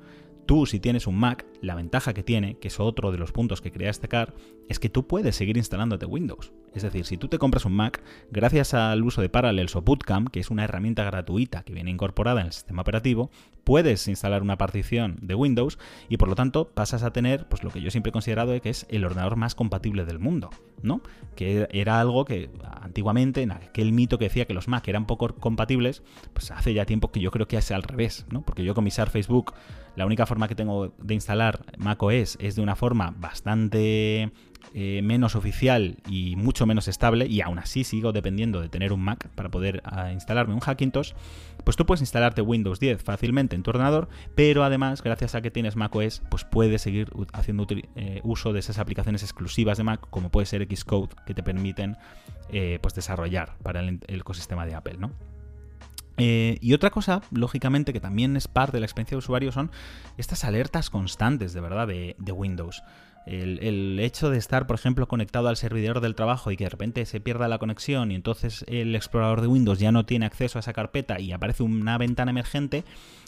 Tú, 0.48 0.66
si 0.66 0.80
tienes 0.80 1.08
un 1.08 1.18
Mac, 1.20 1.46
la 1.62 1.76
ventaja 1.76 2.14
que 2.14 2.24
tiene, 2.24 2.58
que 2.58 2.70
es 2.70 2.80
otro 2.80 3.12
de 3.12 3.18
los 3.18 3.34
puntos 3.34 3.60
que 3.60 3.70
quería 3.70 3.90
destacar, 3.90 4.34
es 4.70 4.80
que 4.80 4.88
tú 4.88 5.06
puedes 5.06 5.36
seguir 5.36 5.58
instalándote 5.58 6.06
Windows. 6.06 6.54
Es 6.74 6.84
decir, 6.84 7.06
si 7.06 7.18
tú 7.18 7.28
te 7.28 7.38
compras 7.38 7.66
un 7.66 7.74
Mac, 7.74 8.02
gracias 8.32 8.74
al 8.74 9.04
uso 9.04 9.22
de 9.22 9.28
Parallels 9.28 9.76
o 9.76 9.82
Bootcamp, 9.82 10.30
que 10.30 10.40
es 10.40 10.50
una 10.50 10.64
herramienta 10.64 11.04
gratuita 11.04 11.64
que 11.64 11.74
viene 11.74 11.92
incorporada 11.92 12.40
en 12.40 12.48
el 12.48 12.54
sistema 12.54 12.84
operativo, 12.84 13.30
puedes 13.66 14.08
instalar 14.08 14.42
una 14.42 14.58
partición 14.58 15.18
de 15.22 15.36
Windows 15.36 15.78
y 16.08 16.16
por 16.16 16.30
lo 16.30 16.36
tanto 16.36 16.70
pasas 16.70 17.04
a 17.04 17.12
tener 17.12 17.50
pues 17.50 17.66
lo 17.66 17.70
que 17.70 17.82
yo 17.82 17.92
siempre 17.92 18.12
he 18.12 18.14
considerado 18.14 18.47
que 18.62 18.70
es 18.70 18.86
el 18.90 19.06
ordenador 19.06 19.36
más 19.36 19.56
compatible 19.56 20.06
del 20.06 20.20
mundo, 20.20 20.50
¿no? 20.82 21.02
Que 21.36 21.68
era 21.72 22.00
algo 22.00 22.26
que 22.26 22.50
antiguamente, 22.82 23.42
en 23.42 23.52
aquel 23.52 23.92
mito 23.92 24.18
que 24.18 24.26
decía 24.26 24.46
que 24.46 24.54
los 24.54 24.68
Mac 24.68 24.88
eran 24.88 25.06
poco 25.06 25.36
compatibles, 25.36 26.04
pues 26.34 26.52
hace 26.52 26.74
ya 26.74 26.86
tiempo 26.86 27.12
que 27.12 27.20
yo 27.20 27.32
creo 27.32 27.48
que 27.48 27.58
hace 27.58 27.74
al 27.74 27.84
revés, 27.84 28.26
¿no? 28.32 28.42
Porque 28.42 28.64
yo 28.64 28.74
con 28.74 28.84
mi 28.84 28.92
SAR 28.92 29.10
Facebook, 29.10 29.54
la 29.96 30.06
única 30.06 30.26
forma 30.26 30.48
que 30.48 30.56
tengo 30.56 30.94
de 30.98 31.14
instalar 31.14 31.66
macOS 31.78 32.38
es 32.40 32.56
de 32.56 32.62
una 32.62 32.76
forma 32.76 33.14
bastante 33.18 34.32
eh, 34.74 35.02
menos 35.04 35.36
oficial 35.36 35.98
y 36.10 36.36
mucho 36.36 36.66
menos 36.66 36.88
estable, 36.88 37.26
y 37.28 37.42
aún 37.42 37.60
así 37.60 37.84
sigo 37.84 38.12
dependiendo 38.12 38.62
de 38.62 38.70
tener 38.70 38.94
un 38.94 39.02
Mac 39.02 39.30
para 39.30 39.50
poder 39.50 39.82
ah, 39.86 40.12
instalarme 40.12 40.54
un 40.54 40.60
Hackintosh, 40.60 41.14
pues 41.68 41.76
tú 41.76 41.86
puedes 41.86 42.00
instalarte 42.00 42.42
Windows 42.42 42.80
10 42.80 43.04
fácilmente 43.04 43.54
en 43.54 43.62
tu 43.62 43.72
ordenador, 43.72 44.08
pero 44.36 44.64
además, 44.64 45.04
gracias 45.04 45.36
a 45.36 45.42
que 45.42 45.52
tienes 45.52 45.76
macOS, 45.76 46.22
pues 46.30 46.46
puedes 46.46 46.82
seguir 46.82 47.12
haciendo 47.34 47.68
eh, 47.98 48.22
uso 48.24 48.54
de 48.54 48.60
esas 48.60 48.80
aplicaciones 48.80 49.22
exclusivas 49.22 49.78
de 49.78 49.84
Mac, 49.84 50.08
como 50.10 50.32
puede 50.32 50.46
ser 50.46 50.66
Xcode, 50.66 51.10
que 51.26 51.34
te 51.34 51.44
permiten 51.44 51.98
eh, 52.54 52.80
pues 52.82 52.96
desarrollar 52.96 53.58
para 53.64 53.82
el, 53.82 54.00
ecosistema 54.08 54.66
de 54.66 54.76
Apple, 54.76 54.96
¿no? 54.98 55.12
y 56.18 56.74
otra 56.74 56.90
cosa, 56.90 57.22
lógicamente, 57.32 57.92
que 57.92 58.00
también 58.00 58.38
es 58.38 58.48
parte 58.48 58.78
de 58.78 58.80
la 58.80 58.86
experiencia 58.86 59.16
de 59.16 59.20
usuario 59.20 59.52
son 59.52 59.70
estas 60.18 60.46
alertas 60.46 60.90
constantes, 60.90 61.52
de 61.52 61.60
verdad, 61.60 61.86
de 61.86 62.32
Windows. 62.32 62.82
El, 63.28 64.00
hecho 64.00 64.30
de 64.30 64.38
estar, 64.38 64.68
por 64.68 64.76
ejemplo, 64.76 65.08
conectado 65.08 65.50
al 65.50 65.58
servidor 65.58 66.00
del 66.00 66.16
trabajo 66.16 66.50
y 66.50 66.56
que 66.56 66.64
de 66.64 66.70
repente 66.70 67.06
se 67.06 67.20
pierda 67.20 67.50
la 67.50 67.58
conexión 67.58 68.12
y 68.12 68.16
entonces 68.16 68.64
el 68.70 68.96
explorador 68.96 69.42
de 69.42 69.48
Windows 69.48 69.80
ya 69.80 69.92
no 69.92 70.06
tiene 70.06 70.26
acceso 70.26 70.58
a 70.58 70.62
esa 70.62 70.72
carpeta 70.72 71.20
y 71.20 71.34
aparece 71.34 71.64
una 71.64 71.98
ventana 71.98 72.32
emergente 72.32 72.86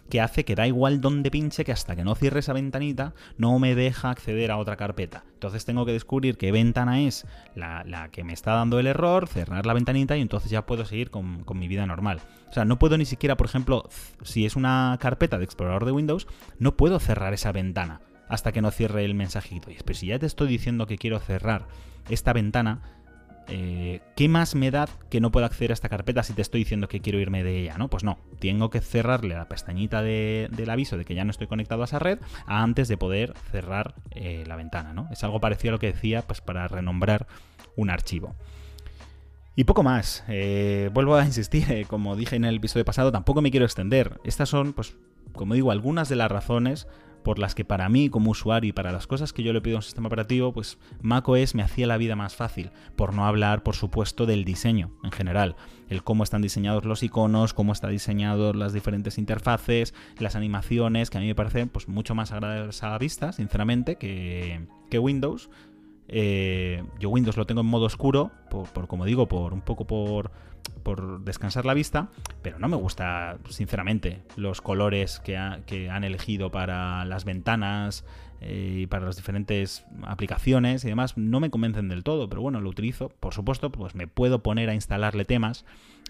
que 0.09 0.21
hace 0.21 0.45
que 0.45 0.55
da 0.55 0.67
igual 0.67 1.01
donde 1.01 1.29
pinche 1.29 1.65
que 1.65 1.73
hasta 1.73 1.97
que 1.97 2.05
no 2.05 2.15
cierre 2.15 2.39
esa 2.39 2.53
ventanita 2.53 3.13
no 3.38 3.59
me 3.59 3.75
deja 3.75 4.09
acceder 4.09 4.51
a 4.51 4.57
otra 4.57 4.77
carpeta. 4.77 5.25
Entonces 5.33 5.65
tengo 5.65 5.85
que 5.85 5.91
descubrir 5.91 6.38
qué 6.38 6.53
ventana 6.53 7.01
es 7.01 7.25
la, 7.53 8.09
que 8.12 8.23
me 8.23 8.31
está 8.33 8.53
dando 8.53 8.79
el 8.79 8.88
error, 8.88 9.27
cerrar 9.27 9.65
la 9.65 9.73
ventanita 9.73 10.15
y 10.15 10.21
entonces 10.21 10.49
ya 10.49 10.65
puedo 10.65 10.85
seguir 10.85 11.12
con, 11.12 11.43
con 11.43 11.59
mi 11.59 11.67
vida 11.67 11.85
normal. 11.85 12.21
O 12.49 12.53
sea, 12.53 12.63
no 12.63 12.79
puedo 12.79 12.97
ni 12.97 13.05
siquiera, 13.05 13.35
por 13.35 13.47
ejemplo, 13.47 13.89
si 14.23 14.45
es 14.45 14.55
una 14.55 14.97
carpeta 15.01 15.38
de 15.38 15.43
explorador 15.43 15.85
de 15.85 15.91
Windows, 15.91 16.25
no 16.57 16.77
puedo 16.77 16.99
cerrar 16.99 17.33
esa 17.33 17.51
ventana 17.51 17.99
hasta 18.30 18.52
que 18.52 18.62
no 18.62 18.72
cierre 18.72 19.04
el 19.04 19.15
mensajito. 19.15 19.72
Y 19.72 19.78
pero 19.84 19.98
si 19.98 20.08
ya 20.08 20.20
te 20.20 20.26
estoy 20.26 20.48
diciendo 20.48 20.88
que 20.88 20.98
quiero 20.98 21.20
cerrar 21.20 21.68
esta 22.10 22.32
ventana, 22.32 22.82
eh, 23.48 24.02
¿qué 24.15 24.30
más 24.30 24.54
me 24.54 24.70
da 24.70 24.88
que 25.10 25.20
no 25.20 25.32
pueda 25.32 25.48
acceder 25.48 25.72
a 25.72 25.74
esta 25.74 25.89
carpeta 25.89 26.22
si 26.22 26.34
te 26.34 26.44
estoy 26.44 26.62
diciendo 26.62 26.88
que 26.88 27.00
quiero 27.02 27.20
irme 27.20 27.44
de 27.44 27.60
ella? 27.60 27.78
¿no? 27.78 27.89
Pues 27.89 28.04
no, 28.04 28.20
tengo 28.39 28.70
que 28.70 28.80
cerrarle 28.80 29.36
la 29.36 29.50
pestañita 29.50 30.04
del 30.04 30.70
aviso 30.70 30.98
de 30.98 31.06
que 31.06 31.15
ya 31.15 31.26
no 31.26 31.32
estoy 31.32 31.48
conectado 31.48 31.82
a 31.82 31.86
esa 31.86 31.98
red 31.98 32.20
antes 32.46 32.88
de 32.88 32.98
poder 32.98 33.34
cerrar 33.52 33.96
eh, 34.12 34.44
la 34.48 34.56
ventana. 34.56 34.94
¿no? 34.94 35.10
Es 35.12 35.24
algo 35.24 35.39
parecido 35.39 35.72
a 35.72 35.74
lo 35.74 35.80
que 35.80 35.92
decía 35.92 36.22
pues, 36.22 36.42
para 36.42 36.68
renombrar 36.68 37.28
un 37.76 37.89
archivo. 37.89 38.36
Y 39.56 39.63
poco 39.63 39.82
más. 39.82 40.24
Eh, 40.28 40.89
vuelvo 40.94 41.15
a 41.15 41.26
insistir, 41.26 41.88
como 41.88 42.15
dije 42.15 42.36
en 42.36 42.46
el 42.46 42.58
episodio 42.58 42.86
pasado, 42.86 43.12
tampoco 43.12 43.42
me 43.42 43.50
quiero 43.50 43.65
extender. 43.65 44.22
Estas 44.24 44.50
son, 44.50 44.74
pues, 44.74 44.96
como 45.34 45.56
digo, 45.56 45.72
algunas 45.72 46.08
de 46.08 46.15
las 46.15 46.32
razones 46.32 46.88
por 47.23 47.39
las 47.39 47.55
que 47.55 47.65
para 47.65 47.89
mí 47.89 48.10
como 48.10 48.32
usuario 48.32 48.69
y 48.69 48.73
para 48.73 48.91
las 48.91 49.08
cosas 49.08 49.34
que 49.34 49.43
yo 49.43 49.53
le 49.53 49.62
pido 49.62 49.77
a 49.77 49.79
un 49.79 49.84
sistema 49.84 50.08
operativo, 50.08 50.53
pues 50.53 50.77
macOS 51.01 51.55
me 51.55 51.63
hacía 51.63 51.88
la 51.88 51.97
vida 51.97 52.15
más 52.15 52.36
fácil, 52.36 52.71
por 52.95 53.13
no 53.13 53.25
hablar, 53.25 53.63
por 53.63 53.75
supuesto, 53.75 54.25
del 54.25 54.45
diseño 54.45 54.91
en 55.03 55.12
general, 55.12 55.55
el 55.89 56.03
cómo 56.03 56.23
están 56.23 56.41
diseñados 56.41 56.86
los 56.86 57.03
iconos, 57.03 57.53
cómo 57.53 57.73
están 57.73 57.91
diseñados 57.91 58.55
las 58.55 58.73
diferentes 58.73 59.17
interfaces, 59.17 59.93
las 60.17 60.36
animaciones, 60.36 61.10
que 61.10 61.17
a 61.17 61.21
mí 61.21 61.27
me 61.27 61.36
parecen 61.36 61.69
pues, 61.69 61.88
mucho 61.88 62.15
más 62.15 62.32
agradables 62.32 62.84
a 62.84 62.89
la 62.89 62.97
vista, 62.97 63.32
sinceramente, 63.32 63.95
que, 63.97 64.67
que 64.89 64.99
Windows. 64.99 65.49
Eh, 66.12 66.84
yo 67.00 67.10
Windows 67.10 67.38
lo 67.38 67.45
tengo 67.45 67.62
en 67.62 67.67
modo 67.67 67.86
oscuro, 67.86 68.32
por, 68.50 68.88
como 68.88 69.06
digo, 69.06 69.28
por 69.28 69.54
un 69.54 69.62
poco 69.62 69.86
por, 69.86 70.32
por 70.82 71.24
descansar 71.24 71.65
la 71.65 71.76
vista, 71.76 72.10
pero 72.41 72.58
no 72.58 72.67
me 72.67 72.76
gusta, 72.76 73.38
sinceramente, 73.50 74.24
los 74.36 74.62
colores 74.62 75.19
que, 75.19 75.38
han 75.38 76.04
elegido 76.04 76.50
para 76.50 77.06
las 77.06 77.26
ventanas 77.26 78.06
eh, 78.41 78.80
y 78.82 78.88
para 78.88 79.06
las 79.06 79.17
diferentes 79.17 79.86
aplicaciones 80.02 80.84
y 80.84 80.88
demás. 80.88 81.15
No 81.15 81.39
me 81.39 81.52
convencen 81.52 81.89
del 81.89 82.04
todo, 82.04 82.28
pero 82.28 82.41
bueno, 82.41 82.60
lo 82.60 82.69
utilizo. 82.69 83.10
Por 83.10 83.36
supuesto, 83.36 83.72
pues 83.72 83.93
me 83.93 84.08
puedo 84.08 84.41
poner 84.41 84.69
a 84.69 84.74
instalarle 84.74 85.26
temas 85.26 85.63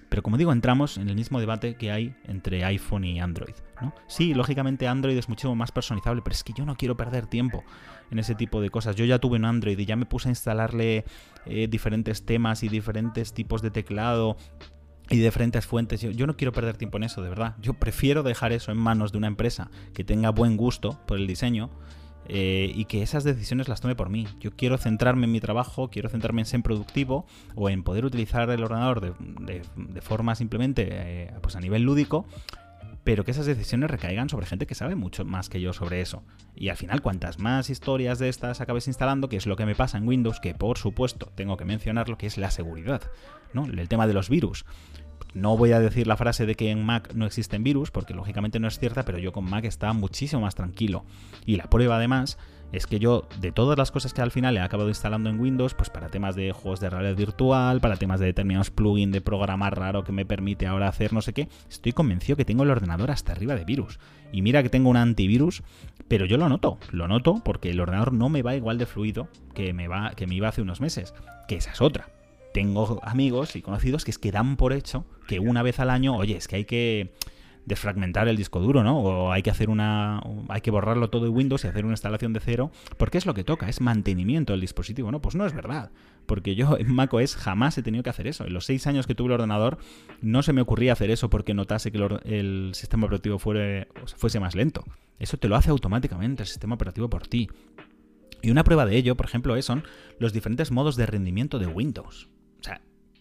pero 0.10 0.24
como 0.24 0.38
digo, 0.38 0.52
entramos 0.52 0.98
en 0.98 1.08
el 1.08 1.16
mismo 1.16 1.40
debate 1.40 1.76
que 1.76 1.92
hay 1.92 2.16
entre 2.26 2.66
iPhone 2.66 3.04
y 3.04 3.20
Android. 3.20 3.54
¿no? 3.80 3.94
Sí, 4.08 4.34
lógicamente 4.34 4.88
Android 4.88 5.16
es 5.16 5.30
muchísimo 5.30 5.56
más 5.56 5.72
personalizable, 5.72 6.22
pero 6.24 6.34
es 6.34 6.44
que 6.44 6.54
yo 6.54 6.66
no 6.66 6.76
quiero 6.76 6.98
perder 6.98 7.28
tiempo 7.28 7.64
en 8.12 8.20
ese 8.20 8.36
tipo 8.36 8.60
de 8.60 8.70
cosas. 8.70 8.96
Yo 8.96 9.06
ya 9.06 9.20
tuve 9.20 9.38
un 9.38 9.46
Android 9.46 9.78
y 9.78 9.86
ya 9.86 9.96
me 9.96 10.06
puse 10.06 10.30
a 10.30 10.32
instalarle 10.32 11.06
eh, 11.46 11.68
diferentes 11.70 12.26
temas 12.26 12.64
y 12.64 12.70
diferentes 12.70 13.34
tipos 13.34 13.62
de 13.62 13.70
teclado 13.70 14.36
y 15.10 15.18
diferentes 15.18 15.66
fuentes. 15.66 16.02
Yo, 16.02 16.28
no 16.28 16.36
quiero 16.36 16.52
perder 16.52 16.78
tiempo 16.78 16.98
en 16.98 17.04
eso, 17.04 17.22
de 17.22 17.30
verdad. 17.30 17.56
Yo 17.62 17.74
prefiero 17.74 18.24
dejar 18.24 18.52
eso 18.52 18.72
en 18.72 18.78
manos 18.78 19.12
de 19.12 19.18
una 19.18 19.28
empresa 19.28 19.70
que 19.94 20.04
tenga 20.04 20.30
buen 20.32 20.58
gusto 20.58 21.00
por 21.06 21.18
el 21.18 21.28
diseño 21.28 21.70
eh, 22.32 22.72
y 22.76 22.86
que 22.86 23.02
esas 23.02 23.24
decisiones 23.24 23.68
las 23.68 23.82
tome 23.82 23.96
por 23.96 24.10
mí. 24.10 24.28
Yo 24.40 24.52
quiero 24.52 24.78
centrarme 24.78 25.26
en 25.26 25.32
mi 25.32 25.40
trabajo, 25.40 25.90
quiero 25.90 26.10
centrarme 26.10 26.42
en 26.42 26.46
ser 26.46 26.62
productivo 26.62 27.26
o 27.56 27.70
en 27.70 27.84
poder 27.84 28.06
utilizar 28.06 28.48
el 28.52 28.64
ordenador 28.64 29.02
de, 29.02 29.64
forma 30.02 30.36
simplemente 30.36 30.88
eh, 30.92 31.34
pues 31.42 31.56
a 31.56 31.60
nivel 31.60 31.82
lúdico, 31.82 32.28
pero 33.04 33.26
que 33.26 33.32
esas 33.32 33.48
decisiones 33.48 33.90
recaigan 33.90 34.30
sobre 34.30 34.46
gente 34.46 34.68
que 34.68 34.76
sabe 34.76 34.94
mucho 34.94 35.26
más 35.26 35.50
que 35.50 35.60
yo 35.60 35.74
sobre 35.74 36.02
eso. 36.02 36.22
Y 36.56 36.70
al 36.70 36.78
final, 36.78 37.02
cuantas 37.02 37.40
más 37.40 37.72
historias 37.72 38.20
de 38.20 38.30
estas 38.30 38.62
acabes 38.62 38.88
instalando, 38.88 39.28
que 39.28 39.38
es 39.38 39.48
lo 39.48 39.56
que 39.56 39.66
me 39.66 39.74
pasa 39.74 39.98
en 39.98 40.08
Windows, 40.08 40.40
que 40.40 40.54
por 40.54 40.78
supuesto 40.78 41.32
tengo 41.34 41.58
que 41.58 41.66
mencionar 41.66 42.10
lo 42.10 42.18
que 42.20 42.28
es 42.28 42.38
la 42.38 42.52
seguridad, 42.52 43.02
¿no? 43.54 43.66
El 43.66 43.90
tema 43.90 44.06
de 44.06 44.14
los 44.14 44.30
virus. 44.30 44.66
No 45.34 45.58
voy 45.58 45.72
a 45.74 45.80
decir 45.80 46.08
la 46.08 46.18
frase 46.18 46.46
de 46.46 46.56
que 46.56 46.72
en 46.72 46.84
Mac 46.84 47.14
no 47.14 47.26
existen 47.26 47.64
virus, 47.64 47.92
porque 47.92 48.14
lógicamente 48.14 48.60
no 48.60 48.68
es 48.68 48.80
cierta, 48.80 49.06
pero 49.06 49.20
yo 49.20 49.32
con 49.32 49.46
Mac 49.46 49.66
estaba 49.66 49.94
muchísimo 49.94 50.42
más 50.42 50.56
tranquilo. 50.56 51.06
Y 51.46 51.58
la 51.58 51.70
prueba 51.70 51.98
además 51.98 52.38
es 52.72 52.88
que 52.88 53.00
yo, 53.00 53.28
de 53.40 53.52
todas 53.52 53.78
las 53.78 53.92
cosas 53.92 54.14
que 54.14 54.22
al 54.22 54.32
final 54.32 54.58
he 54.58 54.60
acabado 54.60 54.90
instalando 54.90 55.30
en 55.30 55.40
Windows, 55.40 55.74
pues 55.74 55.90
para 55.90 56.10
temas 56.10 56.36
de 56.36 56.52
juegos 56.52 56.80
de 56.80 56.90
realidad 56.90 57.16
virtual, 57.16 57.80
para 57.80 57.98
temas 57.98 58.20
de 58.20 58.28
determinados 58.28 58.70
plugins 58.70 59.14
de 59.14 59.22
programar 59.22 59.78
raro 59.78 60.04
que 60.04 60.12
me 60.12 60.26
permite 60.26 60.68
ahora 60.68 60.88
hacer 60.88 61.14
no 61.14 61.22
sé 61.22 61.34
qué, 61.34 61.48
estoy 61.70 61.94
convencido 61.94 62.36
que 62.36 62.46
tengo 62.46 62.64
el 62.64 62.70
ordenador 62.70 63.12
hasta 63.12 63.32
arriba 63.32 63.56
de 63.56 63.66
virus. 63.66 64.00
Y 64.32 64.42
mira 64.42 64.62
que 64.62 64.70
tengo 64.70 64.90
un 64.90 64.98
antivirus, 64.98 65.64
pero 66.08 66.26
yo 66.26 66.38
lo 66.38 66.50
noto, 66.50 66.78
lo 66.92 67.08
noto 67.08 67.42
porque 67.44 67.72
el 67.72 67.80
ordenador 67.80 68.14
no 68.14 68.30
me 68.30 68.44
va 68.44 68.56
igual 68.56 68.78
de 68.78 68.86
fluido 68.86 69.30
que 69.54 69.74
me, 69.74 69.88
va, 69.88 70.12
que 70.16 70.28
me 70.28 70.36
iba 70.36 70.48
hace 70.48 70.62
unos 70.62 70.82
meses, 70.82 71.14
que 71.48 71.56
esa 71.56 71.72
es 71.72 71.82
otra 71.82 72.19
tengo 72.54 73.00
amigos 73.04 73.56
y 73.56 73.62
conocidos 73.62 74.06
que 74.06 74.12
es 74.12 74.18
que 74.18 74.32
dan 74.32 74.58
por 74.58 74.74
hecho 74.74 75.06
que 75.28 75.40
una 75.40 75.64
vez 75.64 75.80
al 75.80 75.90
año, 75.90 76.16
oye, 76.16 76.36
es 76.38 76.48
que 76.48 76.56
hay 76.58 76.66
que 76.66 77.14
desfragmentar 77.70 78.28
el 78.28 78.36
disco 78.36 78.60
duro, 78.60 78.84
¿no? 78.84 79.00
O 79.00 79.32
hay 79.32 79.44
que 79.44 79.52
hacer 79.52 79.70
una. 79.70 80.22
hay 80.50 80.62
que 80.62 80.72
borrarlo 80.72 81.10
todo 81.10 81.24
de 81.24 81.30
Windows 81.30 81.64
y 81.64 81.68
hacer 81.68 81.86
una 81.86 81.94
instalación 81.94 82.34
de 82.34 82.40
cero. 82.40 82.72
Porque 82.98 83.18
es 83.18 83.26
lo 83.26 83.34
que 83.34 83.44
toca, 83.44 83.70
es 83.70 83.80
mantenimiento 83.80 84.54
del 84.54 84.62
dispositivo, 84.62 85.12
¿no? 85.12 85.22
Pues 85.22 85.36
no 85.36 85.46
es 85.46 85.54
verdad. 85.54 85.92
Porque 86.26 86.56
yo 86.56 86.78
en 86.78 86.92
macOS 86.92 87.36
jamás 87.36 87.78
he 87.78 87.84
tenido 87.84 88.04
que 88.04 88.10
hacer 88.10 88.28
eso. 88.28 88.46
En 88.46 88.54
los 88.54 88.66
seis 88.66 88.88
años 88.88 89.08
que 89.08 89.16
tuve 89.16 89.28
el 89.28 89.34
ordenador, 89.34 89.78
no 90.22 90.42
se 90.44 90.52
me 90.52 90.62
ocurría 90.62 90.94
hacer 90.94 91.12
eso 91.12 91.30
porque 91.30 91.54
notase 91.54 91.92
que 91.92 92.00
el, 92.26 92.72
sistema 92.74 93.06
operativo 93.06 93.40
fuese 93.40 94.40
más 94.40 94.56
lento. 94.56 94.84
Eso 95.20 95.38
te 95.38 95.48
lo 95.48 95.56
hace 95.56 95.70
automáticamente 95.70 96.44
el 96.44 96.48
sistema 96.48 96.76
operativo 96.76 97.10
por 97.10 97.28
ti. 97.28 97.50
Y 98.42 98.52
una 98.52 98.64
prueba 98.64 98.86
de 98.86 98.96
ello, 98.96 99.16
por 99.16 99.26
ejemplo, 99.26 99.60
son 99.62 99.84
los 100.18 100.34
diferentes 100.34 100.72
modos 100.72 100.96
de 100.96 101.06
rendimiento 101.06 101.60
de 101.60 101.68
Windows. 101.68 102.30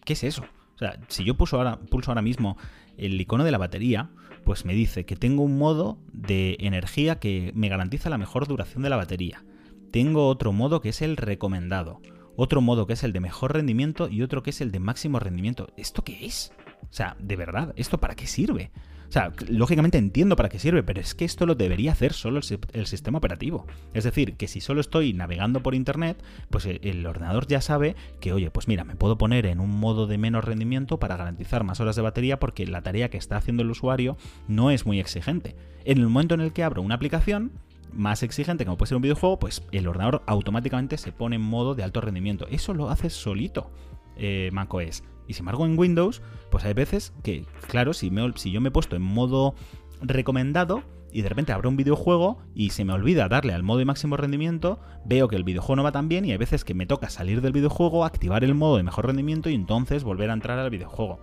¿Qué 0.09 0.13
es 0.13 0.23
eso? 0.23 0.41
O 0.73 0.77
sea, 0.79 0.99
si 1.07 1.23
yo 1.23 1.37
pulso 1.37 1.57
ahora, 1.57 1.79
pulso 1.81 2.09
ahora 2.09 2.23
mismo 2.23 2.57
el 2.97 3.21
icono 3.21 3.43
de 3.43 3.51
la 3.51 3.59
batería, 3.59 4.09
pues 4.43 4.65
me 4.65 4.73
dice 4.73 5.05
que 5.05 5.15
tengo 5.15 5.43
un 5.43 5.59
modo 5.59 5.99
de 6.11 6.57
energía 6.61 7.19
que 7.19 7.51
me 7.53 7.69
garantiza 7.69 8.09
la 8.09 8.17
mejor 8.17 8.47
duración 8.47 8.81
de 8.81 8.89
la 8.89 8.95
batería. 8.95 9.45
Tengo 9.91 10.27
otro 10.27 10.51
modo 10.51 10.81
que 10.81 10.89
es 10.89 11.03
el 11.03 11.15
recomendado. 11.15 12.01
Otro 12.35 12.59
modo 12.59 12.87
que 12.87 12.93
es 12.93 13.03
el 13.03 13.13
de 13.13 13.19
mejor 13.19 13.53
rendimiento 13.53 14.09
y 14.09 14.23
otro 14.23 14.41
que 14.41 14.49
es 14.49 14.61
el 14.61 14.71
de 14.71 14.79
máximo 14.79 15.19
rendimiento. 15.19 15.67
¿Esto 15.77 16.03
qué 16.03 16.25
es? 16.25 16.53
O 16.89 16.93
sea, 16.93 17.15
de 17.19 17.35
verdad, 17.35 17.71
¿esto 17.75 17.99
para 17.99 18.15
qué 18.15 18.25
sirve? 18.25 18.71
O 19.09 19.11
sea, 19.11 19.33
lógicamente 19.47 19.97
entiendo 19.97 20.35
para 20.35 20.49
qué 20.49 20.59
sirve, 20.59 20.83
pero 20.83 21.01
es 21.01 21.15
que 21.15 21.25
esto 21.25 21.47
lo 21.47 21.55
debería 21.55 21.93
hacer 21.93 22.13
solo 22.13 22.41
el, 22.73 22.85
sistema 22.85 23.17
operativo. 23.17 23.65
Es 23.95 24.03
decir, 24.03 24.35
que 24.35 24.47
si 24.47 24.61
solo 24.61 24.81
estoy 24.81 25.13
navegando 25.13 25.63
por 25.63 25.73
internet, 25.73 26.23
pues 26.51 26.67
el, 26.67 26.79
el, 26.83 27.03
ordenador 27.07 27.47
ya 27.47 27.59
sabe 27.59 27.95
que, 28.19 28.33
oye, 28.33 28.51
pues 28.51 28.67
mira, 28.67 28.83
me 28.83 28.95
puedo 28.95 29.17
poner 29.17 29.47
en 29.47 29.61
un 29.61 29.71
modo 29.71 30.05
de 30.05 30.19
menos 30.19 30.45
rendimiento 30.45 30.99
para 30.99 31.17
garantizar 31.17 31.63
más 31.63 31.79
horas 31.79 31.95
de 31.95 32.03
batería 32.03 32.39
porque 32.39 32.67
la 32.67 32.83
tarea 32.83 33.09
que 33.09 33.17
está 33.17 33.37
haciendo 33.37 33.63
el 33.63 33.71
usuario 33.71 34.15
no 34.47 34.69
es 34.69 34.85
muy 34.85 34.99
exigente. 34.99 35.55
En 35.85 35.97
el 35.97 36.07
momento 36.07 36.35
en 36.35 36.41
el 36.41 36.53
que 36.53 36.63
abro 36.63 36.83
una 36.83 36.93
aplicación, 36.93 37.51
más 37.91 38.21
exigente, 38.21 38.63
como 38.63 38.77
puede 38.77 38.89
ser 38.89 38.97
un 38.97 39.01
videojuego, 39.01 39.39
pues 39.39 39.63
el 39.71 39.87
ordenador 39.87 40.21
automáticamente 40.27 40.99
se 40.99 41.11
pone 41.11 41.37
en 41.37 41.41
modo 41.41 41.73
de 41.73 41.83
alto 41.83 41.99
rendimiento. 42.01 42.47
Eso 42.51 42.75
lo 42.75 42.91
hace 42.91 43.09
solito 43.09 43.71
eh, 44.17 44.51
macOS. 44.53 45.03
Y 45.29 45.33
sin 45.33 45.43
embargo 45.43 45.67
en 45.67 45.77
Windows, 45.77 46.23
pues 46.49 46.65
hay 46.65 46.73
veces 46.73 47.13
que, 47.21 47.45
claro, 47.67 47.93
si, 47.93 48.09
yo 48.09 48.61
me 48.61 48.69
he 48.69 48.71
puesto 48.71 48.95
en 48.95 49.03
modo 49.03 49.53
recomendado 50.01 50.81
y 51.11 51.21
de 51.21 51.29
repente 51.29 51.53
abro 51.53 51.69
un 51.69 51.77
videojuego 51.77 52.39
y 52.55 52.71
se 52.71 52.83
me 52.83 52.93
olvida 52.93 53.29
darle 53.29 53.53
al 53.53 53.61
modo 53.61 53.77
de 53.77 53.85
máximo 53.85 54.17
rendimiento, 54.17 54.79
veo 55.05 55.27
que 55.27 55.35
el 55.35 55.43
videojuego 55.43 55.75
no 55.75 55.83
va 55.83 55.91
tan 55.91 56.09
bien 56.09 56.25
y 56.25 56.31
hay 56.31 56.37
veces 56.37 56.65
que 56.65 56.73
me 56.73 56.87
toca 56.87 57.11
salir 57.11 57.41
del 57.41 57.53
videojuego, 57.53 58.05
activar 58.05 58.43
el 58.43 58.55
modo 58.55 58.77
de 58.77 58.83
mejor 58.83 59.05
rendimiento 59.05 59.51
y 59.51 59.53
entonces 59.53 60.03
volver 60.03 60.31
a 60.31 60.33
entrar 60.33 60.57
al 60.57 60.71
videojuego. 60.71 61.19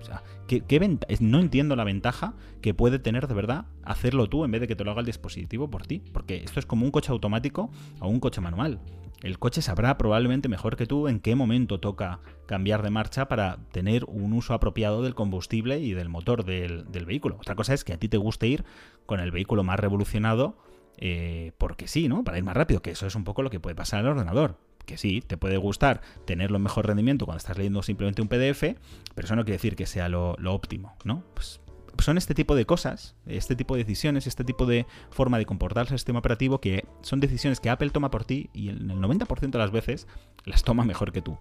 O 0.00 0.04
sea, 0.04 0.22
¿qué, 0.48 0.98
no 1.20 1.38
entiendo 1.38 1.76
la 1.76 1.84
ventaja 1.84 2.34
que 2.60 2.74
puede 2.74 2.98
tener 2.98 3.28
de 3.28 3.34
verdad 3.34 3.66
hacerlo 3.84 4.28
tú 4.28 4.44
en 4.44 4.50
vez 4.50 4.60
de 4.60 4.66
que 4.66 4.74
te 4.74 4.84
lo 4.84 4.90
haga 4.90 5.00
el 5.00 5.06
dispositivo 5.06 5.70
por 5.70 5.86
ti. 5.86 6.02
Porque 6.12 6.38
esto 6.38 6.58
es 6.58 6.66
como 6.66 6.84
un 6.84 6.90
coche 6.90 7.12
automático 7.12 7.70
o 8.00 8.08
un 8.08 8.18
coche 8.18 8.40
manual. 8.40 8.80
El 9.22 9.38
coche 9.38 9.62
sabrá 9.62 9.98
probablemente 9.98 10.48
mejor 10.48 10.76
que 10.76 10.86
tú 10.86 11.08
en 11.08 11.20
qué 11.20 11.34
momento 11.34 11.80
toca 11.80 12.20
cambiar 12.46 12.82
de 12.82 12.90
marcha 12.90 13.28
para 13.28 13.58
tener 13.72 14.04
un 14.04 14.32
uso 14.32 14.54
apropiado 14.54 15.02
del 15.02 15.14
combustible 15.14 15.80
y 15.80 15.92
del 15.92 16.08
motor 16.08 16.44
del, 16.44 16.84
vehículo. 16.84 17.36
Otra 17.40 17.56
cosa 17.56 17.74
es 17.74 17.84
que 17.84 17.92
a 17.92 17.98
ti 17.98 18.08
te 18.08 18.16
guste 18.16 18.46
ir 18.46 18.64
con 19.06 19.20
el 19.20 19.32
vehículo 19.32 19.64
más 19.64 19.80
revolucionado 19.80 20.56
eh, 20.98 21.52
porque 21.58 21.88
sí, 21.88 22.08
¿no? 22.08 22.24
Para 22.24 22.38
ir 22.38 22.44
más 22.44 22.56
rápido, 22.56 22.80
que 22.80 22.90
eso 22.90 23.06
es 23.06 23.14
un 23.14 23.24
poco 23.24 23.42
lo 23.42 23.50
que 23.50 23.60
puede 23.60 23.76
pasar 23.76 24.00
el 24.00 24.08
ordenador 24.08 24.56
que 24.88 24.96
sí, 24.96 25.20
te 25.20 25.36
puede 25.36 25.58
gustar 25.58 26.00
tenerlo 26.24 26.56
en 26.56 26.64
mejor 26.64 26.86
rendimiento 26.86 27.26
cuando 27.26 27.38
estás 27.38 27.56
leyendo 27.56 27.82
simplemente 27.82 28.22
un 28.22 28.28
PDF, 28.28 28.74
pero 29.14 29.26
eso 29.26 29.36
no 29.36 29.44
quiere 29.44 29.58
decir 29.58 29.76
que 29.76 29.86
sea 29.86 30.08
lo, 30.08 30.36
óptimo, 30.46 30.96
¿no? 31.04 31.22
Pues 31.34 31.60
son 31.98 32.16
este 32.16 32.34
tipo 32.34 32.54
de 32.54 32.64
cosas, 32.64 33.14
este 33.26 33.54
tipo 33.54 33.74
de 33.74 33.84
decisiones, 33.84 34.26
este 34.26 34.44
tipo 34.44 34.66
de 34.66 34.86
forma 35.10 35.36
de 35.36 35.46
comportarse 35.46 35.92
el 35.92 35.98
sistema 35.98 36.20
operativo 36.20 36.60
que 36.60 36.86
son 37.02 37.20
decisiones 37.20 37.60
que 37.60 37.70
Apple 37.70 37.90
toma 37.90 38.10
por 38.10 38.24
ti 38.24 38.50
y 38.52 38.70
en 38.70 38.90
el 38.90 38.98
90% 38.98 39.50
de 39.50 39.58
las 39.58 39.72
veces 39.72 40.06
las 40.44 40.62
toma 40.62 40.84
mejor 40.84 41.12
que 41.12 41.22
tú. 41.22 41.38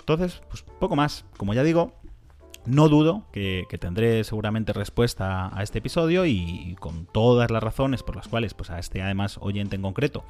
Entonces, 0.00 0.42
pues 0.50 0.62
poco 0.78 0.96
más. 0.96 1.24
Como 1.38 1.54
ya 1.54 1.62
digo, 1.62 1.94
no 2.66 2.88
dudo 2.88 3.24
que, 3.32 3.66
tendré 3.80 4.24
seguramente 4.24 4.72
respuesta 4.72 5.56
a 5.56 5.62
este 5.62 5.78
episodio 5.78 6.26
y, 6.26 6.76
con 6.80 7.06
todas 7.06 7.50
las 7.50 7.62
razones 7.62 8.02
por 8.02 8.16
las 8.16 8.28
cuales 8.28 8.54
pues 8.54 8.70
a 8.70 8.78
este 8.78 9.02
además 9.02 9.38
oyente 9.40 9.76
en 9.76 9.82
concreto 9.82 10.24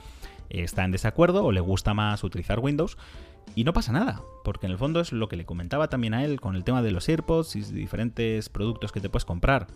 está 0.48 0.84
en 0.84 0.92
desacuerdo 0.92 1.44
o 1.44 1.52
le 1.52 1.60
gusta 1.60 1.94
más 1.94 2.24
utilizar 2.24 2.60
Windows. 2.60 2.96
Y 3.54 3.64
no 3.64 3.72
pasa 3.72 3.92
nada, 3.92 4.22
porque 4.42 4.66
en 4.66 4.72
el 4.72 4.78
fondo 4.78 5.00
es 5.00 5.12
lo 5.12 5.28
que 5.28 5.36
le 5.36 5.44
comentaba 5.44 5.88
también 5.88 6.14
a 6.14 6.24
él 6.24 6.40
con 6.40 6.56
el 6.56 6.64
tema 6.64 6.82
de 6.82 6.90
los 6.90 7.08
AirPods 7.08 7.56
y 7.56 7.60
diferentes 7.60 8.48
productos 8.48 8.90
que 8.90 9.00
te 9.00 9.08
puedes 9.08 9.24
comprar. 9.24 9.66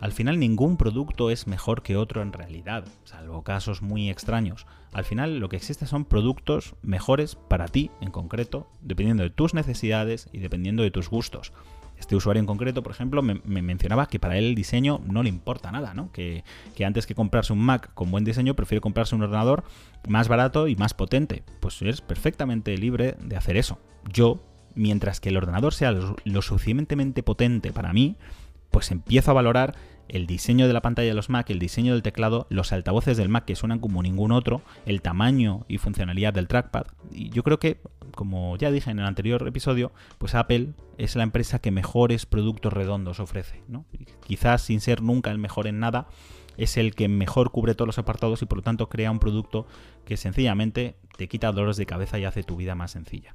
Al 0.00 0.12
final 0.12 0.38
ningún 0.38 0.76
producto 0.76 1.30
es 1.30 1.46
mejor 1.46 1.82
que 1.82 1.96
otro 1.96 2.20
en 2.20 2.34
realidad, 2.34 2.84
salvo 3.04 3.42
casos 3.42 3.80
muy 3.80 4.10
extraños. 4.10 4.66
Al 4.92 5.04
final 5.04 5.38
lo 5.38 5.48
que 5.48 5.56
existe 5.56 5.86
son 5.86 6.04
productos 6.04 6.74
mejores 6.82 7.34
para 7.34 7.66
ti 7.66 7.90
en 8.02 8.10
concreto, 8.10 8.68
dependiendo 8.82 9.22
de 9.22 9.30
tus 9.30 9.54
necesidades 9.54 10.28
y 10.32 10.38
dependiendo 10.38 10.82
de 10.82 10.90
tus 10.90 11.08
gustos. 11.08 11.52
Este 11.98 12.14
usuario 12.14 12.40
en 12.40 12.46
concreto, 12.46 12.82
por 12.82 12.92
ejemplo, 12.92 13.22
me, 13.22 13.40
mencionaba 13.44 14.06
que 14.06 14.18
para 14.18 14.36
él 14.36 14.44
el 14.44 14.54
diseño 14.54 15.00
no 15.06 15.22
le 15.22 15.28
importa 15.28 15.72
nada, 15.72 15.94
¿no? 15.94 16.12
Que, 16.12 16.44
antes 16.84 17.06
que 17.06 17.14
comprarse 17.14 17.52
un 17.52 17.60
Mac 17.60 17.92
con 17.94 18.10
buen 18.10 18.24
diseño, 18.24 18.54
prefiere 18.54 18.80
comprarse 18.80 19.14
un 19.14 19.22
ordenador 19.22 19.64
más 20.06 20.28
barato 20.28 20.68
y 20.68 20.76
más 20.76 20.94
potente. 20.94 21.42
Pues 21.60 21.80
es 21.82 22.00
perfectamente 22.00 22.76
libre 22.76 23.16
de 23.20 23.36
hacer 23.36 23.56
eso. 23.56 23.78
Yo, 24.12 24.42
mientras 24.74 25.20
que 25.20 25.30
el 25.30 25.36
ordenador 25.36 25.72
sea 25.72 25.92
lo 25.92 26.42
suficientemente 26.42 27.22
potente 27.22 27.72
para 27.72 27.92
mí, 27.92 28.16
pues 28.70 28.90
empiezo 28.90 29.30
a 29.30 29.34
valorar 29.34 29.74
el 30.08 30.26
diseño 30.26 30.66
de 30.66 30.72
la 30.72 30.82
pantalla 30.82 31.08
de 31.08 31.14
los 31.14 31.30
Mac, 31.30 31.50
el 31.50 31.58
diseño 31.58 31.92
del 31.92 32.02
teclado, 32.02 32.46
los 32.50 32.72
altavoces 32.72 33.16
del 33.16 33.28
Mac 33.28 33.44
que 33.44 33.56
suenan 33.56 33.78
como 33.78 34.02
ningún 34.02 34.32
otro, 34.32 34.62
el 34.84 35.02
tamaño 35.02 35.64
y 35.68 35.78
funcionalidad 35.78 36.32
del 36.32 36.48
trackpad. 36.48 36.86
Y 37.10 37.30
yo 37.30 37.42
creo 37.42 37.58
que, 37.58 37.80
como 38.14 38.56
ya 38.56 38.70
dije 38.70 38.90
en 38.90 38.98
el 38.98 39.06
anterior 39.06 39.46
episodio, 39.46 39.92
pues 40.18 40.34
Apple 40.34 40.74
es 40.98 41.16
la 41.16 41.22
empresa 41.22 41.58
que 41.58 41.70
mejores 41.70 42.26
productos 42.26 42.72
redondos 42.72 43.20
ofrece. 43.20 43.62
¿no? 43.68 43.84
Quizás 44.24 44.62
sin 44.62 44.80
ser 44.80 45.02
nunca 45.02 45.30
el 45.30 45.38
mejor 45.38 45.66
en 45.66 45.80
nada, 45.80 46.08
es 46.56 46.76
el 46.76 46.94
que 46.94 47.08
mejor 47.08 47.50
cubre 47.50 47.74
todos 47.74 47.86
los 47.86 47.98
apartados 47.98 48.42
y 48.42 48.46
por 48.46 48.58
lo 48.58 48.62
tanto 48.62 48.88
crea 48.88 49.10
un 49.10 49.18
producto 49.18 49.66
que 50.04 50.16
sencillamente 50.16 50.96
te 51.16 51.28
quita 51.28 51.52
dolores 51.52 51.76
de 51.76 51.86
cabeza 51.86 52.18
y 52.18 52.24
hace 52.24 52.42
tu 52.42 52.56
vida 52.56 52.74
más 52.74 52.92
sencilla. 52.92 53.34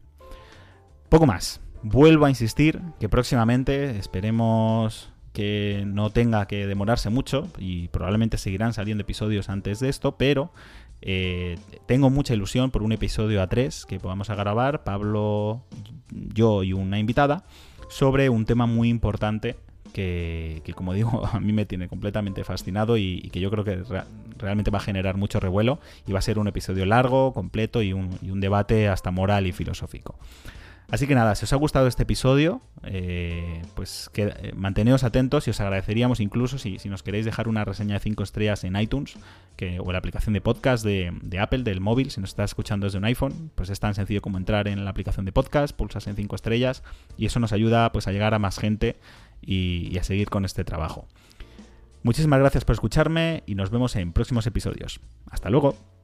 Poco 1.09 1.25
más. 1.25 1.61
Vuelvo 1.83 2.25
a 2.25 2.29
insistir 2.29 2.79
que 2.99 3.09
próximamente 3.09 3.97
esperemos 3.97 5.10
que 5.33 5.83
no 5.87 6.09
tenga 6.09 6.45
que 6.47 6.67
demorarse 6.67 7.09
mucho 7.09 7.47
y 7.57 7.87
probablemente 7.89 8.37
seguirán 8.37 8.73
saliendo 8.73 9.01
episodios 9.03 9.49
antes 9.49 9.79
de 9.79 9.89
esto, 9.89 10.17
pero 10.17 10.51
eh, 11.01 11.57
tengo 11.87 12.09
mucha 12.09 12.33
ilusión 12.33 12.71
por 12.71 12.83
un 12.83 12.91
episodio 12.91 13.41
a 13.41 13.47
tres 13.47 13.85
que 13.85 13.99
podamos 13.99 14.29
grabar, 14.29 14.83
Pablo, 14.83 15.63
yo 16.09 16.63
y 16.63 16.73
una 16.73 16.99
invitada, 16.99 17.45
sobre 17.89 18.29
un 18.29 18.45
tema 18.45 18.65
muy 18.65 18.89
importante 18.89 19.55
que, 19.93 20.61
como 20.75 20.93
digo, 20.93 21.25
a 21.31 21.39
mí 21.39 21.53
me 21.53 21.65
tiene 21.65 21.87
completamente 21.87 22.43
fascinado 22.43 22.97
y, 22.97 23.29
que 23.31 23.39
yo 23.39 23.49
creo 23.49 23.63
que 23.63 23.83
realmente 24.37 24.71
va 24.71 24.79
a 24.79 24.81
generar 24.81 25.17
mucho 25.17 25.39
revuelo 25.39 25.79
y 26.07 26.11
va 26.11 26.19
a 26.19 26.21
ser 26.21 26.39
un 26.39 26.47
episodio 26.47 26.85
largo, 26.85 27.33
completo 27.33 27.81
y 27.81 27.93
un 27.93 28.39
debate 28.39 28.87
hasta 28.87 29.11
moral 29.11 29.47
y 29.47 29.51
filosófico. 29.51 30.15
Así 30.89 31.07
que 31.07 31.15
nada, 31.15 31.35
si 31.35 31.45
os 31.45 31.53
ha 31.53 31.55
gustado 31.55 31.87
este 31.87 32.03
episodio, 32.03 32.61
eh, 32.83 33.61
pues 33.75 34.09
que, 34.11 34.23
eh, 34.23 34.51
manteneos 34.55 35.03
atentos 35.03 35.47
y 35.47 35.51
os 35.51 35.59
agradeceríamos 35.61 36.19
incluso 36.19 36.57
si, 36.57 36.77
nos 36.89 37.01
queréis 37.01 37.23
dejar 37.23 37.47
una 37.47 37.63
reseña 37.63 37.93
de 37.93 37.99
5 38.01 38.23
estrellas 38.23 38.63
en 38.63 38.75
iTunes 38.75 39.15
o 39.79 39.91
la 39.91 39.99
aplicación 39.99 40.33
de 40.33 40.41
podcast 40.41 40.83
de, 40.83 41.39
Apple, 41.39 41.61
del 41.61 41.81
móvil, 41.81 42.09
si 42.09 42.19
nos 42.19 42.31
estás 42.31 42.49
escuchando 42.49 42.87
desde 42.87 42.97
un 42.97 43.05
iPhone, 43.05 43.51
pues 43.53 43.69
es 43.69 43.79
tan 43.79 43.93
sencillo 43.93 44.19
como 44.19 44.39
entrar 44.39 44.67
en 44.67 44.83
la 44.83 44.89
aplicación 44.89 45.23
de 45.23 45.31
podcast, 45.31 45.75
pulsas 45.75 46.07
en 46.07 46.15
5 46.15 46.35
estrellas 46.35 46.81
y 47.15 47.27
eso 47.27 47.39
nos 47.39 47.53
ayuda 47.53 47.91
pues 47.91 48.07
a 48.07 48.11
llegar 48.11 48.33
a 48.33 48.39
más 48.39 48.57
gente 48.57 48.97
y 49.39 49.95
a 49.99 50.03
seguir 50.03 50.29
con 50.31 50.45
este 50.45 50.63
trabajo. 50.63 51.07
Muchísimas 52.03 52.39
gracias 52.39 52.65
por 52.65 52.73
escucharme 52.73 53.43
y 53.45 53.55
nos 53.55 53.69
vemos 53.69 53.95
en 53.95 54.11
próximos 54.13 54.47
episodios. 54.47 54.99
Hasta 55.29 55.49
luego. 55.49 56.00